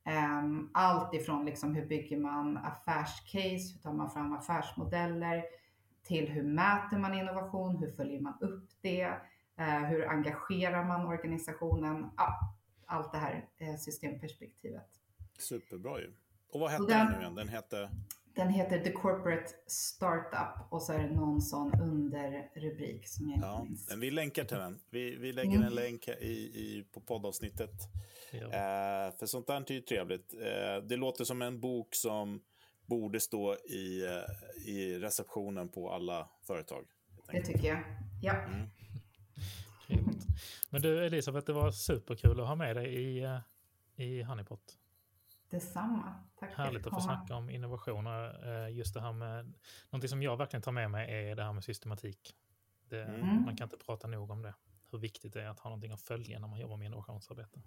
Um, 0.07 0.71
allt 0.75 1.15
ifrån 1.15 1.45
liksom 1.45 1.75
hur 1.75 1.87
bygger 1.87 2.19
man 2.19 2.57
affärscase, 2.57 3.75
hur 3.75 3.81
tar 3.83 3.93
man 3.93 4.11
fram 4.11 4.33
affärsmodeller, 4.33 5.45
till 6.03 6.29
hur 6.29 6.43
mäter 6.43 6.99
man 6.99 7.15
innovation, 7.15 7.77
hur 7.77 7.93
följer 7.93 8.21
man 8.21 8.39
upp 8.41 8.71
det, 8.81 9.07
uh, 9.61 9.85
hur 9.85 10.09
engagerar 10.09 10.85
man 10.85 11.07
organisationen, 11.07 12.11
ja, 12.17 12.55
allt 12.87 13.13
det 13.13 13.19
här 13.19 13.49
uh, 13.63 13.77
systemperspektivet. 13.77 14.89
Superbra 15.39 16.01
ju. 16.01 16.13
Och 16.53 16.61
vad 16.61 16.71
hette 16.71 16.87
den, 16.87 17.07
den 17.07 17.13
nu 17.13 17.21
igen? 17.21 17.35
Den 17.35 17.49
hette? 17.49 17.91
Den 18.35 18.49
heter 18.49 18.79
The 18.79 18.93
Corporate 18.93 19.49
Startup 19.67 20.73
och 20.73 20.83
så 20.83 20.93
är 20.93 20.99
det 20.99 21.15
någon 21.15 21.43
sån 21.43 21.81
underrubrik 21.81 23.09
som 23.09 23.31
jag 23.31 23.39
ja, 23.43 23.65
minns. 23.65 23.95
Vi 23.97 24.11
länkar 24.11 24.45
till 24.45 24.57
den. 24.57 24.81
Vi, 24.91 25.17
vi 25.17 25.33
lägger 25.33 25.57
mm. 25.57 25.63
en 25.63 25.75
länk 25.75 26.09
i, 26.09 26.33
i, 26.55 26.87
på 26.93 27.01
poddavsnittet. 27.01 27.71
Ja. 28.33 28.39
Eh, 28.39 29.17
för 29.19 29.27
sånt 29.27 29.47
där 29.47 29.55
är 29.57 29.73
ju 29.73 29.81
trevligt. 29.81 30.35
Eh, 30.35 30.87
det 30.89 30.97
låter 30.97 31.25
som 31.25 31.43
en 31.43 31.61
bok 31.61 31.95
som 31.95 32.41
borde 32.89 33.21
stå 33.21 33.55
i, 33.55 34.05
eh, 34.05 34.69
i 34.69 34.99
receptionen 34.99 35.69
på 35.69 35.93
alla 35.93 36.29
företag. 36.43 36.87
Det 37.33 37.43
tycker 37.43 37.69
jag. 37.69 37.83
Ja. 38.23 38.33
Mm. 38.33 38.69
Men 40.71 40.83
du 40.83 41.07
Elisabeth, 41.07 41.47
det 41.47 41.53
var 41.53 41.71
superkul 41.71 42.41
att 42.41 42.49
ha 42.49 42.55
med 42.55 42.77
dig 42.77 42.95
i, 42.95 43.23
eh, 43.25 43.41
i 43.97 44.23
Honeypot. 44.23 44.79
Detsamma. 45.51 46.15
Tack 46.39 46.55
Härligt 46.55 46.87
att 46.87 46.95
få 46.95 47.01
snacka 47.01 47.35
om 47.35 47.51
innovationer. 47.51 48.49
Eh, 48.67 48.77
just 48.77 48.95
det 48.95 49.01
här 49.01 49.13
med, 49.13 49.55
någonting 49.91 50.09
som 50.09 50.23
jag 50.23 50.37
verkligen 50.37 50.63
tar 50.63 50.73
med 50.73 50.91
mig 50.91 51.31
är 51.31 51.37
det 51.37 51.45
här 51.45 51.53
med 51.53 51.65
systematik. 51.65 52.37
Det, 52.89 53.05
mm. 53.05 53.45
Man 53.45 53.57
kan 53.57 53.65
inte 53.65 53.77
prata 53.77 54.07
nog 54.07 54.31
om 54.31 54.43
det. 54.43 54.55
Hur 54.91 54.99
viktigt 54.99 55.33
det 55.33 55.43
är 55.43 55.49
att 55.49 55.61
ha 55.61 55.71
någonting 55.71 55.93
att 55.93 56.03
följa 56.03 56.39
när 56.39 56.49
man 56.49 56.59
jobbar 56.59 56.77
med 56.77 56.87
innovationsarbete. 56.87 57.61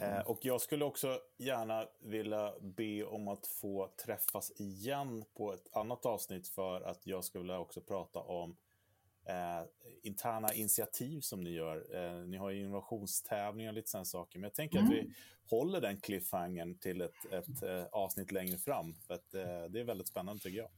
Eh, 0.00 0.20
och 0.20 0.38
jag 0.44 0.60
skulle 0.60 0.84
också 0.84 1.20
gärna 1.36 1.86
vilja 2.00 2.52
be 2.60 3.04
om 3.04 3.28
att 3.28 3.46
få 3.46 3.90
träffas 4.04 4.52
igen 4.60 5.24
på 5.36 5.52
ett 5.52 5.76
annat 5.76 6.06
avsnitt 6.06 6.48
för 6.48 6.80
att 6.80 7.06
jag 7.06 7.24
skulle 7.24 7.56
också 7.56 7.80
prata 7.80 8.18
om 8.18 8.56
eh, 9.28 9.66
interna 10.02 10.54
initiativ 10.54 11.20
som 11.20 11.42
ni 11.44 11.50
gör. 11.50 11.96
Eh, 11.96 12.26
ni 12.26 12.36
har 12.36 12.50
innovationstävlingar 12.50 13.70
och 13.70 13.74
lite 13.74 13.90
sådana 13.90 14.04
saker. 14.04 14.38
Men 14.38 14.44
jag 14.44 14.54
tänker 14.54 14.78
mm. 14.78 14.90
att 14.90 14.96
vi 14.96 15.12
håller 15.50 15.80
den 15.80 16.00
cliffhangern 16.00 16.78
till 16.78 17.00
ett, 17.00 17.32
ett 17.32 17.62
eh, 17.62 17.84
avsnitt 17.92 18.32
längre 18.32 18.58
fram. 18.58 18.94
För 19.06 19.14
att, 19.14 19.34
eh, 19.34 19.64
det 19.70 19.80
är 19.80 19.84
väldigt 19.84 20.08
spännande 20.08 20.42
tycker 20.42 20.58
jag. 20.58 20.70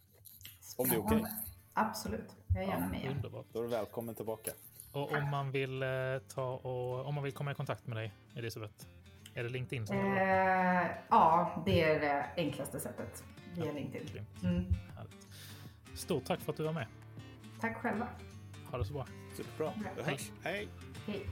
Om 0.76 0.88
det 0.88 0.94
är 0.94 1.00
okej? 1.00 1.20
Okay. 1.20 1.32
Absolut, 1.72 2.36
jag 2.54 2.64
är 2.64 2.68
gärna 2.68 2.88
med. 2.88 3.00
Ja, 3.04 3.10
underbart. 3.10 3.46
Då 3.52 3.58
är 3.58 3.62
du 3.62 3.68
välkommen 3.68 4.14
tillbaka. 4.14 4.52
Och 4.92 5.12
om 5.12 5.30
man 5.30 5.50
vill 5.50 5.82
eh, 5.82 5.88
ta 6.34 6.44
och 6.52 7.06
om 7.06 7.14
man 7.14 7.24
vill 7.24 7.32
komma 7.32 7.50
i 7.50 7.54
kontakt 7.54 7.86
med 7.86 7.96
dig, 7.96 8.12
Elisabeth, 8.34 8.74
är 9.34 9.42
det 9.42 9.48
LinkedIn 9.48 9.86
som 9.86 9.96
eh, 9.96 10.86
Ja, 11.10 11.62
det 11.66 11.82
är 11.82 12.00
det 12.00 12.26
enklaste 12.36 12.80
sättet. 12.80 13.24
Via 13.54 13.66
ja, 13.66 13.72
LinkedIn. 13.72 14.26
Mm. 14.44 14.64
Stort 15.94 16.24
tack 16.24 16.40
för 16.40 16.52
att 16.52 16.56
du 16.56 16.62
var 16.62 16.72
med. 16.72 16.86
Tack 17.60 17.76
själva. 17.76 18.08
Ha 18.70 18.78
det 18.78 18.84
så 18.84 18.92
bra. 18.92 19.06
Superbra. 19.36 19.72
Vi 19.96 20.02
hörs. 20.02 20.30
Hej. 20.42 20.68
Hej. 21.06 21.26